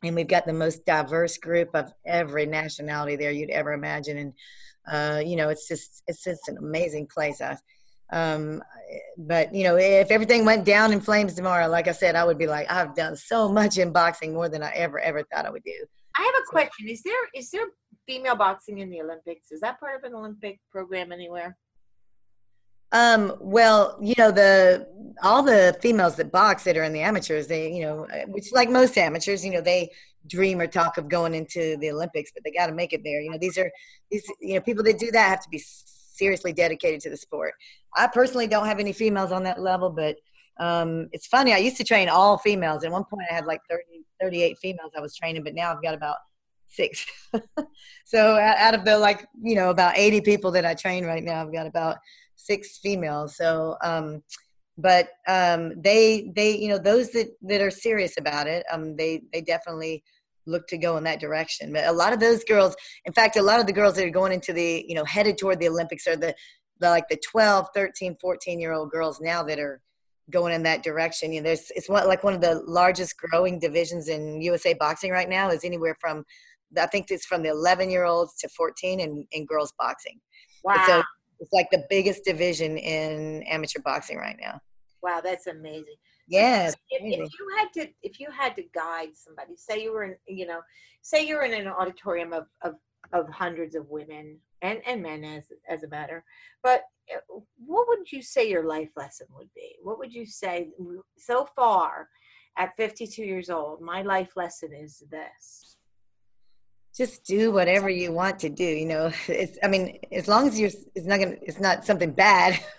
and 0.03 0.15
we've 0.15 0.27
got 0.27 0.45
the 0.45 0.53
most 0.53 0.85
diverse 0.85 1.37
group 1.37 1.69
of 1.73 1.91
every 2.05 2.45
nationality 2.45 3.15
there 3.15 3.31
you'd 3.31 3.49
ever 3.49 3.73
imagine 3.73 4.17
and 4.17 4.33
uh, 4.91 5.21
you 5.25 5.35
know 5.35 5.49
it's 5.49 5.67
just 5.67 6.03
it's 6.07 6.23
just 6.23 6.47
an 6.47 6.57
amazing 6.57 7.07
place 7.07 7.41
I, 7.41 7.57
um, 8.11 8.63
but 9.17 9.53
you 9.53 9.63
know 9.63 9.75
if 9.75 10.11
everything 10.11 10.45
went 10.45 10.65
down 10.65 10.93
in 10.93 11.01
flames 11.01 11.33
tomorrow 11.33 11.67
like 11.67 11.87
i 11.87 11.91
said 11.91 12.15
i 12.15 12.23
would 12.23 12.37
be 12.37 12.47
like 12.47 12.71
i've 12.71 12.95
done 12.95 13.15
so 13.15 13.49
much 13.49 13.77
in 13.77 13.91
boxing 13.91 14.33
more 14.33 14.47
than 14.47 14.63
i 14.63 14.71
ever 14.71 14.99
ever 14.99 15.23
thought 15.23 15.45
i 15.45 15.49
would 15.49 15.63
do 15.63 15.85
i 16.15 16.21
have 16.21 16.41
a 16.41 16.49
question 16.49 16.87
is 16.87 17.03
there 17.03 17.13
is 17.35 17.51
there 17.51 17.65
female 18.07 18.35
boxing 18.35 18.79
in 18.79 18.89
the 18.89 19.01
Olympics. 19.01 19.51
Is 19.51 19.61
that 19.61 19.79
part 19.79 19.97
of 19.97 20.03
an 20.03 20.15
Olympic 20.15 20.59
program 20.71 21.11
anywhere? 21.11 21.57
Um, 22.93 23.35
well, 23.41 23.97
you 24.01 24.15
know, 24.17 24.31
the 24.31 24.87
all 25.21 25.43
the 25.43 25.77
females 25.81 26.15
that 26.15 26.31
box 26.31 26.63
that 26.63 26.77
are 26.77 26.83
in 26.83 26.93
the 26.93 27.01
amateurs, 27.01 27.47
they, 27.47 27.69
you 27.71 27.81
know, 27.81 28.07
which 28.27 28.53
like 28.53 28.69
most 28.69 28.97
amateurs, 28.97 29.45
you 29.45 29.51
know, 29.51 29.59
they 29.59 29.91
dream 30.25 30.59
or 30.59 30.67
talk 30.67 30.97
of 30.97 31.07
going 31.07 31.33
into 31.33 31.77
the 31.77 31.91
Olympics, 31.91 32.31
but 32.33 32.43
they 32.43 32.51
got 32.51 32.67
to 32.67 32.73
make 32.73 32.93
it 32.93 33.01
there. 33.03 33.21
You 33.21 33.31
know, 33.31 33.37
these 33.37 33.57
are 33.57 33.71
these, 34.09 34.25
you 34.41 34.55
know, 34.55 34.61
people 34.61 34.83
that 34.85 34.99
do 34.99 35.11
that 35.11 35.29
have 35.29 35.43
to 35.43 35.49
be 35.49 35.59
seriously 35.59 36.53
dedicated 36.53 37.01
to 37.01 37.09
the 37.09 37.17
sport. 37.17 37.53
I 37.95 38.07
personally 38.07 38.47
don't 38.47 38.65
have 38.65 38.79
any 38.79 38.93
females 38.93 39.31
on 39.31 39.43
that 39.43 39.61
level, 39.61 39.89
but 39.89 40.15
um, 40.59 41.07
it's 41.11 41.27
funny. 41.27 41.53
I 41.53 41.57
used 41.57 41.77
to 41.77 41.83
train 41.83 42.09
all 42.09 42.37
females. 42.37 42.83
At 42.83 42.91
one 42.91 43.03
point, 43.03 43.27
I 43.29 43.33
had 43.33 43.45
like 43.45 43.61
30, 43.69 43.83
38 44.21 44.57
females 44.57 44.91
I 44.97 45.01
was 45.01 45.15
training, 45.15 45.43
but 45.43 45.53
now 45.53 45.71
I've 45.71 45.83
got 45.83 45.93
about 45.93 46.17
six. 46.67 47.05
so 48.05 48.37
out 48.37 48.73
of 48.73 48.83
the 48.83 48.97
like, 48.97 49.27
you 49.41 49.55
know, 49.55 49.69
about 49.69 49.97
80 49.97 50.21
people 50.21 50.51
that 50.51 50.65
I 50.65 50.73
train 50.73 51.05
right 51.05 51.23
now, 51.23 51.41
I've 51.41 51.53
got 51.53 51.67
about 51.67 51.97
six 52.35 52.77
females. 52.77 53.35
So, 53.35 53.77
um, 53.83 54.23
but 54.77 55.09
um, 55.27 55.73
they 55.81 56.31
they 56.35 56.55
you 56.55 56.69
know 56.69 56.77
those 56.77 57.11
that 57.11 57.29
that 57.41 57.61
are 57.61 57.71
serious 57.71 58.17
about 58.17 58.47
it, 58.47 58.65
um, 58.71 58.95
they 58.95 59.23
they 59.33 59.41
definitely 59.41 60.03
look 60.45 60.67
to 60.67 60.77
go 60.77 60.97
in 60.97 61.03
that 61.03 61.19
direction. 61.19 61.73
But 61.73 61.85
a 61.85 61.91
lot 61.91 62.13
of 62.13 62.19
those 62.19 62.43
girls, 62.43 62.75
in 63.05 63.13
fact, 63.13 63.35
a 63.35 63.41
lot 63.41 63.59
of 63.59 63.67
the 63.67 63.73
girls 63.73 63.95
that 63.95 64.05
are 64.05 64.09
going 64.09 64.31
into 64.31 64.53
the 64.53 64.85
you 64.87 64.95
know 64.95 65.05
headed 65.05 65.37
toward 65.37 65.59
the 65.59 65.67
Olympics 65.69 66.07
are 66.07 66.15
the, 66.15 66.35
the 66.79 66.89
like 66.89 67.07
the 67.09 67.19
12, 67.29 67.67
13, 67.73 68.17
14 68.21 68.59
year 68.59 68.73
old 68.73 68.91
girls 68.91 69.19
now 69.19 69.43
that 69.43 69.59
are 69.59 69.81
going 70.29 70.53
in 70.53 70.63
that 70.63 70.83
direction. 70.83 71.31
You 71.33 71.41
know, 71.41 71.45
there's 71.45 71.71
it's 71.75 71.89
what 71.89 72.07
like 72.07 72.23
one 72.23 72.33
of 72.33 72.41
the 72.41 72.61
largest 72.67 73.17
growing 73.17 73.59
divisions 73.59 74.09
in 74.09 74.41
USA 74.41 74.73
boxing 74.73 75.11
right 75.11 75.29
now 75.29 75.49
is 75.49 75.63
anywhere 75.63 75.97
from 75.99 76.23
I 76.77 76.85
think 76.87 77.09
it's 77.09 77.25
from 77.25 77.43
the 77.43 77.49
11 77.49 77.89
year 77.89 78.03
olds 78.03 78.35
to 78.39 78.49
14 78.49 78.99
in, 78.99 79.25
in 79.31 79.45
girls 79.45 79.73
boxing. 79.77 80.19
Wow. 80.63 80.83
So 80.85 81.03
it's 81.39 81.53
like 81.53 81.69
the 81.71 81.85
biggest 81.89 82.23
division 82.23 82.77
in 82.77 83.43
amateur 83.43 83.79
boxing 83.79 84.17
right 84.17 84.37
now. 84.39 84.59
Wow, 85.01 85.21
that's 85.23 85.47
amazing. 85.47 85.95
Yes. 86.27 86.75
If, 86.89 87.01
if, 87.03 87.31
you 87.39 87.47
had 87.57 87.73
to, 87.73 87.89
if 88.03 88.19
you 88.19 88.27
had 88.31 88.55
to 88.55 88.63
guide 88.73 89.09
somebody, 89.15 89.55
say 89.55 89.81
you 89.81 89.93
were 89.93 90.03
in, 90.03 90.15
you 90.27 90.45
know, 90.45 90.61
say 91.01 91.25
you're 91.25 91.43
in 91.43 91.53
an 91.53 91.67
auditorium 91.67 92.33
of, 92.33 92.47
of, 92.63 92.75
of 93.13 93.29
hundreds 93.29 93.75
of 93.75 93.89
women 93.89 94.37
and, 94.61 94.81
and 94.85 95.01
men 95.01 95.23
as, 95.23 95.45
as 95.69 95.83
a 95.83 95.87
matter, 95.87 96.23
but 96.63 96.81
uh, 97.15 97.39
what 97.65 97.87
would 97.87 98.11
you 98.11 98.21
say 98.21 98.49
your 98.49 98.65
life 98.65 98.89
lesson 98.97 99.27
would 99.33 99.49
be? 99.55 99.75
What 99.81 99.99
would 99.99 100.13
you 100.13 100.25
say 100.25 100.69
so 101.17 101.47
far 101.55 102.09
at 102.57 102.75
52 102.75 103.23
years 103.23 103.49
old? 103.49 103.81
My 103.81 104.01
life 104.01 104.31
lesson 104.35 104.73
is 104.73 105.03
this 105.09 105.76
just 106.95 107.23
do 107.23 107.51
whatever 107.51 107.89
you 107.89 108.11
want 108.11 108.39
to 108.39 108.49
do 108.49 108.63
you 108.63 108.85
know? 108.85 109.11
It's 109.27 109.57
i 109.63 109.67
mean 109.67 109.99
as 110.11 110.27
long 110.27 110.47
as 110.47 110.59
you're 110.59 110.71
it's 110.95 111.05
not 111.05 111.19
gonna 111.19 111.35
it's 111.41 111.59
not 111.59 111.85
something 111.85 112.11
bad. 112.11 112.59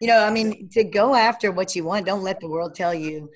You 0.00 0.06
know 0.06 0.20
i 0.24 0.30
mean 0.30 0.68
to 0.74 0.84
go 0.84 1.16
after 1.16 1.50
what 1.50 1.74
you 1.74 1.82
want 1.82 2.06
don't 2.06 2.22
let 2.22 2.38
the 2.38 2.48
world 2.48 2.76
tell 2.76 2.94
you 2.94 3.28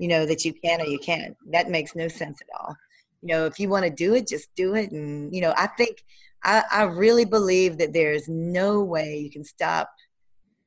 you 0.00 0.08
know 0.08 0.26
that 0.26 0.44
you 0.44 0.52
can 0.52 0.80
or 0.80 0.86
you 0.86 0.98
can't. 0.98 1.36
That 1.52 1.70
makes 1.70 1.94
no 1.94 2.08
sense 2.08 2.40
at 2.40 2.48
all. 2.60 2.74
You 3.22 3.28
know 3.28 3.46
if 3.46 3.60
you 3.60 3.68
want 3.68 3.84
to 3.84 3.90
do 3.90 4.14
it 4.14 4.26
just 4.26 4.48
do 4.56 4.74
it. 4.74 4.90
And 4.90 5.32
you 5.34 5.40
know 5.40 5.54
i 5.56 5.68
think 5.68 6.02
i 6.42 6.64
i 6.72 6.82
really 6.82 7.24
believe 7.24 7.78
that 7.78 7.92
there's 7.92 8.28
no 8.28 8.82
way 8.82 9.18
you 9.18 9.30
can 9.30 9.44
stop 9.44 9.88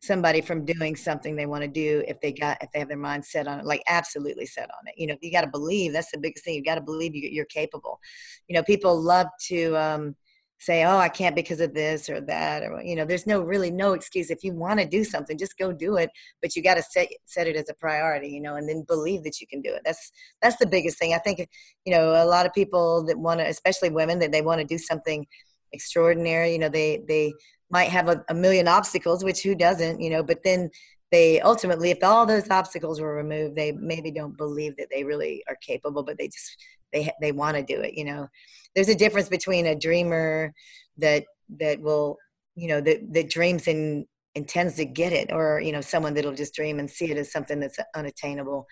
somebody 0.01 0.41
from 0.41 0.65
doing 0.65 0.95
something 0.95 1.35
they 1.35 1.45
want 1.45 1.61
to 1.61 1.67
do 1.67 2.03
if 2.07 2.19
they 2.21 2.31
got 2.31 2.57
if 2.61 2.71
they 2.71 2.79
have 2.79 2.87
their 2.87 2.97
mind 2.97 3.23
set 3.23 3.47
on 3.47 3.59
it 3.59 3.65
like 3.65 3.83
absolutely 3.87 4.45
set 4.45 4.69
on 4.71 4.87
it. 4.87 4.95
You 4.97 5.07
know 5.07 5.15
you 5.21 5.31
got 5.31 5.41
to 5.41 5.47
believe 5.47 5.93
that's 5.93 6.11
the 6.11 6.17
biggest 6.17 6.43
thing 6.43 6.55
you 6.55 6.63
got 6.63 6.75
to 6.75 6.81
believe 6.81 7.15
you, 7.15 7.41
are 7.41 7.45
capable. 7.45 7.99
You 8.47 8.55
know 8.55 8.63
people 8.63 8.99
love 8.99 9.27
to 9.47 9.75
um, 9.75 10.15
say 10.59 10.83
oh 10.83 10.97
i 10.97 11.09
can't 11.09 11.35
because 11.35 11.59
of 11.59 11.73
this 11.73 12.07
or 12.07 12.21
that 12.21 12.61
or 12.61 12.83
you 12.83 12.95
know 12.95 13.03
there's 13.03 13.27
no 13.27 13.41
really 13.41 13.69
no 13.69 13.93
excuse. 13.93 14.31
If 14.31 14.43
you 14.43 14.53
want 14.53 14.79
to 14.79 14.85
do 14.87 15.03
something 15.03 15.37
just 15.37 15.57
go 15.57 15.71
do 15.71 15.97
it 15.97 16.09
but 16.41 16.55
you 16.55 16.63
got 16.63 16.75
to 16.75 16.83
set 16.83 17.07
set 17.25 17.47
it 17.47 17.55
as 17.55 17.69
a 17.69 17.73
priority 17.75 18.29
you 18.29 18.41
know 18.41 18.55
and 18.55 18.67
then 18.67 18.83
believe 18.87 19.23
that 19.23 19.39
you 19.39 19.47
can 19.47 19.61
do 19.61 19.73
it. 19.73 19.83
That's 19.85 20.11
that's 20.41 20.57
the 20.57 20.67
biggest 20.67 20.97
thing. 20.97 21.13
I 21.13 21.19
think 21.19 21.47
you 21.85 21.93
know 21.93 22.23
a 22.23 22.25
lot 22.25 22.47
of 22.47 22.53
people 22.53 23.05
that 23.05 23.19
want 23.19 23.39
to 23.39 23.47
especially 23.47 23.91
women 23.91 24.17
that 24.19 24.31
they 24.31 24.41
want 24.41 24.61
to 24.61 24.65
do 24.65 24.79
something 24.79 25.27
extraordinary 25.73 26.51
you 26.51 26.59
know 26.59 26.67
they 26.67 27.01
they 27.07 27.31
might 27.71 27.89
have 27.89 28.09
a, 28.09 28.23
a 28.29 28.33
million 28.33 28.67
obstacles, 28.67 29.23
which 29.23 29.41
who 29.41 29.55
doesn't, 29.55 30.01
you 30.01 30.09
know, 30.09 30.23
but 30.23 30.43
then 30.43 30.69
they 31.11 31.41
ultimately, 31.41 31.91
if 31.91 32.03
all 32.03 32.25
those 32.25 32.49
obstacles 32.49 33.01
were 33.01 33.15
removed, 33.15 33.55
they 33.55 33.71
maybe 33.73 34.11
don't 34.11 34.37
believe 34.37 34.77
that 34.77 34.87
they 34.91 35.03
really 35.03 35.43
are 35.49 35.57
capable, 35.61 36.03
but 36.03 36.17
they 36.17 36.27
just, 36.27 36.57
they, 36.93 37.11
they 37.21 37.31
want 37.31 37.57
to 37.57 37.63
do 37.63 37.81
it. 37.81 37.95
You 37.95 38.05
know, 38.05 38.27
there's 38.75 38.89
a 38.89 38.95
difference 38.95 39.29
between 39.29 39.65
a 39.65 39.75
dreamer 39.75 40.53
that, 40.97 41.25
that 41.59 41.81
will, 41.81 42.17
you 42.55 42.67
know, 42.67 42.81
that, 42.81 43.13
that 43.13 43.29
dreams 43.29 43.67
and 43.67 44.05
intends 44.35 44.75
to 44.75 44.85
get 44.85 45.11
it 45.11 45.31
or, 45.31 45.59
you 45.59 45.71
know, 45.71 45.81
someone 45.81 46.13
that'll 46.13 46.33
just 46.33 46.55
dream 46.55 46.79
and 46.79 46.89
see 46.89 47.11
it 47.11 47.17
as 47.17 47.31
something 47.31 47.59
that's 47.59 47.79
unattainable, 47.95 48.65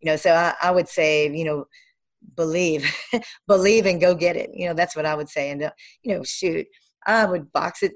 you 0.00 0.10
know, 0.10 0.16
so 0.16 0.32
I, 0.32 0.54
I 0.62 0.70
would 0.70 0.88
say, 0.88 1.34
you 1.34 1.44
know, 1.44 1.66
believe, 2.34 2.90
believe 3.46 3.86
and 3.86 4.00
go 4.00 4.14
get 4.14 4.36
it. 4.36 4.50
You 4.52 4.68
know, 4.68 4.74
that's 4.74 4.96
what 4.96 5.06
I 5.06 5.14
would 5.14 5.28
say. 5.28 5.50
And, 5.50 5.62
uh, 5.62 5.70
you 6.02 6.14
know, 6.14 6.22
shoot, 6.24 6.66
I 7.06 7.24
would 7.24 7.52
box 7.52 7.82
it. 7.82 7.92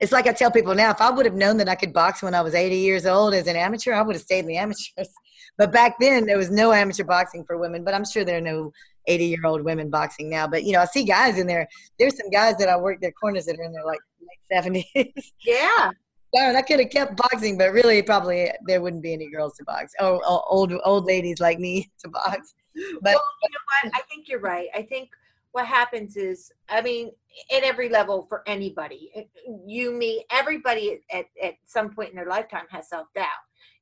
It's 0.00 0.12
like 0.12 0.26
I 0.26 0.32
tell 0.32 0.50
people 0.50 0.74
now, 0.74 0.90
if 0.90 1.00
I 1.00 1.10
would 1.10 1.26
have 1.26 1.34
known 1.34 1.56
that 1.58 1.68
I 1.68 1.74
could 1.74 1.92
box 1.92 2.22
when 2.22 2.34
I 2.34 2.40
was 2.40 2.54
80 2.54 2.76
years 2.76 3.06
old 3.06 3.34
as 3.34 3.46
an 3.46 3.56
amateur, 3.56 3.92
I 3.92 4.02
would 4.02 4.16
have 4.16 4.22
stayed 4.22 4.40
in 4.40 4.46
the 4.46 4.56
amateurs. 4.56 4.88
But 5.56 5.72
back 5.72 5.96
then, 5.98 6.24
there 6.24 6.38
was 6.38 6.52
no 6.52 6.72
amateur 6.72 7.02
boxing 7.02 7.44
for 7.44 7.58
women. 7.58 7.82
But 7.82 7.92
I'm 7.92 8.04
sure 8.04 8.24
there 8.24 8.38
are 8.38 8.40
no 8.40 8.70
80 9.08 9.24
year 9.24 9.40
old 9.44 9.62
women 9.62 9.90
boxing 9.90 10.30
now. 10.30 10.46
But 10.46 10.62
you 10.62 10.72
know, 10.72 10.80
I 10.80 10.84
see 10.84 11.02
guys 11.02 11.36
in 11.36 11.48
there. 11.48 11.66
There's 11.98 12.16
some 12.16 12.30
guys 12.30 12.56
that 12.58 12.68
I 12.68 12.76
work 12.76 13.00
their 13.00 13.10
corners 13.10 13.46
that 13.46 13.58
are 13.58 13.64
in 13.64 13.72
their 13.72 13.84
like 13.84 13.98
late 14.52 14.84
70s. 14.94 15.12
Yeah. 15.44 15.90
Darn, 16.34 16.56
I 16.56 16.62
could 16.62 16.78
have 16.78 16.90
kept 16.90 17.16
boxing, 17.16 17.56
but 17.56 17.72
really, 17.72 18.02
probably 18.02 18.52
there 18.66 18.82
wouldn't 18.82 19.02
be 19.02 19.14
any 19.14 19.30
girls 19.30 19.54
to 19.56 19.64
box. 19.64 19.94
Oh, 19.98 20.20
old 20.48 20.72
old 20.84 21.06
ladies 21.06 21.40
like 21.40 21.58
me 21.58 21.90
to 22.04 22.10
box. 22.10 22.54
But 22.74 23.14
well, 23.14 23.22
you 23.42 23.48
know 23.50 23.90
what? 23.90 23.92
I 23.96 24.02
think 24.10 24.28
you're 24.28 24.40
right. 24.40 24.68
I 24.74 24.82
think 24.82 25.08
what 25.52 25.66
happens 25.66 26.16
is, 26.16 26.52
I 26.68 26.82
mean, 26.82 27.10
at 27.54 27.62
every 27.62 27.88
level 27.88 28.26
for 28.28 28.42
anybody, 28.46 29.10
you, 29.66 29.92
me, 29.92 30.24
everybody 30.30 31.00
at, 31.12 31.26
at 31.42 31.54
some 31.66 31.90
point 31.90 32.10
in 32.10 32.16
their 32.16 32.26
lifetime 32.26 32.66
has 32.70 32.88
self 32.88 33.06
doubt. 33.14 33.26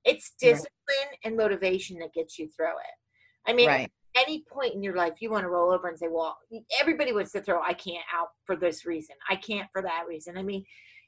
It's 0.04 0.32
discipline 0.40 0.70
right. 0.88 1.18
and 1.24 1.36
motivation 1.36 1.98
that 1.98 2.14
gets 2.14 2.38
you 2.38 2.48
through 2.56 2.66
it. 2.66 3.50
I 3.50 3.52
mean, 3.52 3.68
right. 3.68 3.90
any 4.16 4.44
point 4.50 4.74
in 4.74 4.82
your 4.82 4.96
life, 4.96 5.14
you 5.20 5.30
want 5.30 5.42
to 5.44 5.48
roll 5.48 5.72
over 5.72 5.88
and 5.88 5.98
say, 5.98 6.06
well, 6.08 6.36
everybody 6.80 7.12
wants 7.12 7.32
to 7.32 7.40
throw, 7.40 7.60
I 7.60 7.74
can't 7.74 8.04
out 8.14 8.28
for 8.44 8.56
this 8.56 8.86
reason. 8.86 9.16
I 9.28 9.36
can't 9.36 9.68
for 9.72 9.82
that 9.82 10.04
reason. 10.08 10.38
I 10.38 10.42
mean, 10.42 10.64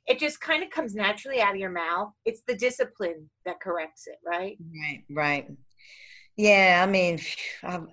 it 0.06 0.18
just 0.18 0.40
kind 0.40 0.62
of 0.64 0.70
comes 0.70 0.94
naturally 0.94 1.40
out 1.40 1.54
of 1.54 1.60
your 1.60 1.70
mouth. 1.70 2.10
It's 2.24 2.42
the 2.46 2.56
discipline 2.56 3.30
that 3.44 3.60
corrects 3.60 4.06
it, 4.06 4.16
right? 4.26 4.56
Right, 4.80 5.04
right. 5.10 5.48
Yeah, 6.36 6.84
I 6.86 6.90
mean, 6.90 7.20
I've, 7.62 7.86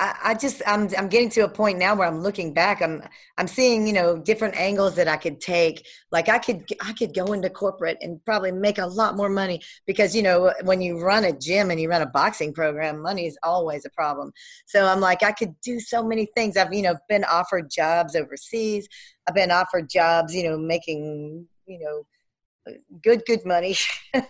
I, 0.00 0.34
just 0.34 0.62
I'm 0.66 0.88
I'm 0.96 1.08
getting 1.08 1.28
to 1.30 1.42
a 1.42 1.48
point 1.48 1.78
now 1.78 1.94
where 1.94 2.08
I'm 2.08 2.22
looking 2.22 2.54
back. 2.54 2.80
I'm 2.80 3.02
I'm 3.36 3.46
seeing 3.46 3.86
you 3.86 3.92
know 3.92 4.16
different 4.16 4.56
angles 4.56 4.96
that 4.96 5.08
I 5.08 5.18
could 5.18 5.40
take. 5.40 5.86
Like 6.10 6.28
I 6.30 6.38
could 6.38 6.64
I 6.80 6.94
could 6.94 7.14
go 7.14 7.32
into 7.32 7.50
corporate 7.50 7.98
and 8.00 8.24
probably 8.24 8.50
make 8.50 8.78
a 8.78 8.86
lot 8.86 9.16
more 9.16 9.28
money 9.28 9.60
because 9.86 10.16
you 10.16 10.22
know 10.22 10.52
when 10.62 10.80
you 10.80 11.00
run 11.00 11.24
a 11.24 11.32
gym 11.32 11.70
and 11.70 11.78
you 11.78 11.90
run 11.90 12.00
a 12.00 12.06
boxing 12.06 12.54
program, 12.54 13.02
money 13.02 13.26
is 13.26 13.38
always 13.42 13.84
a 13.84 13.90
problem. 13.90 14.32
So 14.66 14.86
I'm 14.86 15.00
like 15.00 15.22
I 15.22 15.32
could 15.32 15.54
do 15.60 15.78
so 15.78 16.02
many 16.02 16.26
things. 16.34 16.56
I've 16.56 16.72
you 16.72 16.82
know 16.82 16.96
been 17.08 17.24
offered 17.24 17.70
jobs 17.70 18.16
overseas. 18.16 18.88
I've 19.28 19.34
been 19.34 19.50
offered 19.50 19.90
jobs 19.90 20.34
you 20.34 20.48
know 20.48 20.56
making 20.56 21.46
you 21.66 21.78
know 21.78 22.06
good 23.02 23.22
good 23.26 23.44
money. 23.44 23.76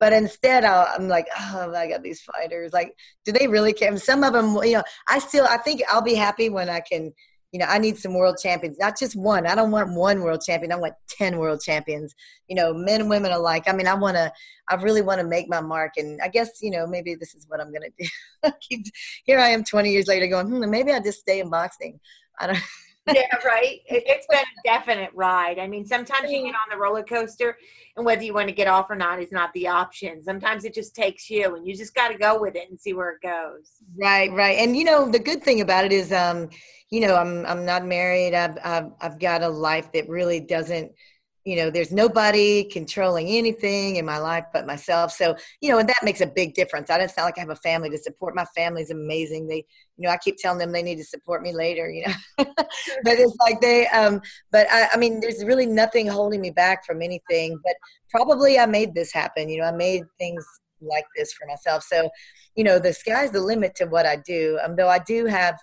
But 0.00 0.12
instead 0.12 0.64
i 0.64 0.94
am 0.96 1.08
like 1.08 1.28
oh 1.38 1.72
i 1.72 1.88
got 1.88 2.02
these 2.02 2.20
fighters. 2.20 2.72
Like 2.72 2.94
do 3.24 3.32
they 3.32 3.46
really 3.46 3.72
care? 3.72 3.96
Some 3.96 4.24
of 4.24 4.32
them 4.32 4.56
you 4.64 4.74
know 4.74 4.82
i 5.08 5.18
still 5.18 5.46
i 5.48 5.56
think 5.56 5.82
i'll 5.88 6.02
be 6.02 6.14
happy 6.14 6.48
when 6.48 6.68
i 6.68 6.80
can 6.80 7.12
you 7.52 7.60
know 7.60 7.66
i 7.66 7.78
need 7.78 7.96
some 7.96 8.12
world 8.12 8.36
champions 8.42 8.76
not 8.78 8.98
just 8.98 9.14
one. 9.14 9.46
I 9.46 9.54
don't 9.54 9.70
want 9.70 9.94
one 9.94 10.20
world 10.20 10.42
champion. 10.44 10.72
I 10.72 10.76
want 10.76 10.94
10 11.10 11.38
world 11.38 11.60
champions. 11.60 12.14
You 12.48 12.56
know 12.56 12.74
men 12.74 13.02
and 13.02 13.10
women 13.10 13.32
alike. 13.32 13.64
I 13.66 13.72
mean 13.72 13.86
i 13.86 13.94
want 13.94 14.16
to 14.16 14.32
i 14.68 14.74
really 14.74 15.02
want 15.02 15.20
to 15.20 15.26
make 15.26 15.48
my 15.48 15.60
mark. 15.60 15.92
And 15.96 16.20
i 16.22 16.28
guess 16.28 16.50
you 16.60 16.72
know 16.72 16.86
maybe 16.86 17.14
this 17.14 17.34
is 17.34 17.46
what 17.48 17.60
i'm 17.60 17.72
to 17.72 17.90
do. 17.98 18.82
Here 19.24 19.38
i 19.38 19.50
am 19.50 19.62
20 19.62 19.90
years 19.90 20.08
later 20.08 20.26
going 20.26 20.48
hmm, 20.48 20.68
maybe 20.68 20.92
i'll 20.92 21.02
just 21.02 21.20
stay 21.20 21.40
in 21.40 21.50
boxing. 21.50 22.00
I 22.40 22.48
don't 22.48 22.62
yeah, 23.06 23.22
right. 23.44 23.80
It, 23.86 24.08
has 24.08 24.26
been 24.28 24.38
a 24.38 24.62
definite 24.64 25.10
ride. 25.14 25.58
I 25.58 25.66
mean, 25.66 25.84
sometimes 25.84 26.30
you 26.30 26.42
get 26.42 26.54
on 26.54 26.70
the 26.70 26.76
roller 26.76 27.02
coaster, 27.02 27.56
and 27.96 28.06
whether 28.06 28.22
you 28.22 28.32
want 28.32 28.48
to 28.48 28.54
get 28.54 28.66
off 28.66 28.90
or 28.90 28.96
not 28.96 29.20
is 29.20 29.30
not 29.30 29.52
the 29.52 29.68
option. 29.68 30.22
Sometimes 30.22 30.64
it 30.64 30.74
just 30.74 30.94
takes 30.94 31.28
you, 31.28 31.54
and 31.54 31.66
you 31.66 31.76
just 31.76 31.94
got 31.94 32.08
to 32.08 32.18
go 32.18 32.40
with 32.40 32.56
it 32.56 32.70
and 32.70 32.80
see 32.80 32.94
where 32.94 33.10
it 33.10 33.22
goes. 33.22 33.70
Right, 33.98 34.32
right. 34.32 34.58
And 34.58 34.76
you 34.76 34.84
know, 34.84 35.10
the 35.10 35.18
good 35.18 35.42
thing 35.42 35.60
about 35.60 35.84
it 35.84 35.92
is, 35.92 36.12
um, 36.12 36.48
you 36.90 37.00
know, 37.00 37.14
I'm 37.14 37.44
I'm 37.46 37.64
not 37.64 37.84
married. 37.84 38.34
I've 38.34 38.58
I've, 38.64 38.90
I've 39.00 39.18
got 39.18 39.42
a 39.42 39.48
life 39.48 39.92
that 39.92 40.08
really 40.08 40.40
doesn't 40.40 40.92
you 41.44 41.56
know 41.56 41.70
there's 41.70 41.92
nobody 41.92 42.64
controlling 42.64 43.28
anything 43.28 43.96
in 43.96 44.04
my 44.04 44.18
life 44.18 44.44
but 44.52 44.66
myself. 44.66 45.12
So 45.12 45.36
you 45.60 45.70
know 45.70 45.78
and 45.78 45.88
that 45.88 46.02
makes 46.02 46.20
a 46.20 46.26
big 46.26 46.54
difference. 46.54 46.90
I 46.90 46.98
don't 46.98 47.10
sound 47.10 47.26
like 47.26 47.38
i 47.38 47.40
have 47.40 47.50
a 47.50 47.56
family 47.56 47.90
to 47.90 47.98
support. 47.98 48.34
My 48.34 48.46
family's 48.56 48.90
amazing. 48.90 49.46
They 49.46 49.64
you 49.96 50.06
know 50.06 50.10
i 50.10 50.16
keep 50.16 50.36
telling 50.38 50.58
them 50.58 50.72
they 50.72 50.82
need 50.82 50.96
to 50.96 51.04
support 51.04 51.42
me 51.42 51.52
later 51.52 51.90
you 51.90 52.06
know. 52.06 52.14
But 53.04 53.14
it's 53.18 53.36
like 53.40 53.60
they 53.60 53.86
um 53.88 54.20
but 54.50 54.66
I, 54.70 54.88
I 54.94 54.96
mean 54.96 55.20
there's 55.20 55.44
really 55.44 55.66
nothing 55.66 56.06
holding 56.06 56.40
me 56.40 56.50
back 56.50 56.84
from 56.84 57.02
anything 57.02 57.58
but 57.64 57.74
probably 58.10 58.58
i 58.58 58.66
made 58.66 58.94
this 58.94 59.12
happen 59.12 59.48
you 59.48 59.58
know 59.60 59.66
i 59.66 59.72
made 59.72 60.04
things 60.18 60.44
like 60.80 61.06
this 61.16 61.32
for 61.32 61.46
myself. 61.46 61.82
So 61.82 62.10
you 62.56 62.64
know 62.64 62.78
the 62.78 62.92
sky's 62.92 63.30
the 63.30 63.40
limit 63.40 63.74
to 63.76 63.86
what 63.86 64.06
i 64.06 64.16
do. 64.16 64.58
Um 64.64 64.76
though 64.76 64.88
i 64.88 64.98
do 64.98 65.26
have 65.26 65.58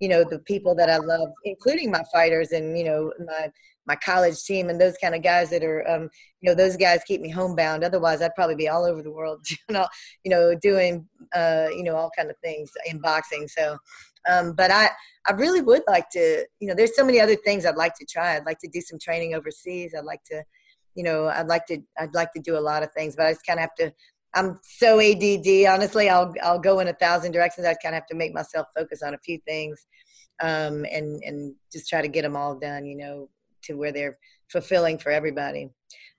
you 0.00 0.08
know 0.08 0.24
the 0.24 0.38
people 0.40 0.74
that 0.74 0.90
i 0.90 0.98
love 0.98 1.28
including 1.44 1.90
my 1.90 2.02
fighters 2.12 2.52
and 2.52 2.76
you 2.76 2.84
know 2.84 3.12
my 3.24 3.50
my 3.86 3.96
college 3.96 4.42
team 4.42 4.68
and 4.68 4.80
those 4.80 4.96
kind 5.00 5.14
of 5.14 5.22
guys 5.22 5.50
that 5.50 5.62
are 5.62 5.88
um, 5.88 6.10
you 6.40 6.50
know 6.50 6.54
those 6.54 6.76
guys 6.76 7.00
keep 7.06 7.20
me 7.20 7.30
homebound. 7.30 7.84
Otherwise 7.84 8.20
i'd 8.20 8.34
probably 8.34 8.56
be 8.56 8.68
all 8.68 8.84
over 8.84 9.02
the 9.02 9.10
world 9.10 9.46
you 9.50 9.72
know 9.72 9.86
you 10.24 10.30
know 10.30 10.54
doing 10.54 11.06
uh, 11.34 11.68
you 11.70 11.82
know 11.82 11.96
all 11.96 12.10
kind 12.16 12.30
of 12.30 12.36
things 12.38 12.70
in 12.86 12.98
boxing. 12.98 13.48
So 13.48 13.78
um, 14.28 14.54
but 14.54 14.70
i 14.70 14.90
i 15.28 15.32
really 15.32 15.62
would 15.62 15.82
like 15.86 16.10
to 16.10 16.44
you 16.60 16.68
know 16.68 16.74
there's 16.74 16.96
so 16.96 17.04
many 17.04 17.20
other 17.20 17.36
things 17.36 17.64
i'd 17.64 17.76
like 17.76 17.94
to 17.94 18.04
try. 18.04 18.36
I'd 18.36 18.46
like 18.46 18.58
to 18.58 18.68
do 18.68 18.80
some 18.80 18.98
training 18.98 19.34
overseas. 19.34 19.94
I'd 19.96 20.04
like 20.04 20.24
to 20.24 20.42
you 20.96 21.04
know 21.04 21.26
i'd 21.26 21.46
like 21.46 21.66
to 21.66 21.78
i'd 21.98 22.14
like 22.14 22.32
to 22.32 22.40
do 22.40 22.56
a 22.56 22.58
lot 22.58 22.82
of 22.82 22.90
things 22.92 23.14
but 23.14 23.26
i 23.26 23.30
just 23.30 23.44
kind 23.46 23.58
of 23.58 23.60
have 23.60 23.74
to 23.74 23.92
i'm 24.36 24.60
so 24.62 25.00
add 25.00 25.66
honestly 25.68 26.08
i'll 26.08 26.32
i'll 26.42 26.58
go 26.58 26.78
in 26.78 26.88
a 26.88 26.92
thousand 26.94 27.32
directions 27.32 27.66
i 27.66 27.74
kind 27.74 27.94
of 27.94 28.00
have 28.00 28.06
to 28.06 28.14
make 28.14 28.32
myself 28.32 28.68
focus 28.76 29.02
on 29.02 29.14
a 29.14 29.18
few 29.18 29.38
things 29.46 29.86
um, 30.42 30.84
and 30.92 31.22
and 31.24 31.54
just 31.72 31.88
try 31.88 32.02
to 32.02 32.08
get 32.08 32.22
them 32.22 32.36
all 32.36 32.54
done 32.58 32.86
you 32.86 32.96
know 32.96 33.28
to 33.66 33.74
where 33.74 33.92
they're 33.92 34.18
fulfilling 34.48 34.98
for 34.98 35.10
everybody. 35.10 35.70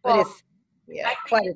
But 0.04 0.16
well, 0.16 0.22
it's 0.22 0.44
yeah, 0.88 1.12
quite 1.28 1.48
a 1.48 1.54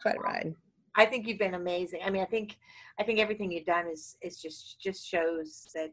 quite 0.00 0.16
a 0.16 0.20
ride. 0.20 0.54
I 0.96 1.06
think 1.06 1.26
you've 1.26 1.38
been 1.38 1.54
amazing. 1.54 2.00
I 2.04 2.10
mean, 2.10 2.22
I 2.22 2.26
think 2.26 2.56
I 2.98 3.04
think 3.04 3.18
everything 3.18 3.50
you've 3.50 3.66
done 3.66 3.86
is 3.88 4.16
is 4.22 4.40
just 4.40 4.80
just 4.80 5.06
shows 5.06 5.68
that 5.74 5.92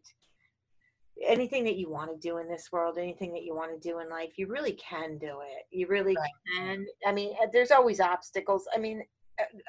anything 1.26 1.64
that 1.64 1.78
you 1.78 1.90
want 1.90 2.12
to 2.12 2.28
do 2.28 2.38
in 2.40 2.50
this 2.50 2.70
world, 2.72 2.98
anything 2.98 3.32
that 3.34 3.44
you 3.44 3.56
want 3.56 3.72
to 3.72 3.90
do 3.90 4.00
in 4.00 4.10
life, 4.10 4.34
you 4.38 4.48
really 4.48 4.74
can 4.74 5.18
do 5.18 5.40
it. 5.42 5.66
You 5.72 5.88
really 5.88 6.16
right. 6.16 6.30
can. 6.58 6.86
I 7.08 7.14
mean, 7.14 7.34
uh, 7.42 7.48
there's 7.54 7.72
always 7.72 8.00
obstacles. 8.00 8.68
I 8.76 8.80
mean, 8.80 9.02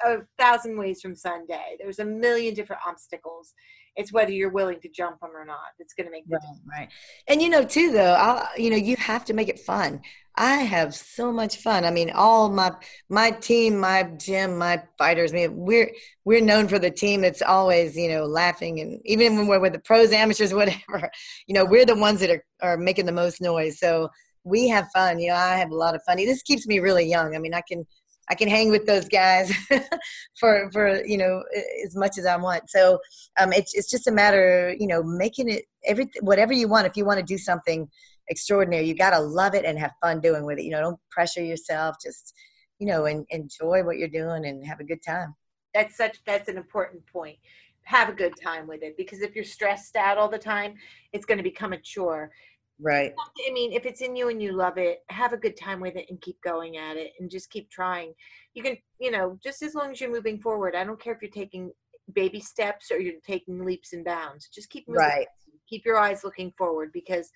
a, 0.05 0.17
thousand 0.37 0.77
ways 0.77 1.01
from 1.01 1.15
Sunday. 1.15 1.77
There's 1.79 1.99
a 1.99 2.05
million 2.05 2.53
different 2.53 2.81
obstacles. 2.87 3.53
It's 3.95 4.13
whether 4.13 4.31
you're 4.31 4.51
willing 4.51 4.79
to 4.81 4.89
jump 4.89 5.19
them 5.21 5.31
or 5.35 5.43
not 5.43 5.57
that's 5.79 5.93
going 5.93 6.05
to 6.05 6.11
make 6.11 6.27
the 6.27 6.35
right, 6.35 6.41
difference. 6.41 6.61
right. 6.71 6.89
And 7.27 7.41
you 7.41 7.49
know 7.49 7.63
too 7.63 7.91
though 7.91 8.13
I'll, 8.13 8.47
you 8.55 8.69
know 8.69 8.75
you 8.75 8.95
have 8.97 9.25
to 9.25 9.33
make 9.33 9.49
it 9.49 9.59
fun. 9.59 10.01
I 10.35 10.57
have 10.57 10.93
so 10.93 11.31
much 11.31 11.57
fun. 11.57 11.83
I 11.83 11.89
mean 11.89 12.11
all 12.11 12.49
my 12.49 12.73
my 13.09 13.31
team 13.31 13.79
my 13.79 14.03
gym 14.03 14.57
my 14.57 14.83
fighters 14.99 15.33
I 15.33 15.35
mean, 15.35 15.55
we're 15.55 15.91
we're 16.25 16.41
known 16.41 16.67
for 16.67 16.77
the 16.77 16.91
team 16.91 17.21
that's 17.21 17.41
always 17.41 17.97
you 17.97 18.09
know 18.09 18.25
laughing 18.25 18.79
and 18.79 19.01
even 19.03 19.35
when 19.35 19.47
we're 19.47 19.59
with 19.59 19.73
the 19.73 19.79
pros 19.79 20.11
amateurs 20.11 20.53
whatever 20.53 21.09
you 21.47 21.55
know 21.55 21.65
we're 21.65 21.85
the 21.85 21.95
ones 21.95 22.19
that 22.19 22.29
are 22.29 22.43
are 22.61 22.77
making 22.77 23.07
the 23.07 23.11
most 23.11 23.41
noise. 23.41 23.79
So 23.79 24.09
we 24.43 24.67
have 24.67 24.87
fun. 24.93 25.17
You 25.19 25.29
know 25.29 25.35
i 25.35 25.57
have 25.57 25.71
a 25.71 25.75
lot 25.75 25.95
of 25.95 26.03
fun. 26.03 26.17
This 26.17 26.43
keeps 26.43 26.67
me 26.67 26.77
really 26.79 27.09
young. 27.09 27.35
I 27.35 27.39
mean 27.39 27.55
i 27.55 27.61
can 27.67 27.87
I 28.29 28.35
can 28.35 28.49
hang 28.49 28.71
with 28.71 28.85
those 28.85 29.07
guys 29.07 29.51
for 30.39 30.69
for 30.71 31.05
you 31.05 31.17
know 31.17 31.43
as 31.85 31.95
much 31.95 32.17
as 32.17 32.25
I 32.25 32.35
want. 32.35 32.69
So 32.69 32.99
um, 33.39 33.53
it's 33.53 33.73
it's 33.73 33.89
just 33.89 34.07
a 34.07 34.11
matter, 34.11 34.75
you 34.77 34.87
know, 34.87 35.03
making 35.03 35.49
it 35.49 35.65
everything 35.85 36.21
whatever 36.21 36.53
you 36.53 36.67
want. 36.67 36.87
If 36.87 36.97
you 36.97 37.05
want 37.05 37.19
to 37.19 37.25
do 37.25 37.37
something 37.37 37.87
extraordinary, 38.27 38.85
you 38.85 38.95
got 38.95 39.11
to 39.11 39.19
love 39.19 39.55
it 39.55 39.65
and 39.65 39.79
have 39.79 39.91
fun 40.01 40.19
doing 40.19 40.45
with 40.45 40.59
it. 40.59 40.63
You 40.63 40.71
know, 40.71 40.81
don't 40.81 40.99
pressure 41.09 41.43
yourself. 41.43 41.95
Just 42.03 42.33
you 42.79 42.87
know, 42.87 43.05
and 43.05 43.25
enjoy 43.29 43.83
what 43.83 43.97
you're 43.97 44.07
doing 44.07 44.45
and 44.45 44.65
have 44.65 44.79
a 44.79 44.83
good 44.83 45.03
time. 45.03 45.35
That's 45.73 45.95
such 45.95 46.17
that's 46.25 46.49
an 46.49 46.57
important 46.57 47.05
point. 47.05 47.37
Have 47.83 48.09
a 48.09 48.13
good 48.13 48.33
time 48.41 48.67
with 48.67 48.83
it 48.83 48.97
because 48.97 49.21
if 49.21 49.35
you're 49.35 49.45
stressed 49.45 49.95
out 49.95 50.17
all 50.17 50.29
the 50.29 50.37
time, 50.37 50.75
it's 51.13 51.25
going 51.25 51.37
to 51.37 51.43
become 51.43 51.71
a 51.71 51.79
chore. 51.79 52.31
Right. 52.79 53.11
I 53.47 53.51
mean, 53.51 53.73
if 53.73 53.85
it's 53.85 54.01
in 54.01 54.15
you 54.15 54.29
and 54.29 54.41
you 54.41 54.51
love 54.51 54.77
it, 54.77 54.99
have 55.09 55.33
a 55.33 55.37
good 55.37 55.57
time 55.57 55.79
with 55.79 55.95
it 55.95 56.05
and 56.09 56.21
keep 56.21 56.39
going 56.41 56.77
at 56.77 56.95
it 56.95 57.11
and 57.19 57.29
just 57.29 57.49
keep 57.49 57.69
trying. 57.71 58.13
You 58.53 58.63
can, 58.63 58.77
you 58.99 59.09
know, 59.09 59.37
just 59.43 59.63
as 59.63 59.73
long 59.73 59.91
as 59.91 59.99
you're 59.99 60.11
moving 60.11 60.39
forward. 60.39 60.75
I 60.75 60.83
don't 60.83 61.01
care 61.01 61.13
if 61.13 61.21
you're 61.21 61.31
taking 61.31 61.71
baby 62.13 62.39
steps 62.39 62.91
or 62.91 62.99
you're 62.99 63.19
taking 63.25 63.65
leaps 63.65 63.93
and 63.93 64.05
bounds. 64.05 64.49
Just 64.53 64.69
keep 64.69 64.87
moving. 64.87 65.01
Right. 65.01 65.27
Keep 65.67 65.85
your 65.85 65.97
eyes 65.97 66.23
looking 66.23 66.53
forward 66.57 66.91
because 66.93 67.31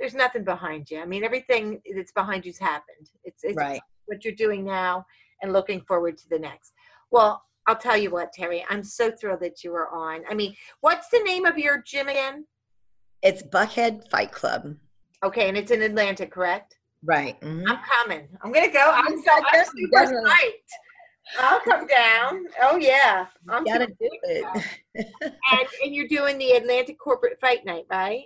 there's 0.00 0.14
nothing 0.14 0.44
behind 0.44 0.90
you. 0.90 1.00
I 1.00 1.06
mean, 1.06 1.24
everything 1.24 1.80
that's 1.94 2.12
behind 2.12 2.44
you's 2.44 2.58
happened. 2.58 3.10
It's, 3.24 3.44
it's 3.44 3.56
right. 3.56 3.80
what 4.06 4.24
you're 4.24 4.34
doing 4.34 4.64
now 4.64 5.04
and 5.42 5.52
looking 5.52 5.82
forward 5.82 6.16
to 6.18 6.28
the 6.28 6.38
next. 6.38 6.72
Well, 7.10 7.42
I'll 7.66 7.76
tell 7.76 7.96
you 7.96 8.10
what, 8.10 8.32
Terri, 8.36 8.62
I'm 8.70 8.82
so 8.82 9.10
thrilled 9.10 9.40
that 9.40 9.62
you 9.62 9.72
were 9.72 9.88
on. 9.88 10.22
I 10.28 10.34
mean, 10.34 10.54
what's 10.80 11.08
the 11.08 11.20
name 11.20 11.44
of 11.44 11.58
your 11.58 11.82
gym 11.82 12.08
again? 12.08 12.46
It's 13.22 13.42
Buckhead 13.42 14.08
Fight 14.08 14.30
Club. 14.30 14.76
Okay, 15.24 15.48
and 15.48 15.56
it's 15.56 15.70
in 15.70 15.82
Atlanta, 15.82 16.26
correct? 16.26 16.76
Right. 17.02 17.40
Mm-hmm. 17.40 17.66
I'm 17.68 17.78
coming. 17.78 18.28
I'm 18.42 18.52
gonna 18.52 18.72
go. 18.72 18.90
I'm 18.94 19.22
so 19.22 19.32
I'm 19.32 19.64
super 19.64 20.04
psyched. 20.04 21.38
I'll 21.38 21.60
come 21.60 21.86
down. 21.86 22.46
Oh 22.62 22.76
yeah, 22.76 23.26
I'm 23.48 23.64
gotta 23.64 23.86
do 23.86 23.94
it. 24.00 24.64
and, 24.94 25.66
and 25.84 25.94
you're 25.94 26.08
doing 26.08 26.38
the 26.38 26.52
Atlanta 26.52 26.94
Corporate 26.94 27.38
Fight 27.40 27.64
Night, 27.64 27.84
right? 27.90 28.24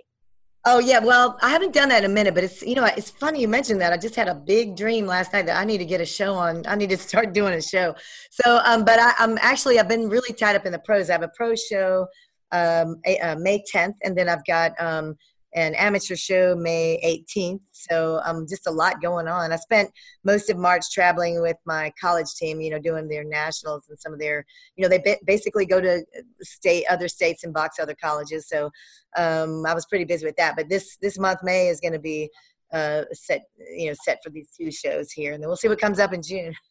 Oh 0.65 0.77
yeah, 0.77 0.99
well, 0.99 1.39
I 1.41 1.49
haven't 1.49 1.73
done 1.73 1.89
that 1.89 2.03
in 2.03 2.11
a 2.11 2.13
minute, 2.13 2.35
but 2.35 2.43
it's 2.43 2.61
you 2.61 2.75
know 2.75 2.85
it's 2.85 3.09
funny 3.09 3.41
you 3.41 3.47
mentioned 3.47 3.81
that. 3.81 3.93
I 3.93 3.97
just 3.97 4.15
had 4.15 4.27
a 4.27 4.35
big 4.35 4.75
dream 4.75 5.07
last 5.07 5.33
night 5.33 5.47
that 5.47 5.59
I 5.59 5.65
need 5.65 5.79
to 5.79 5.85
get 5.85 6.01
a 6.01 6.05
show 6.05 6.35
on. 6.35 6.63
I 6.67 6.75
need 6.75 6.89
to 6.91 6.97
start 6.97 7.33
doing 7.39 7.53
a 7.53 7.61
show. 7.61 7.95
So, 8.29 8.61
um, 8.65 8.85
but 8.85 8.99
I, 8.99 9.13
am 9.19 9.37
actually 9.41 9.79
I've 9.79 9.87
been 9.89 10.09
really 10.09 10.33
tied 10.33 10.55
up 10.55 10.65
in 10.65 10.71
the 10.71 10.79
pros. 10.79 11.09
I 11.09 11.13
have 11.13 11.23
a 11.23 11.31
pro 11.35 11.55
show 11.55 12.07
um, 12.51 13.01
a, 13.05 13.17
uh, 13.19 13.35
May 13.37 13.63
10th, 13.73 13.95
and 14.03 14.17
then 14.17 14.29
I've 14.29 14.45
got 14.45 14.73
um, 14.79 15.15
an 15.53 15.75
amateur 15.75 16.15
show 16.15 16.55
May 16.55 16.99
18th. 17.03 17.61
So 17.71 18.21
um, 18.25 18.45
just 18.47 18.67
a 18.67 18.71
lot 18.71 19.01
going 19.01 19.27
on. 19.27 19.51
I 19.51 19.57
spent 19.57 19.91
most 20.23 20.49
of 20.49 20.57
March 20.57 20.91
traveling 20.91 21.41
with 21.41 21.57
my 21.65 21.91
college 21.99 22.33
team, 22.35 22.61
you 22.61 22.69
know, 22.69 22.79
doing 22.79 23.07
their 23.07 23.23
nationals 23.23 23.83
and 23.89 23.99
some 23.99 24.13
of 24.13 24.19
their, 24.19 24.45
you 24.75 24.83
know, 24.83 24.89
they 24.89 25.17
basically 25.25 25.65
go 25.65 25.81
to 25.81 26.03
state 26.41 26.85
other 26.89 27.07
states 27.07 27.43
and 27.43 27.53
box 27.53 27.79
other 27.79 27.95
colleges. 27.95 28.47
So 28.47 28.71
um, 29.17 29.65
I 29.65 29.73
was 29.73 29.85
pretty 29.85 30.05
busy 30.05 30.25
with 30.25 30.37
that. 30.37 30.55
But 30.55 30.69
this 30.69 30.97
this 31.01 31.19
month 31.19 31.39
May 31.43 31.67
is 31.67 31.81
going 31.81 31.93
to 31.93 31.99
be 31.99 32.29
uh, 32.71 33.03
set, 33.11 33.43
you 33.75 33.87
know, 33.87 33.95
set 34.03 34.23
for 34.23 34.29
these 34.29 34.49
two 34.57 34.71
shows 34.71 35.11
here, 35.11 35.33
and 35.33 35.43
then 35.43 35.49
we'll 35.49 35.57
see 35.57 35.67
what 35.67 35.79
comes 35.79 35.99
up 35.99 36.13
in 36.13 36.21
June. 36.21 36.55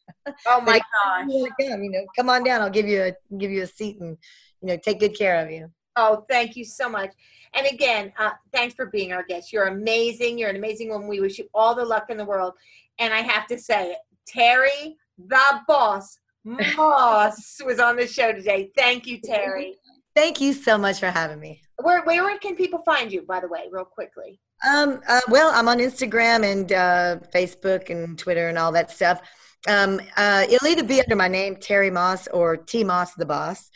Oh 0.45 0.61
my 0.61 0.79
gosh! 0.79 1.25
You, 1.29 1.49
come, 1.59 1.83
you 1.83 1.89
know, 1.89 2.05
come 2.15 2.29
on 2.29 2.43
down. 2.43 2.61
I'll 2.61 2.69
give 2.69 2.87
you 2.87 3.01
a 3.01 3.37
give 3.37 3.49
you 3.49 3.63
a 3.63 3.67
seat 3.67 3.99
and 3.99 4.17
you 4.61 4.67
know 4.67 4.77
take 4.77 4.99
good 4.99 5.17
care 5.17 5.43
of 5.43 5.49
you. 5.49 5.71
Oh, 5.95 6.25
thank 6.29 6.55
you 6.55 6.63
so 6.63 6.89
much. 6.89 7.11
And 7.53 7.67
again, 7.67 8.13
uh, 8.17 8.31
thanks 8.53 8.75
for 8.75 8.85
being 8.85 9.11
our 9.11 9.23
guest. 9.23 9.51
You're 9.51 9.67
amazing. 9.67 10.37
You're 10.37 10.49
an 10.49 10.55
amazing 10.55 10.89
woman. 10.89 11.07
We 11.07 11.19
wish 11.19 11.37
you 11.37 11.49
all 11.53 11.75
the 11.75 11.83
luck 11.83 12.09
in 12.09 12.17
the 12.17 12.25
world. 12.25 12.53
And 12.99 13.13
I 13.13 13.19
have 13.19 13.47
to 13.47 13.57
say, 13.57 13.95
Terri, 14.33 14.95
the 15.17 15.61
boss, 15.67 16.17
Moss, 16.45 17.61
was 17.65 17.79
on 17.79 17.97
the 17.97 18.07
show 18.07 18.31
today. 18.31 18.71
Thank 18.75 19.05
you, 19.05 19.19
Terri. 19.19 19.73
Thank 20.15 20.41
you 20.41 20.53
so 20.53 20.77
much 20.77 20.99
for 20.99 21.07
having 21.07 21.39
me. 21.39 21.61
Where, 21.81 22.03
where 22.03 22.37
can 22.37 22.55
people 22.55 22.81
find 22.85 23.11
you, 23.11 23.23
by 23.23 23.39
the 23.39 23.47
way, 23.47 23.67
real 23.71 23.85
quickly? 23.85 24.39
Um, 24.67 25.01
uh, 25.07 25.21
well, 25.29 25.51
I'm 25.53 25.67
on 25.67 25.79
Instagram 25.79 26.49
and 26.49 26.71
uh, 26.71 27.17
Facebook 27.33 27.89
and 27.89 28.17
Twitter 28.17 28.49
and 28.49 28.57
all 28.57 28.71
that 28.73 28.91
stuff. 28.91 29.21
Um, 29.67 30.01
uh, 30.17 30.45
it'll 30.49 30.67
either 30.67 30.83
be 30.83 31.01
under 31.01 31.15
my 31.15 31.27
name, 31.27 31.55
Terri 31.55 31.91
Moss, 31.91 32.27
or 32.27 32.57
T 32.57 32.83
Moss 32.83 33.13
the 33.15 33.25
Boss 33.25 33.69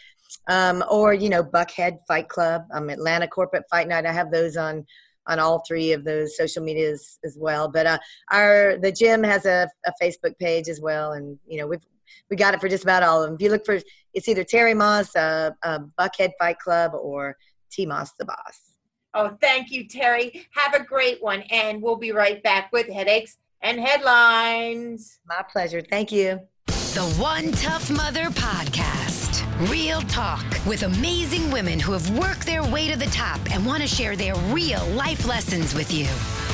um, 0.47 0.83
or 0.89 1.13
you 1.13 1.29
know 1.29 1.43
Buckhead 1.43 1.99
Fight 2.07 2.29
Club, 2.29 2.63
um, 2.73 2.89
Atlanta 2.89 3.27
Corporate 3.27 3.65
Fight 3.69 3.87
Night. 3.87 4.05
I 4.05 4.11
have 4.11 4.31
those 4.31 4.57
on 4.57 4.85
on 5.27 5.39
all 5.39 5.63
three 5.67 5.91
of 5.91 6.03
those 6.03 6.37
social 6.37 6.63
medias 6.63 7.17
as 7.23 7.37
well. 7.39 7.67
But 7.67 7.85
uh, 7.85 7.99
our 8.31 8.77
the 8.77 8.91
gym 8.91 9.23
has 9.23 9.45
a, 9.45 9.69
a 9.85 9.91
Facebook 10.01 10.37
page 10.39 10.67
as 10.67 10.81
well, 10.81 11.13
and 11.13 11.37
you 11.47 11.57
know 11.57 11.67
we've 11.67 11.85
we 12.29 12.35
got 12.35 12.53
it 12.53 12.61
for 12.61 12.69
just 12.69 12.83
about 12.83 13.03
all 13.03 13.21
of 13.21 13.27
them. 13.27 13.35
If 13.35 13.41
you 13.41 13.49
look 13.49 13.65
for 13.65 13.79
it's 14.13 14.27
either 14.27 14.43
Terri 14.43 14.75
Moss, 14.75 15.15
uh, 15.15 15.51
uh, 15.63 15.79
Buckhead 15.99 16.31
Fight 16.39 16.59
Club, 16.59 16.93
or 16.93 17.35
T 17.71 17.85
Moss 17.85 18.11
the 18.17 18.25
Boss. 18.25 18.75
Oh, 19.13 19.37
thank 19.41 19.71
you, 19.71 19.87
Terri. 19.87 20.45
Have 20.51 20.73
a 20.73 20.83
great 20.83 21.23
one, 21.23 21.41
and 21.49 21.81
we'll 21.81 21.95
be 21.95 22.11
right 22.11 22.41
back 22.43 22.69
with 22.73 22.87
headaches 22.87 23.37
and 23.61 23.79
headlines. 23.79 25.19
My 25.25 25.43
pleasure. 25.49 25.81
Thank 25.81 26.11
you. 26.11 26.41
The 26.67 27.15
One 27.17 27.51
Tough 27.53 27.89
Mother 27.89 28.25
Podcast. 28.25 29.14
Real 29.61 30.01
talk 30.01 30.43
with 30.65 30.83
amazing 30.83 31.49
women 31.49 31.79
who 31.79 31.93
have 31.93 32.19
worked 32.19 32.45
their 32.45 32.61
way 32.61 32.91
to 32.91 32.99
the 32.99 33.05
top 33.05 33.39
and 33.53 33.65
want 33.65 33.81
to 33.81 33.87
share 33.87 34.17
their 34.17 34.35
real 34.51 34.85
life 34.87 35.25
lessons 35.25 35.73
with 35.73 35.93
you. 35.93 36.07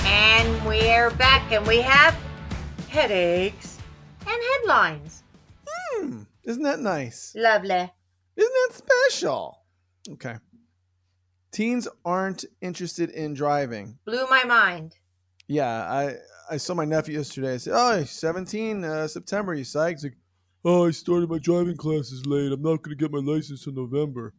And 0.05 0.63
we're 0.67 1.09
back 1.09 1.51
and 1.51 1.65
we 1.65 1.81
have 1.81 2.15
headaches 2.89 3.79
and 4.27 4.39
headlines. 4.53 5.23
Hmm, 5.67 6.21
isn't 6.43 6.61
that 6.61 6.79
nice? 6.79 7.33
Lovely. 7.35 7.91
Isn't 8.35 8.53
that 8.69 8.69
special? 8.73 9.63
Okay. 10.07 10.35
Teens 11.51 11.87
aren't 12.05 12.45
interested 12.61 13.09
in 13.09 13.33
driving. 13.33 13.97
Blew 14.05 14.27
my 14.29 14.43
mind. 14.43 14.95
Yeah, 15.47 15.67
I 15.67 16.17
I 16.51 16.57
saw 16.57 16.75
my 16.75 16.85
nephew 16.85 17.17
yesterday. 17.17 17.55
I 17.55 17.57
said, 17.57 17.73
"Oh, 17.75 18.03
17 18.03 18.83
uh, 18.83 19.07
September. 19.07 19.55
You 19.55 19.65
psyched?" 19.65 19.91
He's 19.93 20.03
like, 20.03 20.17
"Oh, 20.63 20.87
I 20.87 20.91
started 20.91 21.29
my 21.29 21.39
driving 21.39 21.77
classes 21.77 22.25
late. 22.25 22.51
I'm 22.51 22.61
not 22.61 22.81
going 22.81 22.95
to 22.97 23.01
get 23.01 23.11
my 23.11 23.19
license 23.19 23.65
in 23.67 23.75
November." 23.75 24.33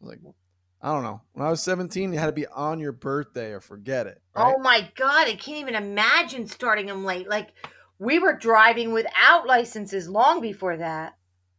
I 0.00 0.04
was 0.04 0.10
like, 0.10 0.34
I 0.82 0.92
don't 0.92 1.04
know. 1.04 1.20
When 1.32 1.46
I 1.46 1.50
was 1.50 1.62
17, 1.62 2.12
you 2.12 2.18
had 2.18 2.26
to 2.26 2.32
be 2.32 2.46
on 2.48 2.80
your 2.80 2.90
birthday 2.90 3.52
or 3.52 3.60
forget 3.60 4.08
it. 4.08 4.20
Right? 4.34 4.52
Oh 4.52 4.58
my 4.58 4.90
god, 4.96 5.28
I 5.28 5.36
can't 5.36 5.58
even 5.58 5.76
imagine 5.76 6.46
starting 6.48 6.86
them 6.86 7.04
late. 7.04 7.28
Like 7.28 7.50
we 8.00 8.18
were 8.18 8.36
driving 8.36 8.92
without 8.92 9.46
licenses 9.46 10.08
long 10.08 10.40
before 10.40 10.76
that. 10.78 11.14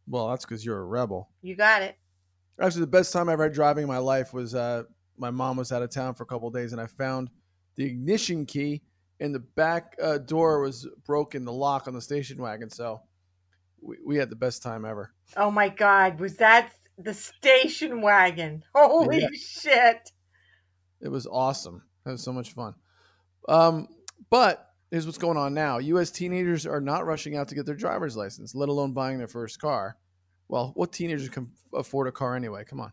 Well, 0.06 0.28
that's 0.28 0.44
because 0.44 0.64
you're 0.64 0.78
a 0.78 0.84
rebel. 0.84 1.30
You 1.40 1.56
got 1.56 1.80
it. 1.80 1.96
Actually, 2.60 2.82
the 2.82 2.88
best 2.88 3.14
time 3.14 3.30
I 3.30 3.32
ever 3.32 3.44
had 3.44 3.54
driving 3.54 3.84
in 3.84 3.88
my 3.88 3.98
life 3.98 4.34
was 4.34 4.54
uh, 4.54 4.82
my 5.16 5.30
mom 5.30 5.56
was 5.56 5.72
out 5.72 5.82
of 5.82 5.90
town 5.90 6.14
for 6.14 6.24
a 6.24 6.26
couple 6.26 6.48
of 6.48 6.54
days, 6.54 6.72
and 6.72 6.80
I 6.80 6.86
found 6.86 7.30
the 7.76 7.84
ignition 7.84 8.44
key, 8.44 8.82
and 9.20 9.34
the 9.34 9.40
back 9.40 9.96
uh, 10.02 10.18
door 10.18 10.60
was 10.60 10.86
broken, 11.06 11.46
the 11.46 11.52
lock 11.52 11.88
on 11.88 11.94
the 11.94 12.00
station 12.00 12.36
wagon. 12.36 12.68
So 12.68 13.00
we, 13.84 13.96
we 14.04 14.16
had 14.16 14.30
the 14.30 14.36
best 14.36 14.62
time 14.62 14.84
ever. 14.84 15.12
Oh 15.36 15.50
my 15.50 15.68
god, 15.68 16.18
was 16.20 16.36
that 16.36 16.72
the 16.98 17.14
station 17.14 18.00
wagon? 18.00 18.64
Holy 18.74 19.20
Yeah. 19.20 19.28
shit. 19.34 20.10
It 21.00 21.08
was 21.08 21.26
awesome. 21.26 21.82
It 22.06 22.10
was 22.10 22.22
so 22.22 22.32
much 22.32 22.52
fun. 22.54 22.74
Um, 23.48 23.88
but 24.30 24.70
here's 24.90 25.06
what's 25.06 25.18
going 25.18 25.36
on 25.36 25.52
now. 25.54 25.78
U.S. 25.78 26.10
teenagers 26.10 26.66
are 26.66 26.80
not 26.80 27.04
rushing 27.06 27.36
out 27.36 27.48
to 27.48 27.54
get 27.54 27.66
their 27.66 27.74
driver's 27.74 28.16
license, 28.16 28.54
let 28.54 28.68
alone 28.68 28.92
buying 28.92 29.18
their 29.18 29.28
first 29.28 29.58
car. 29.60 29.96
Well, 30.48 30.72
what 30.74 30.92
teenagers 30.92 31.28
can 31.28 31.50
afford 31.74 32.06
a 32.08 32.12
car 32.12 32.36
anyway? 32.36 32.64
Come 32.64 32.80
on. 32.80 32.92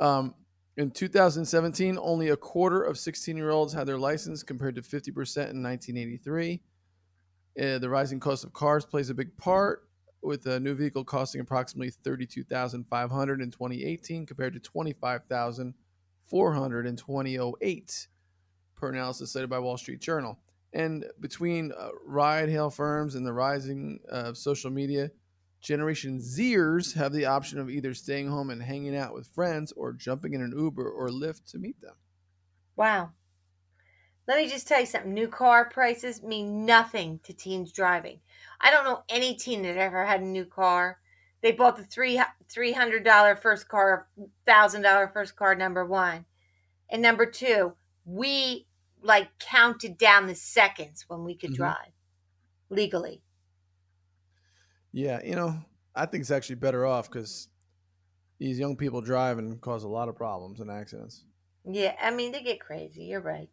Um, 0.00 0.34
in 0.76 0.90
2017, 0.90 1.98
only 2.00 2.30
a 2.30 2.36
quarter 2.36 2.82
of 2.82 2.98
16 2.98 3.36
year 3.36 3.50
olds 3.50 3.72
had 3.72 3.86
their 3.86 3.98
license 3.98 4.42
compared 4.42 4.74
to 4.74 4.82
50% 4.82 5.50
in 5.50 5.62
1983. 5.62 6.60
Uh, 7.60 7.78
the 7.78 7.88
rising 7.88 8.18
cost 8.18 8.44
of 8.44 8.52
cars 8.52 8.84
plays 8.84 9.10
a 9.10 9.14
big 9.14 9.36
part, 9.36 9.83
with 10.24 10.46
a 10.46 10.58
new 10.58 10.74
vehicle 10.74 11.04
costing 11.04 11.40
approximately 11.40 11.90
32500 11.90 13.40
in 13.40 13.50
2018 13.50 14.26
compared 14.26 14.54
to 14.54 14.60
25000 14.60 15.74
400 16.26 16.86
in 16.86 16.96
2008, 16.96 18.08
per 18.76 18.88
analysis 18.88 19.32
cited 19.32 19.50
by 19.50 19.58
Wall 19.58 19.76
Street 19.76 20.00
Journal. 20.00 20.38
And 20.72 21.04
between 21.20 21.72
uh, 21.72 21.90
ride 22.04 22.48
hail 22.48 22.70
firms 22.70 23.14
and 23.14 23.24
the 23.24 23.32
rising 23.32 24.00
of 24.10 24.36
social 24.36 24.70
media, 24.70 25.10
Generation 25.60 26.18
Zers 26.18 26.94
have 26.94 27.12
the 27.12 27.26
option 27.26 27.58
of 27.58 27.70
either 27.70 27.94
staying 27.94 28.28
home 28.28 28.50
and 28.50 28.62
hanging 28.62 28.96
out 28.96 29.14
with 29.14 29.28
friends 29.28 29.72
or 29.72 29.92
jumping 29.92 30.34
in 30.34 30.42
an 30.42 30.52
Uber 30.56 30.90
or 30.90 31.08
Lyft 31.08 31.50
to 31.52 31.58
meet 31.58 31.80
them. 31.80 31.94
Wow. 32.76 33.10
Let 34.26 34.38
me 34.38 34.48
just 34.48 34.66
tell 34.66 34.80
you 34.80 34.86
something. 34.86 35.14
New 35.14 35.28
car 35.28 35.66
prices 35.66 36.22
mean 36.22 36.66
nothing 36.66 37.20
to 37.24 37.32
teens 37.32 37.72
driving. 37.72 38.20
I 38.64 38.72
don't 38.72 38.84
know 38.86 39.04
any 39.10 39.36
teen 39.36 39.62
that 39.64 39.78
ever 39.78 40.06
had 40.06 40.22
a 40.22 40.26
new 40.26 40.46
car. 40.46 41.00
They 41.42 41.52
bought 41.52 41.76
the 41.76 41.84
three 41.84 42.20
three 42.50 42.72
hundred 42.72 43.04
dollar 43.04 43.36
first 43.36 43.68
car, 43.68 44.08
thousand 44.46 44.82
dollar 44.82 45.08
first 45.08 45.36
car. 45.36 45.54
Number 45.56 45.86
one, 45.86 46.26
and 46.90 47.02
number 47.02 47.26
two, 47.26 47.76
we 48.04 48.68
like 49.02 49.38
counted 49.38 49.98
down 49.98 50.26
the 50.26 50.34
seconds 50.36 51.04
when 51.08 51.24
we 51.24 51.36
could 51.36 51.52
Mhm. 51.52 51.54
drive 51.54 51.92
legally. 52.70 53.24
Yeah, 54.92 55.20
you 55.24 55.34
know, 55.34 55.64
I 55.94 56.06
think 56.06 56.22
it's 56.22 56.30
actually 56.30 56.56
better 56.56 56.86
off 56.86 57.08
because 57.10 57.48
these 58.38 58.58
young 58.58 58.76
people 58.76 59.02
driving 59.02 59.58
cause 59.60 59.84
a 59.84 59.88
lot 59.88 60.08
of 60.10 60.16
problems 60.16 60.60
and 60.60 60.70
accidents. 60.70 61.24
Yeah, 61.66 61.94
I 62.00 62.10
mean 62.10 62.32
they 62.32 62.42
get 62.42 62.58
crazy. 62.60 63.04
You're 63.04 63.20
right. 63.20 63.50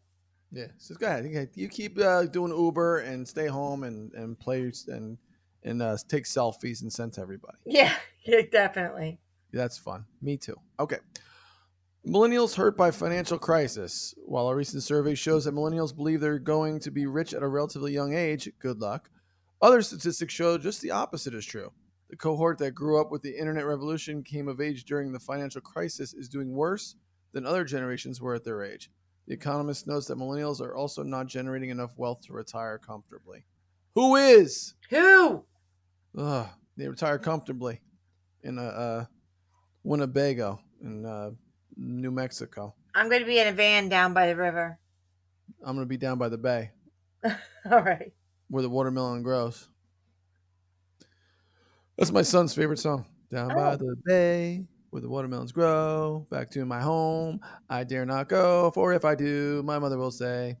Yeah, 0.52 0.66
so 0.78 0.94
go 0.94 1.06
ahead. 1.06 1.24
You- 1.24 1.48
You 1.54 1.68
keep 1.68 1.98
uh, 1.98 2.24
doing 2.26 2.52
Uber 2.56 2.98
and 2.98 3.26
stay 3.26 3.46
home 3.46 3.84
and 3.84 4.12
and 4.12 4.38
play 4.38 4.70
and 4.88 5.18
and 5.64 5.80
uh, 5.82 5.96
take 6.08 6.24
selfies 6.24 6.82
and 6.82 6.92
send 6.92 7.14
to 7.14 7.20
everybody. 7.20 7.56
Yeah, 7.64 7.94
yeah, 8.24 8.42
definitely. 8.50 9.18
That's 9.52 9.78
fun. 9.78 10.04
Me 10.20 10.36
too. 10.36 10.56
Okay. 10.80 10.98
Millennials 12.06 12.56
hurt 12.56 12.76
by 12.76 12.90
financial 12.90 13.38
crisis. 13.38 14.14
While 14.26 14.48
a 14.48 14.56
recent 14.56 14.82
survey 14.82 15.14
shows 15.14 15.44
that 15.44 15.54
millennials 15.54 15.94
believe 15.94 16.20
they're 16.20 16.38
going 16.38 16.80
to 16.80 16.90
be 16.90 17.06
rich 17.06 17.32
at 17.32 17.42
a 17.44 17.48
relatively 17.48 17.92
young 17.92 18.12
age, 18.14 18.50
good 18.58 18.80
luck. 18.80 19.08
Other 19.60 19.82
statistics 19.82 20.34
show 20.34 20.58
just 20.58 20.80
the 20.80 20.90
opposite 20.90 21.34
is 21.34 21.46
true. 21.46 21.70
The 22.10 22.16
cohort 22.16 22.58
that 22.58 22.72
grew 22.72 23.00
up 23.00 23.12
with 23.12 23.22
the 23.22 23.38
internet 23.38 23.64
revolution 23.66 24.24
came 24.24 24.48
of 24.48 24.60
age 24.60 24.84
during 24.84 25.12
the 25.12 25.20
financial 25.20 25.60
crisis 25.60 26.12
is 26.12 26.28
doing 26.28 26.50
worse 26.52 26.96
than 27.32 27.46
other 27.46 27.64
generations 27.64 28.20
were 28.20 28.34
at 28.34 28.42
their 28.44 28.64
age. 28.64 28.90
The 29.28 29.34
Economist 29.34 29.86
notes 29.86 30.06
that 30.06 30.18
millennials 30.18 30.60
are 30.60 30.74
also 30.74 31.02
not 31.02 31.26
generating 31.26 31.70
enough 31.70 31.96
wealth 31.96 32.20
to 32.26 32.32
retire 32.32 32.78
comfortably. 32.78 33.44
Who 33.94 34.16
is? 34.16 34.74
Who? 34.90 35.44
Ugh, 36.18 36.48
they 36.76 36.88
retire 36.88 37.18
comfortably 37.18 37.80
in 38.42 38.58
a, 38.58 38.62
uh 38.64 39.04
Winnebago 39.84 40.60
in 40.82 41.04
uh, 41.04 41.30
New 41.76 42.10
Mexico. 42.12 42.74
I'm 42.94 43.08
going 43.08 43.20
to 43.20 43.26
be 43.26 43.38
in 43.40 43.48
a 43.48 43.52
van 43.52 43.88
down 43.88 44.14
by 44.14 44.26
the 44.28 44.36
river. 44.36 44.78
I'm 45.64 45.74
gonna 45.76 45.86
be 45.86 45.96
down 45.96 46.18
by 46.18 46.28
the 46.28 46.38
bay 46.38 46.70
All 47.24 47.82
right. 47.82 48.12
where 48.48 48.62
the 48.62 48.68
watermelon 48.70 49.22
grows. 49.22 49.68
That's 51.96 52.10
my 52.10 52.22
son's 52.22 52.54
favorite 52.54 52.78
song. 52.78 53.06
Down 53.30 53.48
by 53.48 53.72
Oh. 53.72 53.76
the 53.76 53.96
bay 54.04 54.64
where 54.92 55.00
the 55.00 55.08
watermelons 55.08 55.52
grow. 55.52 56.26
Back 56.30 56.50
to 56.50 56.66
my 56.66 56.78
home. 56.80 57.40
I 57.70 57.82
dare 57.82 58.04
not 58.04 58.28
go, 58.28 58.70
for 58.72 58.92
if 58.92 59.06
I 59.06 59.14
do, 59.14 59.62
my 59.64 59.78
mother 59.78 59.96
will 59.96 60.10
say, 60.10 60.58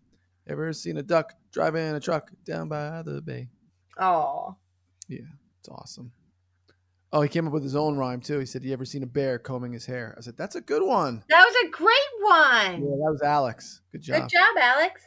"Ever 0.48 0.72
seen 0.72 0.96
a 0.96 1.02
duck 1.02 1.34
driving 1.52 1.94
a 1.94 2.00
truck 2.00 2.30
down 2.46 2.68
by 2.68 3.02
the 3.02 3.20
bay?" 3.20 3.50
Oh, 3.98 4.56
Yeah, 5.06 5.28
It's 5.60 5.68
awesome. 5.68 6.12
Oh, 7.12 7.20
he 7.20 7.28
came 7.28 7.46
up 7.46 7.52
with 7.52 7.62
his 7.62 7.76
own 7.76 7.98
rhyme 7.98 8.22
too. 8.22 8.38
He 8.38 8.46
said, 8.46 8.64
"You 8.64 8.72
ever 8.72 8.86
seen 8.86 9.02
a 9.02 9.06
bear 9.06 9.38
combing 9.38 9.74
his 9.74 9.84
hair?" 9.84 10.14
I 10.16 10.22
said, 10.22 10.38
"That's 10.38 10.56
a 10.56 10.62
good 10.62 10.82
one." 10.82 11.22
that 11.28 11.44
was 11.44 11.66
a 11.66 11.70
great 11.70 12.12
one. 12.22 12.82
Yeah, 12.82 12.96
that 13.04 13.12
was 13.12 13.20
Alex. 13.22 13.82
Good 13.92 14.00
job. 14.00 14.22
Good 14.22 14.30
job, 14.30 14.56
Alex. 14.58 15.02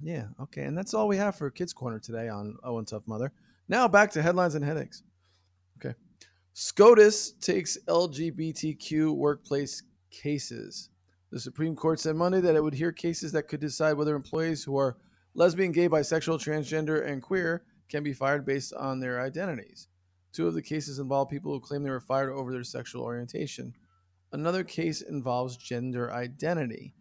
Yeah, 0.00 0.26
okay. 0.40 0.62
And 0.62 0.78
that's 0.78 0.94
all 0.94 1.08
we 1.08 1.16
have 1.16 1.34
for 1.34 1.50
Kids 1.50 1.72
Corner 1.72 1.98
today 1.98 2.28
on 2.28 2.56
Oh 2.62 2.78
and 2.78 2.86
Tough 2.86 3.08
Mother. 3.08 3.32
Now 3.68 3.88
back 3.88 4.12
to 4.12 4.22
headlines 4.22 4.54
and 4.54 4.64
headaches. 4.64 5.02
SCOTUS 6.60 7.34
takes 7.40 7.78
LGBTQ 7.86 9.14
workplace 9.14 9.84
cases. 10.10 10.90
The 11.30 11.38
Supreme 11.38 11.76
Court 11.76 12.00
said 12.00 12.16
Monday 12.16 12.40
that 12.40 12.56
it 12.56 12.64
would 12.64 12.74
hear 12.74 12.90
cases 12.90 13.30
that 13.30 13.46
could 13.46 13.60
decide 13.60 13.92
whether 13.92 14.16
employees 14.16 14.64
who 14.64 14.76
are 14.76 14.96
lesbian, 15.34 15.70
gay, 15.70 15.88
bisexual, 15.88 16.42
transgender, 16.42 17.06
and 17.06 17.22
queer 17.22 17.62
can 17.88 18.02
be 18.02 18.12
fired 18.12 18.44
based 18.44 18.72
on 18.72 18.98
their 18.98 19.20
identities. 19.20 19.86
Two 20.32 20.48
of 20.48 20.54
the 20.54 20.60
cases 20.60 20.98
involve 20.98 21.28
people 21.28 21.52
who 21.52 21.60
claim 21.60 21.84
they 21.84 21.90
were 21.90 22.00
fired 22.00 22.32
over 22.32 22.50
their 22.50 22.64
sexual 22.64 23.04
orientation. 23.04 23.72
Another 24.32 24.64
case 24.64 25.00
involves 25.00 25.56
gender 25.56 26.12
identity. 26.12 26.92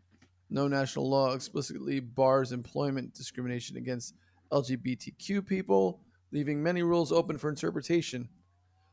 No 0.51 0.67
national 0.67 1.09
law 1.09 1.33
explicitly 1.33 1.99
bars 1.99 2.51
employment 2.51 3.15
discrimination 3.15 3.75
against 3.75 4.13
LGBTQ 4.51 5.43
people, 5.47 6.01
leaving 6.31 6.61
many 6.61 6.83
rules 6.83 7.11
open 7.11 7.39
for 7.39 7.49
interpretation. 7.49 8.29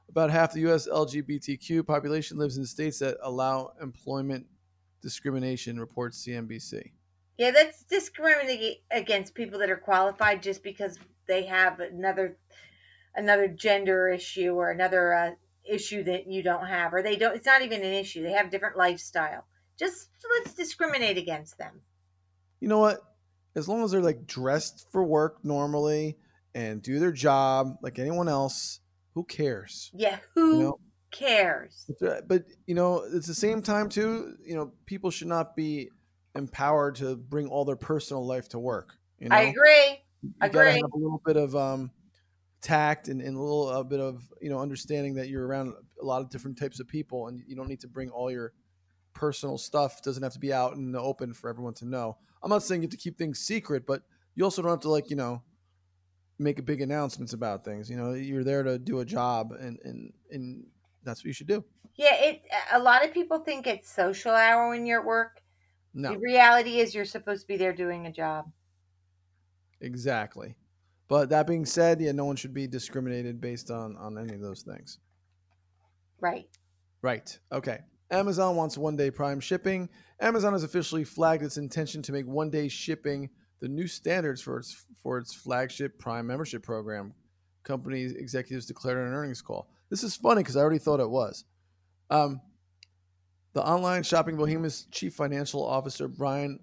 About 0.09 0.31
half 0.31 0.53
the 0.53 0.61
U.S. 0.61 0.87
LGBTQ 0.89 1.87
population 1.87 2.39
lives 2.39 2.57
in 2.57 2.67
states 2.67 2.99
that 3.01 3.17
allow 3.23 3.73
employment 3.81 4.47
discrimination, 5.03 5.79
reports 5.79 6.25
CNBC. 6.27 6.93
Yeah, 7.37 7.51
that's 7.51 7.83
discriminating 7.85 8.77
against 8.91 9.35
people 9.35 9.59
that 9.59 9.71
are 9.71 9.77
qualified 9.77 10.43
just 10.43 10.63
because 10.63 10.99
they 11.27 11.47
have 11.47 11.81
another 11.81 12.37
another 13.17 13.49
gender 13.49 14.09
issue 14.09 14.55
or 14.55 14.71
another 14.71 15.15
uh, 15.15 15.31
issue 15.65 16.03
that 16.05 16.27
you 16.27 16.43
don't 16.43 16.67
have, 16.67 16.95
or 16.95 17.03
they 17.03 17.17
don't. 17.17 17.35
It's 17.35 17.47
not 17.47 17.63
even 17.63 17.83
an 17.83 17.93
issue. 17.93 18.23
They 18.23 18.33
have 18.33 18.51
different 18.51 18.77
lifestyle. 18.77 19.45
Just 19.79 20.09
let's 20.39 20.55
discriminate 20.55 21.19
against 21.19 21.59
them. 21.59 21.81
You 22.61 22.69
know 22.69 22.79
what? 22.79 23.01
As 23.57 23.69
long 23.69 23.85
as 23.85 23.91
they're 23.91 24.01
like 24.01 24.27
dressed 24.27 24.87
for 24.91 25.05
work 25.05 25.45
normally 25.45 26.17
and 26.55 26.83
do 26.83 26.99
their 26.99 27.13
job 27.13 27.77
like 27.83 27.99
anyone 27.99 28.29
else, 28.29 28.81
who 29.15 29.25
cares? 29.25 29.91
Yeah, 29.95 30.19
who 30.35 30.59
You 30.59 30.63
know, 30.65 30.79
cares? 31.11 31.87
But, 32.01 32.09
uh, 32.09 32.21
but 32.27 32.45
you 32.67 32.75
know, 32.75 33.05
it's 33.13 33.27
the 33.27 33.35
same 33.35 33.63
time 33.63 33.89
too. 33.89 34.35
You 34.45 34.57
know, 34.57 34.73
people 34.87 35.11
should 35.11 35.29
not 35.29 35.57
be 35.57 35.91
empowered 36.35 36.97
to 36.97 37.17
bring 37.17 37.49
all 37.49 37.65
their 37.65 37.77
personal 37.77 38.27
life 38.27 38.49
to 38.51 38.59
work. 38.59 38.95
You 39.19 39.29
know, 39.29 39.37
I 39.37 39.43
agree. 39.43 40.03
you 40.23 40.49
gotta 40.49 40.73
have 40.73 40.93
a 40.93 40.99
little 40.99 41.23
bit 41.25 41.37
of 41.37 41.55
um, 41.55 41.91
tact 42.61 43.09
and, 43.09 43.21
and 43.21 43.37
a 43.37 43.41
little 43.41 43.71
a 43.71 43.85
bit 43.85 44.01
of 44.01 44.23
you 44.41 44.51
know 44.51 44.59
understanding 44.59 45.15
that 45.15 45.29
you're 45.29 45.47
around 45.47 45.73
a 46.01 46.05
lot 46.05 46.21
of 46.23 46.31
different 46.31 46.59
types 46.59 46.81
of 46.81 46.89
people, 46.89 47.29
and 47.29 47.41
you 47.47 47.55
don't 47.55 47.69
need 47.69 47.81
to 47.81 47.89
bring 47.89 48.11
all 48.11 48.31
your 48.31 48.53
personal 49.15 49.57
stuff. 49.59 50.03
Doesn't 50.03 50.23
have 50.23 50.33
to 50.33 50.41
be 50.41 50.53
out 50.53 50.75
in 50.75 50.91
the 50.91 51.01
open 51.01 51.33
for 51.35 51.49
everyone 51.49 51.75
to 51.75 51.87
know. 51.87 52.17
I'm 52.43 52.51
not 52.51 52.63
saying 52.63 52.83
you 52.83 52.87
have 52.87 52.91
to 52.91 52.97
keep 52.97 53.17
things 53.17 53.39
secret, 53.39 53.87
but 53.87 54.03
you 54.35 54.45
also 54.45 54.61
don't 54.61 54.73
have 54.73 54.81
to 54.81 54.91
like 54.91 55.09
you 55.11 55.17
know 55.17 55.43
make 56.39 56.65
big 56.65 56.81
announcements 56.81 57.33
about 57.33 57.65
things. 57.65 57.89
You 57.91 57.97
know, 57.97 58.13
you're 58.13 58.45
there 58.45 58.63
to 58.63 58.79
do 58.79 59.01
a 59.01 59.05
job, 59.05 59.53
and 59.53 59.79
and 59.85 60.13
and 60.31 60.67
that's 61.03 61.21
what 61.21 61.27
you 61.27 61.33
should 61.33 61.47
do. 61.47 61.65
Yeah, 61.97 62.15
it. 62.15 62.43
A 62.73 62.79
lot 62.79 63.05
of 63.05 63.13
people 63.13 63.39
think 63.39 63.67
it's 63.67 63.91
social 63.91 64.33
hour 64.33 64.69
when 64.69 64.87
you're 64.87 65.01
at 65.01 65.07
work. 65.07 65.41
No, 65.95 66.13
The 66.13 66.19
reality 66.19 66.81
is, 66.81 66.95
you're 66.95 67.05
supposed 67.05 67.43
to 67.43 67.47
be 67.47 67.57
there 67.57 67.73
doing 67.73 68.07
a 68.07 68.13
job. 68.13 68.51
Exactly. 69.81 70.57
But 71.07 71.29
that 71.29 71.47
being 71.47 71.67
said, 71.67 72.01
yeah, 72.01 72.13
no 72.13 72.25
one 72.25 72.37
should 72.37 72.55
be 72.55 72.67
discriminated 72.67 73.41
based 73.41 73.71
on 73.71 73.97
on 73.97 74.19
any 74.19 74.35
of 74.35 74.41
those 74.41 74.63
things. 74.63 74.99
Right. 76.21 76.49
Right. 77.03 77.39
Okay. 77.53 77.81
Amazon 78.11 78.57
wants 78.57 78.79
one 78.79 78.97
day 78.97 79.11
Prime 79.11 79.41
shipping. 79.41 79.89
Amazon 80.21 80.53
has 80.53 80.65
officially 80.65 81.05
flagged 81.05 81.43
its 81.43 81.59
intention 81.59 82.03
to 82.03 82.13
make 82.13 82.27
one 82.27 82.51
day 82.51 82.69
shipping 82.69 83.29
the 83.65 83.69
new 83.71 83.87
standards 83.87 84.43
for 84.43 84.59
its 84.59 84.85
for 85.03 85.17
its 85.17 85.33
flagship 85.33 85.99
Prime 85.99 86.27
membership 86.27 86.63
program. 86.63 87.15
Company 87.63 88.03
executives 88.03 88.67
declared 88.67 88.99
in 88.99 89.07
an 89.07 89.15
earnings 89.15 89.41
call. 89.41 89.71
This 89.89 90.05
is 90.05 90.15
funny 90.15 90.43
because 90.43 90.59
I 90.59 90.61
already 90.61 90.79
thought 90.79 91.01
it 91.01 91.09
was. 91.09 91.47
Um, 92.11 92.43
the 93.55 93.67
online 93.67 94.03
shopping 94.03 94.37
behemoth's 94.37 94.85
chief 94.91 95.15
financial 95.15 95.65
officer 95.65 96.09
Brian 96.09 96.61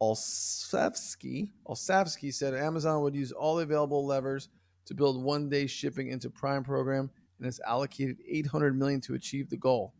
Olsavsky 0.00 1.50
Olsavsky 1.66 2.32
said 2.32 2.54
Amazon 2.54 3.02
would 3.02 3.16
use 3.16 3.32
all 3.32 3.58
available 3.58 4.06
levers 4.06 4.48
to 4.86 4.94
build 4.94 5.24
one 5.24 5.48
day 5.48 5.66
shipping 5.66 6.06
into 6.06 6.30
Prime 6.30 6.62
program 6.62 7.10
and 7.38 7.46
has 7.46 7.58
allocated 7.66 8.18
800 8.28 8.78
million 8.78 9.00
to 9.00 9.14
achieve 9.14 9.50
the 9.50 9.56
goal. 9.56 9.92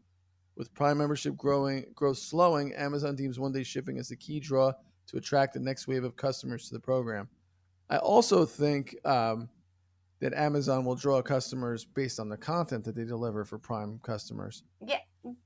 With 0.54 0.72
Prime 0.72 0.98
membership 0.98 1.36
growing 1.36 1.86
growth 1.96 2.18
slowing, 2.18 2.74
Amazon 2.74 3.16
deems 3.16 3.40
one 3.40 3.50
day 3.50 3.64
shipping 3.64 3.98
as 3.98 4.10
the 4.10 4.14
key 4.14 4.38
draw 4.38 4.72
to 5.14 5.18
attract 5.18 5.54
the 5.54 5.60
next 5.60 5.86
wave 5.86 6.04
of 6.04 6.16
customers 6.16 6.68
to 6.68 6.74
the 6.74 6.80
program. 6.80 7.28
I 7.88 7.98
also 7.98 8.44
think 8.44 8.96
um, 9.04 9.48
that 10.20 10.34
Amazon 10.34 10.84
will 10.84 10.96
draw 10.96 11.22
customers 11.22 11.84
based 11.84 12.18
on 12.18 12.28
the 12.28 12.36
content 12.36 12.84
that 12.84 12.96
they 12.96 13.04
deliver 13.04 13.44
for 13.44 13.58
Prime 13.58 14.00
customers. 14.02 14.64
Yeah. 14.84 14.98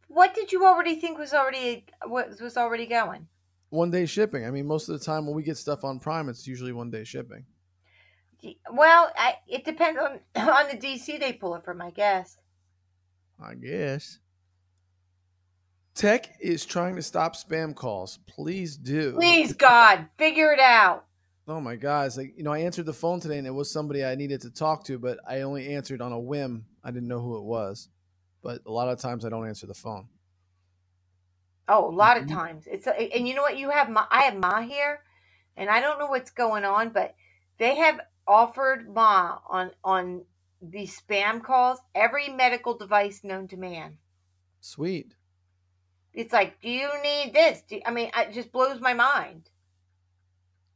What 0.09 0.35
did 0.35 0.53
you 0.53 0.65
already 0.65 0.97
think 0.97 1.19
was 1.19 1.35
already 1.35 1.85
what 2.07 2.41
was 2.41 2.57
already 2.57 2.87
going? 2.87 3.29
One 3.71 3.91
day 3.91 4.07
shipping. 4.07 4.47
I 4.47 4.51
mean, 4.51 4.67
most 4.67 4.89
of 4.89 4.99
the 4.99 5.05
time 5.05 5.27
when 5.27 5.37
we 5.37 5.43
get 5.43 5.59
stuff 5.59 5.85
on 5.85 6.01
Prime, 6.01 6.29
it's 6.29 6.47
usually 6.47 6.73
one 6.73 6.91
day 6.91 7.05
shipping. 7.05 7.45
Well, 8.73 9.13
I, 9.17 9.35
it 9.47 9.65
depends 9.65 10.01
on 10.01 10.21
on 10.49 10.69
the 10.71 10.77
DC 10.77 11.21
they 11.21 11.35
pull 11.35 11.55
it 11.57 11.65
from, 11.65 11.83
I 11.83 11.91
guess. 11.91 12.39
I 13.41 13.55
guess. 13.55 14.19
Tech 15.99 16.37
is 16.39 16.65
trying 16.65 16.95
to 16.95 17.03
stop 17.03 17.35
spam 17.35 17.75
calls. 17.75 18.21
Please 18.29 18.77
do. 18.77 19.15
Please, 19.15 19.53
God, 19.53 20.07
figure 20.17 20.53
it 20.53 20.61
out. 20.61 21.05
Oh 21.49 21.61
my 21.61 21.75
God. 21.75 22.07
It's 22.07 22.17
like, 22.17 22.35
you 22.37 22.45
know, 22.45 22.53
I 22.53 22.61
answered 22.61 22.87
the 22.87 22.93
phone 22.93 23.19
today 23.19 23.37
and 23.39 23.49
it 23.49 23.51
was 23.51 23.69
somebody 23.69 24.05
I 24.05 24.15
needed 24.15 24.41
to 24.43 24.51
talk 24.51 24.85
to, 24.85 24.97
but 24.97 25.19
I 25.29 25.41
only 25.41 25.75
answered 25.75 26.01
on 26.01 26.13
a 26.13 26.19
whim. 26.21 26.67
I 26.85 26.93
didn't 26.93 27.09
know 27.09 27.21
who 27.21 27.37
it 27.39 27.43
was. 27.43 27.89
But 28.45 28.63
a 28.65 28.71
lot 28.71 28.89
of 28.89 29.01
times 29.01 29.25
I 29.25 29.29
don't 29.29 29.49
answer 29.49 29.67
the 29.67 29.75
phone. 29.75 30.07
Oh, 31.67 31.89
a 31.89 31.91
lot 31.91 32.17
of 32.17 32.27
Mhm. 32.27 32.29
times. 32.29 32.69
It's 32.69 32.87
and 32.87 33.27
you 33.27 33.35
know 33.35 33.43
what? 33.43 33.59
You 33.59 33.71
have 33.71 33.91
my 33.91 34.07
I 34.09 34.23
have 34.23 34.37
Ma 34.37 34.61
here, 34.61 35.03
and 35.57 35.69
I 35.69 35.81
don't 35.81 35.99
know 35.99 36.07
what's 36.07 36.31
going 36.31 36.65
on, 36.65 36.91
but 36.91 37.17
they 37.59 37.75
have 37.75 38.01
offered 38.27 38.89
Ma 38.95 39.41
on 39.49 39.73
on 39.83 40.27
the 40.63 40.87
spam 40.87 41.43
calls 41.43 41.81
every 41.95 42.29
medical 42.29 42.79
device 42.79 43.25
known 43.25 43.49
to 43.49 43.57
man. 43.57 43.99
Sweet. 44.61 45.15
It's 46.15 46.33
like, 46.33 46.61
do 46.61 46.69
you 46.69 46.89
need 47.03 47.33
this? 47.33 47.63
Do, 47.69 47.81
I 47.87 47.91
mean, 47.91 48.11
it 48.17 48.33
just 48.33 48.51
blows 48.51 48.81
my 48.81 48.95
mind. 48.95 49.51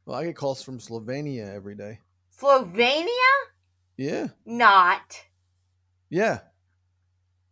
Well, 0.05 0.17
I 0.17 0.25
get 0.25 0.35
calls 0.35 0.61
from 0.61 0.79
Slovenia 0.79 1.53
every 1.53 1.75
day. 1.75 1.99
Slovenia? 2.37 3.07
Yeah. 3.97 4.27
Not. 4.45 5.23
Yeah. 6.09 6.39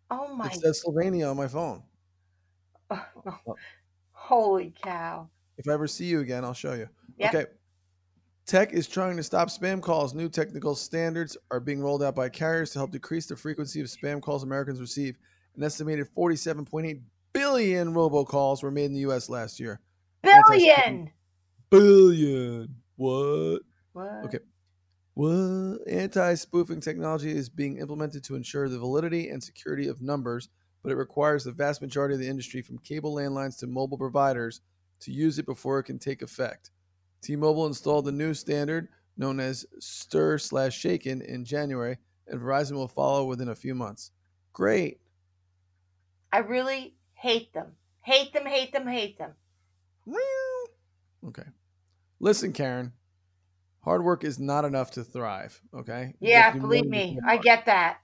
Oh 0.09 0.35
my! 0.35 0.47
It 0.47 0.55
says 0.55 0.83
Slovenia 0.85 1.31
on 1.31 1.37
my 1.37 1.47
phone. 1.47 1.83
Holy 4.11 4.73
cow! 4.83 5.29
If 5.57 5.69
I 5.69 5.73
ever 5.73 5.87
see 5.87 6.05
you 6.05 6.19
again, 6.19 6.43
I'll 6.43 6.53
show 6.53 6.73
you. 6.73 6.89
Yep. 7.17 7.33
Okay. 7.33 7.45
Tech 8.45 8.73
is 8.73 8.87
trying 8.87 9.15
to 9.15 9.23
stop 9.23 9.47
spam 9.47 9.81
calls. 9.81 10.13
New 10.13 10.27
technical 10.27 10.75
standards 10.75 11.37
are 11.51 11.61
being 11.61 11.79
rolled 11.79 12.03
out 12.03 12.15
by 12.15 12.27
carriers 12.27 12.71
to 12.71 12.79
help 12.79 12.91
decrease 12.91 13.25
the 13.25 13.35
frequency 13.35 13.79
of 13.79 13.87
spam 13.87 14.21
calls 14.21 14.43
Americans 14.43 14.81
receive. 14.81 15.17
An 15.55 15.63
estimated 15.63 16.07
47.8 16.17 16.99
billion 17.51 17.93
robocalls 17.93 18.63
were 18.63 18.71
made 18.71 18.85
in 18.85 18.93
the 18.93 18.99
U.S. 19.01 19.29
last 19.29 19.59
year. 19.59 19.81
Billion. 20.21 21.11
Billion. 21.69 22.75
What? 22.95 23.59
What? 23.93 24.25
Okay. 24.25 24.39
What? 25.15 25.79
Anti 25.87 26.35
spoofing 26.35 26.79
technology 26.79 27.31
is 27.31 27.49
being 27.49 27.77
implemented 27.77 28.23
to 28.25 28.35
ensure 28.35 28.69
the 28.69 28.79
validity 28.79 29.29
and 29.29 29.43
security 29.43 29.87
of 29.87 30.01
numbers, 30.01 30.49
but 30.81 30.91
it 30.91 30.95
requires 30.95 31.43
the 31.43 31.51
vast 31.51 31.81
majority 31.81 32.13
of 32.13 32.21
the 32.21 32.27
industry, 32.27 32.61
from 32.61 32.77
cable 32.79 33.15
landlines 33.15 33.59
to 33.59 33.67
mobile 33.67 33.97
providers, 33.97 34.61
to 35.01 35.11
use 35.11 35.37
it 35.37 35.45
before 35.45 35.79
it 35.79 35.83
can 35.83 35.99
take 35.99 36.21
effect. 36.21 36.71
T 37.21 37.35
Mobile 37.35 37.67
installed 37.67 38.05
the 38.05 38.11
new 38.11 38.33
standard 38.33 38.87
known 39.17 39.39
as 39.39 39.65
Stir 39.79 40.37
slash 40.37 40.77
Shaken 40.77 41.21
in 41.21 41.43
January, 41.43 41.97
and 42.27 42.39
Verizon 42.39 42.73
will 42.73 42.87
follow 42.87 43.25
within 43.25 43.49
a 43.49 43.55
few 43.55 43.75
months. 43.75 44.11
Great. 44.53 44.99
I 46.31 46.39
really 46.39 46.95
hate 47.21 47.53
them. 47.53 47.67
Hate 48.01 48.33
them. 48.33 48.45
Hate 48.45 48.73
them. 48.73 48.87
Hate 48.87 49.17
them. 49.17 49.33
Okay. 51.27 51.47
Listen, 52.19 52.51
Karen. 52.51 52.93
Hard 53.83 54.03
work 54.03 54.23
is 54.23 54.39
not 54.39 54.65
enough 54.65 54.91
to 54.91 55.03
thrive. 55.03 55.59
Okay. 55.73 56.13
Yeah, 56.19 56.41
have 56.43 56.53
to 56.53 56.59
do 56.59 56.67
believe 56.67 56.85
me, 56.85 57.19
I 57.27 57.37
get 57.37 57.65
that. 57.65 57.97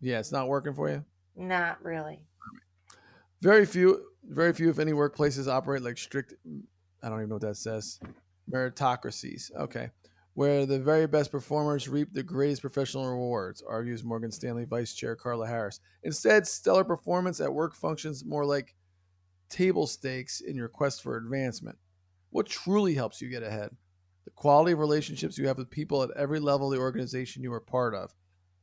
Yeah, 0.00 0.18
it's 0.18 0.32
not 0.32 0.48
working 0.48 0.74
for 0.74 0.88
you. 0.88 1.04
Not 1.36 1.82
really. 1.84 2.20
Very 3.40 3.66
few, 3.66 4.04
very 4.24 4.52
few, 4.52 4.68
if 4.68 4.78
any, 4.78 4.92
workplaces 4.92 5.46
operate 5.46 5.82
like 5.82 5.96
strict. 5.96 6.34
I 7.02 7.08
don't 7.08 7.18
even 7.18 7.28
know 7.28 7.36
what 7.36 7.42
that 7.42 7.56
says. 7.56 8.00
Meritocracies. 8.52 9.54
Okay, 9.56 9.90
where 10.40 10.64
the 10.64 10.78
very 10.78 11.06
best 11.06 11.30
performers 11.30 11.86
reap 11.86 12.14
the 12.14 12.22
greatest 12.22 12.62
professional 12.62 13.06
rewards, 13.06 13.60
argues 13.60 14.02
Morgan 14.02 14.32
Stanley 14.32 14.64
Vice 14.64 14.94
Chair 14.94 15.14
Carla 15.14 15.46
Harris. 15.46 15.80
Instead, 16.02 16.46
stellar 16.46 16.82
performance 16.82 17.42
at 17.42 17.52
work 17.52 17.74
functions 17.74 18.24
more 18.24 18.46
like 18.46 18.74
table 19.50 19.86
stakes 19.86 20.40
in 20.40 20.56
your 20.56 20.70
quest 20.70 21.02
for 21.02 21.18
advancement. 21.18 21.76
What 22.30 22.46
truly 22.46 22.94
helps 22.94 23.20
you 23.20 23.28
get 23.28 23.42
ahead? 23.42 23.76
The 24.24 24.30
quality 24.30 24.72
of 24.72 24.78
relationships 24.78 25.36
you 25.36 25.46
have 25.46 25.58
with 25.58 25.68
people 25.68 26.02
at 26.02 26.10
every 26.16 26.40
level 26.40 26.72
of 26.72 26.78
the 26.78 26.82
organization 26.82 27.42
you 27.42 27.52
are 27.52 27.60
part 27.60 27.94
of. 27.94 28.14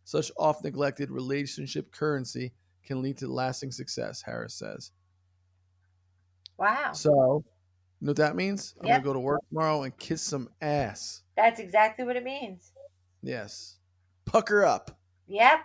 Such 0.04 0.32
oft 0.36 0.64
neglected 0.64 1.12
relationship 1.12 1.92
currency 1.92 2.54
can 2.84 3.04
lead 3.04 3.20
to 3.20 3.28
lasting 3.32 3.72
success, 3.72 4.24
Harris 4.24 4.56
says. 4.56 4.94
Wow. 6.58 6.94
So, 6.94 7.44
you 8.02 8.08
know 8.08 8.10
what 8.10 8.18
that 8.18 8.36
means? 8.36 8.74
I'm 8.82 8.88
Yep. 8.88 8.94
going 8.96 9.04
to 9.04 9.10
go 9.10 9.14
to 9.14 9.20
work 9.20 9.42
tomorrow 9.50 9.84
and 9.84 9.96
kiss 9.96 10.24
some 10.24 10.50
ass. 10.60 11.22
That's 11.38 11.60
exactly 11.60 12.04
what 12.04 12.16
it 12.16 12.24
means. 12.24 12.74
Yes. 13.22 13.78
Pucker 14.26 14.66
up. 14.66 15.00
Yep. 15.28 15.60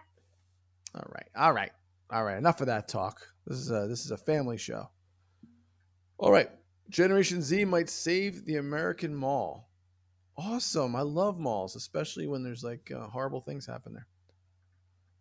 All 0.95 1.11
right. 1.12 1.29
All 1.35 1.53
right. 1.53 1.73
All 2.11 2.25
right. 2.25 2.37
Enough 2.37 2.61
of 2.61 2.66
that 2.66 2.89
talk. 2.89 3.27
This 3.47 3.59
is 3.59 3.70
a 3.70 3.89
this 3.89 4.05
is 4.05 4.11
a 4.11 4.16
family 4.16 4.59
show. 4.59 4.91
All 6.18 6.31
right. 6.31 6.51
Generation 6.91 7.41
Z 7.41 7.64
might 7.64 7.89
save 7.89 8.45
the 8.45 8.57
American 8.57 9.14
mall. 9.14 9.70
Awesome. 10.37 10.95
I 10.95 11.03
love 11.03 11.39
malls, 11.39 11.75
especially 11.75 12.27
when 12.27 12.43
there's 12.43 12.62
like 12.62 12.93
uh, 12.95 13.07
horrible 13.09 13.41
things 13.41 13.66
happen 13.66 13.95
there. 13.95 14.07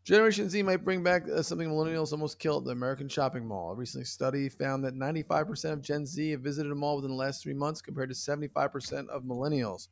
Generation 0.04 0.50
Z 0.50 0.64
might 0.64 0.84
bring 0.84 1.04
back 1.04 1.30
uh, 1.30 1.42
something 1.44 1.70
millennials 1.70 2.12
almost 2.12 2.40
killed 2.40 2.66
the 2.66 2.72
American 2.72 3.08
shopping 3.08 3.46
mall. 3.46 3.72
A 3.72 3.76
recent 3.76 4.08
study 4.08 4.50
found 4.50 4.84
that 4.84 4.96
95% 4.96 5.74
of 5.74 5.82
Gen 5.82 6.06
Z 6.06 6.32
have 6.32 6.42
visited 6.42 6.72
a 6.72 6.76
mall 6.76 6.98
within 6.98 7.12
the 7.12 7.18
last 7.18 7.42
three 7.42 7.54
months 7.54 7.82
compared 7.82 8.10
to 8.10 8.16
75% 8.16 9.08
of 9.10 9.24
millennials. 9.24 9.88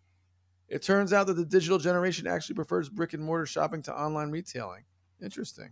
It 0.70 0.84
turns 0.84 1.14
out 1.14 1.28
that 1.28 1.34
the 1.34 1.46
digital 1.46 1.80
generation 1.80 2.28
actually 2.28 2.56
prefers 2.56 2.90
brick 2.90 3.14
and 3.14 3.24
mortar 3.24 3.46
shopping 3.46 3.82
to 3.84 4.00
online 4.00 4.30
retailing. 4.30 4.84
Interesting. 5.22 5.70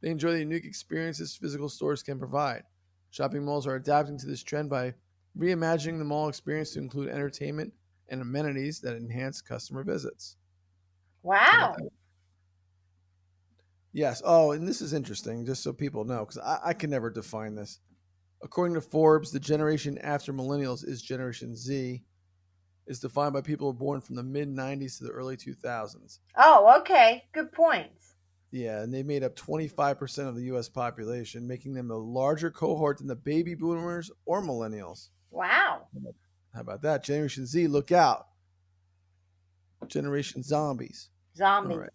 They 0.00 0.10
enjoy 0.10 0.32
the 0.32 0.40
unique 0.40 0.66
experiences 0.66 1.34
physical 1.34 1.70
stores 1.70 2.02
can 2.02 2.18
provide. 2.18 2.62
Shopping 3.10 3.44
malls 3.44 3.66
are 3.66 3.76
adapting 3.76 4.18
to 4.18 4.26
this 4.26 4.42
trend 4.42 4.68
by 4.68 4.94
reimagining 5.38 5.98
the 5.98 6.04
mall 6.04 6.28
experience 6.28 6.72
to 6.72 6.78
include 6.78 7.08
entertainment 7.08 7.72
and 8.08 8.20
amenities 8.20 8.80
that 8.80 8.96
enhance 8.96 9.40
customer 9.40 9.82
visits. 9.82 10.36
Wow. 11.22 11.74
Yes. 13.94 14.20
Oh, 14.24 14.52
and 14.52 14.68
this 14.68 14.82
is 14.82 14.92
interesting, 14.92 15.46
just 15.46 15.62
so 15.62 15.72
people 15.72 16.04
know, 16.04 16.20
because 16.20 16.38
I, 16.38 16.58
I 16.64 16.72
can 16.74 16.90
never 16.90 17.08
define 17.08 17.54
this. 17.54 17.80
According 18.42 18.74
to 18.74 18.82
Forbes, 18.82 19.30
the 19.30 19.40
generation 19.40 19.96
after 19.98 20.34
millennials 20.34 20.86
is 20.86 21.00
Generation 21.00 21.56
Z, 21.56 22.02
is 22.86 23.00
defined 23.00 23.32
by 23.32 23.40
people 23.40 23.66
who 23.66 23.70
are 23.70 23.78
born 23.78 24.00
from 24.00 24.16
the 24.16 24.22
mid 24.22 24.48
90s 24.48 24.98
to 24.98 25.04
the 25.04 25.10
early 25.10 25.36
2000s. 25.36 26.18
Oh, 26.36 26.78
okay. 26.80 27.24
Good 27.32 27.52
points. 27.52 28.14
Yeah, 28.50 28.82
and 28.82 28.94
they 28.94 29.02
made 29.02 29.24
up 29.24 29.34
25% 29.34 30.28
of 30.28 30.36
the 30.36 30.44
U.S. 30.44 30.68
population, 30.68 31.46
making 31.46 31.74
them 31.74 31.90
a 31.90 31.96
larger 31.96 32.50
cohort 32.52 32.98
than 32.98 33.08
the 33.08 33.16
baby 33.16 33.54
boomers 33.54 34.12
or 34.26 34.42
millennials. 34.42 35.08
Wow. 35.30 35.88
How 36.54 36.60
about 36.60 36.82
that? 36.82 37.02
Generation 37.02 37.46
Z, 37.46 37.66
look 37.66 37.90
out. 37.90 38.28
Generation 39.88 40.42
zombies. 40.42 41.08
Zombies. 41.36 41.78
right. 41.78 41.90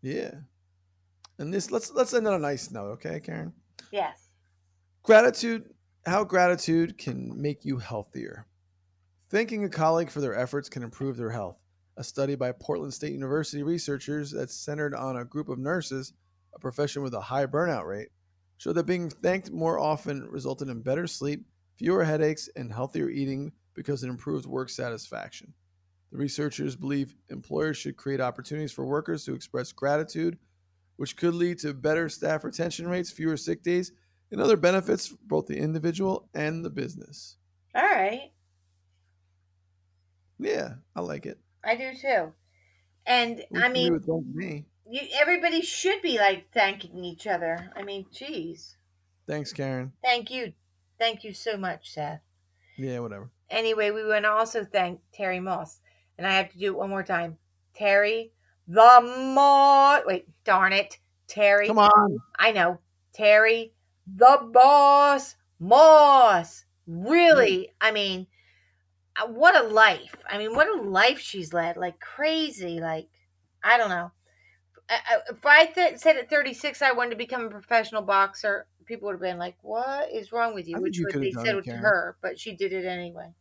Yeah. 0.00 0.32
And 1.38 1.52
this 1.52 1.70
let's 1.70 1.92
let's 1.92 2.14
end 2.14 2.26
on 2.26 2.34
a 2.34 2.38
nice 2.38 2.70
note, 2.70 2.92
okay, 2.92 3.20
Karen? 3.20 3.52
Yes. 3.90 4.28
Gratitude, 5.02 5.74
how 6.06 6.24
gratitude 6.24 6.96
can 6.96 7.40
make 7.40 7.64
you 7.64 7.78
healthier. 7.78 8.46
Thanking 9.32 9.64
a 9.64 9.68
colleague 9.70 10.10
for 10.10 10.20
their 10.20 10.38
efforts 10.38 10.68
can 10.68 10.82
improve 10.82 11.16
their 11.16 11.30
health. 11.30 11.56
A 11.96 12.04
study 12.04 12.34
by 12.34 12.52
Portland 12.52 12.92
State 12.92 13.14
University 13.14 13.62
researchers 13.62 14.30
that's 14.30 14.54
centered 14.54 14.94
on 14.94 15.16
a 15.16 15.24
group 15.24 15.48
of 15.48 15.58
nurses, 15.58 16.12
a 16.54 16.58
profession 16.58 17.02
with 17.02 17.14
a 17.14 17.20
high 17.22 17.46
burnout 17.46 17.86
rate, 17.86 18.10
showed 18.58 18.74
that 18.74 18.84
being 18.84 19.08
thanked 19.08 19.50
more 19.50 19.78
often 19.78 20.28
resulted 20.28 20.68
in 20.68 20.82
better 20.82 21.06
sleep, 21.06 21.46
fewer 21.78 22.04
headaches, 22.04 22.50
and 22.56 22.70
healthier 22.70 23.08
eating 23.08 23.52
because 23.72 24.04
it 24.04 24.10
improved 24.10 24.44
work 24.44 24.68
satisfaction. 24.68 25.54
The 26.10 26.18
researchers 26.18 26.76
believe 26.76 27.14
employers 27.30 27.78
should 27.78 27.96
create 27.96 28.20
opportunities 28.20 28.72
for 28.72 28.84
workers 28.84 29.24
to 29.24 29.32
express 29.32 29.72
gratitude, 29.72 30.36
which 30.96 31.16
could 31.16 31.32
lead 31.32 31.58
to 31.60 31.72
better 31.72 32.10
staff 32.10 32.44
retention 32.44 32.86
rates, 32.86 33.10
fewer 33.10 33.38
sick 33.38 33.62
days, 33.62 33.92
and 34.30 34.42
other 34.42 34.58
benefits 34.58 35.06
for 35.06 35.16
both 35.22 35.46
the 35.46 35.56
individual 35.56 36.28
and 36.34 36.62
the 36.62 36.70
business. 36.70 37.38
All 37.74 37.82
right. 37.82 38.30
Yeah, 40.42 40.74
I 40.96 41.00
like 41.00 41.26
it. 41.26 41.38
I 41.64 41.76
do 41.76 41.94
too. 41.94 42.32
And 43.06 43.44
I 43.54 43.68
can 43.68 43.76
you 43.76 43.98
do 43.98 44.24
mean, 44.34 44.34
me. 44.34 44.64
you, 44.88 45.00
everybody 45.20 45.62
should 45.62 46.02
be 46.02 46.18
like 46.18 46.52
thanking 46.52 47.04
each 47.04 47.26
other. 47.26 47.70
I 47.76 47.82
mean, 47.82 48.06
geez. 48.12 48.76
Thanks, 49.26 49.52
Karen. 49.52 49.92
Thank 50.02 50.30
you. 50.30 50.52
Thank 50.98 51.24
you 51.24 51.32
so 51.32 51.56
much, 51.56 51.92
Seth. 51.92 52.20
Yeah, 52.76 53.00
whatever. 53.00 53.30
Anyway, 53.50 53.90
we 53.90 54.04
want 54.04 54.24
to 54.24 54.30
also 54.30 54.64
thank 54.64 55.00
Terri 55.16 55.42
Moss. 55.42 55.80
And 56.18 56.26
I 56.26 56.32
have 56.32 56.50
to 56.52 56.58
do 56.58 56.66
it 56.66 56.76
one 56.76 56.90
more 56.90 57.02
time. 57.02 57.38
Terri 57.78 58.30
the 58.68 59.00
Moss. 59.34 60.02
Wait, 60.06 60.26
darn 60.44 60.72
it. 60.72 60.98
Terri. 61.28 61.66
Come 61.66 61.78
on. 61.78 62.18
I 62.38 62.52
know. 62.52 62.78
Terri 63.16 63.70
the 64.06 64.48
Boss 64.52 65.36
Moss. 65.58 66.64
Really? 66.86 67.72
I 67.80 67.92
mean, 67.92 68.26
Uh, 69.16 69.26
what 69.28 69.54
a 69.56 69.62
life. 69.68 70.14
I 70.28 70.38
mean, 70.38 70.54
what 70.54 70.68
a 70.68 70.80
life 70.82 71.18
she's 71.18 71.52
led. 71.52 71.76
Like 71.76 72.00
crazy. 72.00 72.80
Like, 72.80 73.08
I 73.62 73.76
don't 73.76 73.90
know. 73.90 74.10
I- 74.88 75.00
I- 75.06 75.22
If 75.30 75.44
I 75.46 75.66
th- 75.66 75.98
said 75.98 76.16
at 76.16 76.30
36 76.30 76.80
I 76.82 76.92
wanted 76.92 77.10
to 77.10 77.16
become 77.16 77.44
a 77.44 77.50
professional 77.50 78.02
boxer, 78.02 78.66
people 78.84 79.06
would 79.06 79.14
have 79.14 79.20
been 79.20 79.38
like, 79.38 79.56
"What 79.62 80.10
is 80.10 80.32
wrong 80.32 80.54
with 80.54 80.66
you?" 80.66 80.76
I 80.76 80.80
Which 80.80 80.98
you 80.98 81.06
they 81.12 81.32
said 81.32 81.56
it, 81.56 81.64
to 81.64 81.76
her, 81.76 82.16
but 82.20 82.38
she 82.38 82.54
did 82.56 82.72
it 82.72 82.84
anyway. 82.84 83.34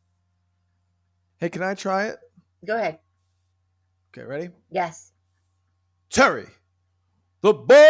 Hey, 1.37 1.49
can 1.49 1.63
I 1.63 1.73
try 1.73 2.07
it? 2.07 2.19
Go 2.65 2.75
ahead. 2.75 2.99
Okay, 4.13 4.23
ready? 4.25 4.49
Yes. 4.69 5.13
Terri, 6.09 6.49
the 7.41 7.53
boss 7.53 7.81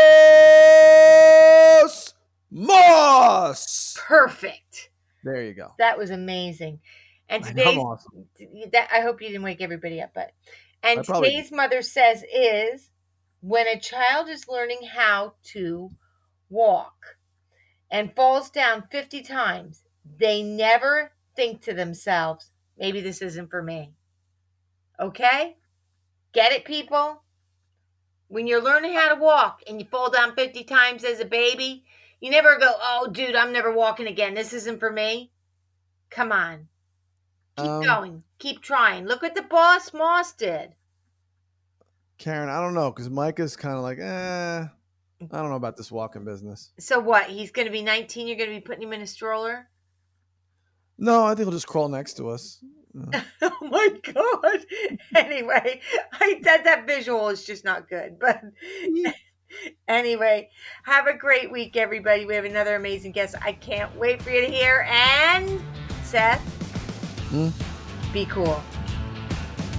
Moss. 2.52 3.98
Perfect. 3.98 4.90
There 5.24 5.42
you 5.44 5.54
go. 5.54 5.74
That 5.78 5.98
was 5.98 6.10
amazing. 6.12 6.80
And 7.32 7.46
I 7.46 7.52
know, 7.54 7.64
I'm 7.64 7.66
today's 7.66 7.78
awesome. 7.78 8.72
that 8.74 8.90
I 8.94 9.02
hope 9.02 9.22
you 9.22 9.30
didn't 9.30 9.44
wake 9.44 9.62
everybody 9.62 10.02
up, 10.02 10.12
but 10.14 10.32
and 10.84 11.04
today's 11.04 11.52
mother 11.52 11.82
says 11.82 12.24
is 12.24 12.90
when 13.42 13.68
a 13.68 13.80
child 13.80 14.30
is 14.30 14.48
learning 14.48 14.82
how 14.94 15.34
to 15.54 15.92
walk 16.50 17.18
and 17.90 18.16
falls 18.16 18.50
down 18.50 18.84
50 18.92 19.22
times, 19.22 19.84
they 20.18 20.44
never 20.44 21.12
think 21.36 21.62
to 21.64 21.74
themselves, 21.74 22.52
maybe 22.78 23.02
this 23.02 23.22
isn't 23.22 23.50
for 23.50 23.64
me. 23.64 23.94
Okay? 25.00 25.58
Get 26.34 26.52
it, 26.52 26.66
people? 26.66 27.24
When 28.28 28.48
you're 28.48 28.64
learning 28.64 28.94
how 28.94 29.14
to 29.14 29.20
walk 29.20 29.62
and 29.68 29.80
you 29.80 29.88
fall 29.90 30.10
down 30.10 30.36
50 30.36 30.64
times 30.64 31.04
as 31.04 31.20
a 31.20 31.26
baby, 31.26 31.84
you 32.20 32.32
never 32.32 32.58
go, 32.58 32.72
oh, 32.80 33.10
dude, 33.12 33.36
I'm 33.36 33.52
never 33.52 33.74
walking 33.74 34.08
again. 34.08 34.36
This 34.36 34.54
isn't 34.54 34.80
for 34.80 34.92
me. 34.92 35.32
Come 36.10 36.32
on. 36.32 36.68
Keep 37.62 37.70
Um, 37.72 37.84
going. 37.84 38.24
Keep 38.40 38.62
trying. 38.62 39.06
Look 39.06 39.22
what 39.22 39.36
the 39.36 39.42
boss 39.44 39.94
Moss 39.94 40.34
did. 40.34 40.74
Karen, 42.18 42.50
I 42.50 42.60
don't 42.62 42.74
know 42.74 42.92
because 42.92 43.10
Micah's 43.10 43.56
kind 43.56 43.76
of 43.76 43.82
like, 43.82 43.98
eh, 44.00 44.04
I 44.64 45.38
don't 45.38 45.50
know 45.50 45.56
about 45.56 45.78
this 45.78 45.92
walking 45.92 46.24
business. 46.24 46.72
So 46.80 47.00
what? 47.00 47.28
He's 47.28 47.52
going 47.52 47.66
to 47.68 47.72
be 47.72 47.82
19. 47.82 48.28
You're 48.28 48.38
going 48.38 48.50
to 48.50 48.56
be 48.56 48.62
putting 48.62 48.84
him 48.84 48.94
in 48.94 49.02
a 49.02 49.08
stroller? 49.08 49.68
No, 50.98 51.24
I 51.24 51.30
think 51.30 51.46
he'll 51.48 51.52
just 51.52 51.68
crawl 51.68 51.90
next 51.90 52.14
to 52.18 52.30
us. 52.30 52.64
Oh 53.42 53.68
my 53.68 53.90
god. 54.14 54.66
Anyway, 55.16 55.80
I 56.12 56.40
that 56.44 56.66
that 56.66 56.86
visual 56.86 57.30
is 57.30 57.46
just 57.46 57.64
not 57.64 57.88
good. 57.90 58.20
But 58.20 58.42
anyway, 59.88 60.50
have 60.84 61.08
a 61.08 61.14
great 61.16 61.52
week, 61.52 61.78
everybody. 61.78 62.26
We 62.26 62.36
have 62.36 62.44
another 62.46 62.76
amazing 62.76 63.14
guest. 63.14 63.36
I 63.42 63.54
can't 63.54 63.96
wait 63.98 64.22
for 64.22 64.30
you 64.30 64.42
to 64.42 64.48
hear. 64.52 64.86
And 64.90 65.62
Seth, 66.04 66.42
Hmm? 67.32 67.50
be 68.12 68.26
cool. 68.26 68.62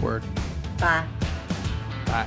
Word. 0.03 0.23
Bye. 0.79 1.05
Bye. 2.07 2.27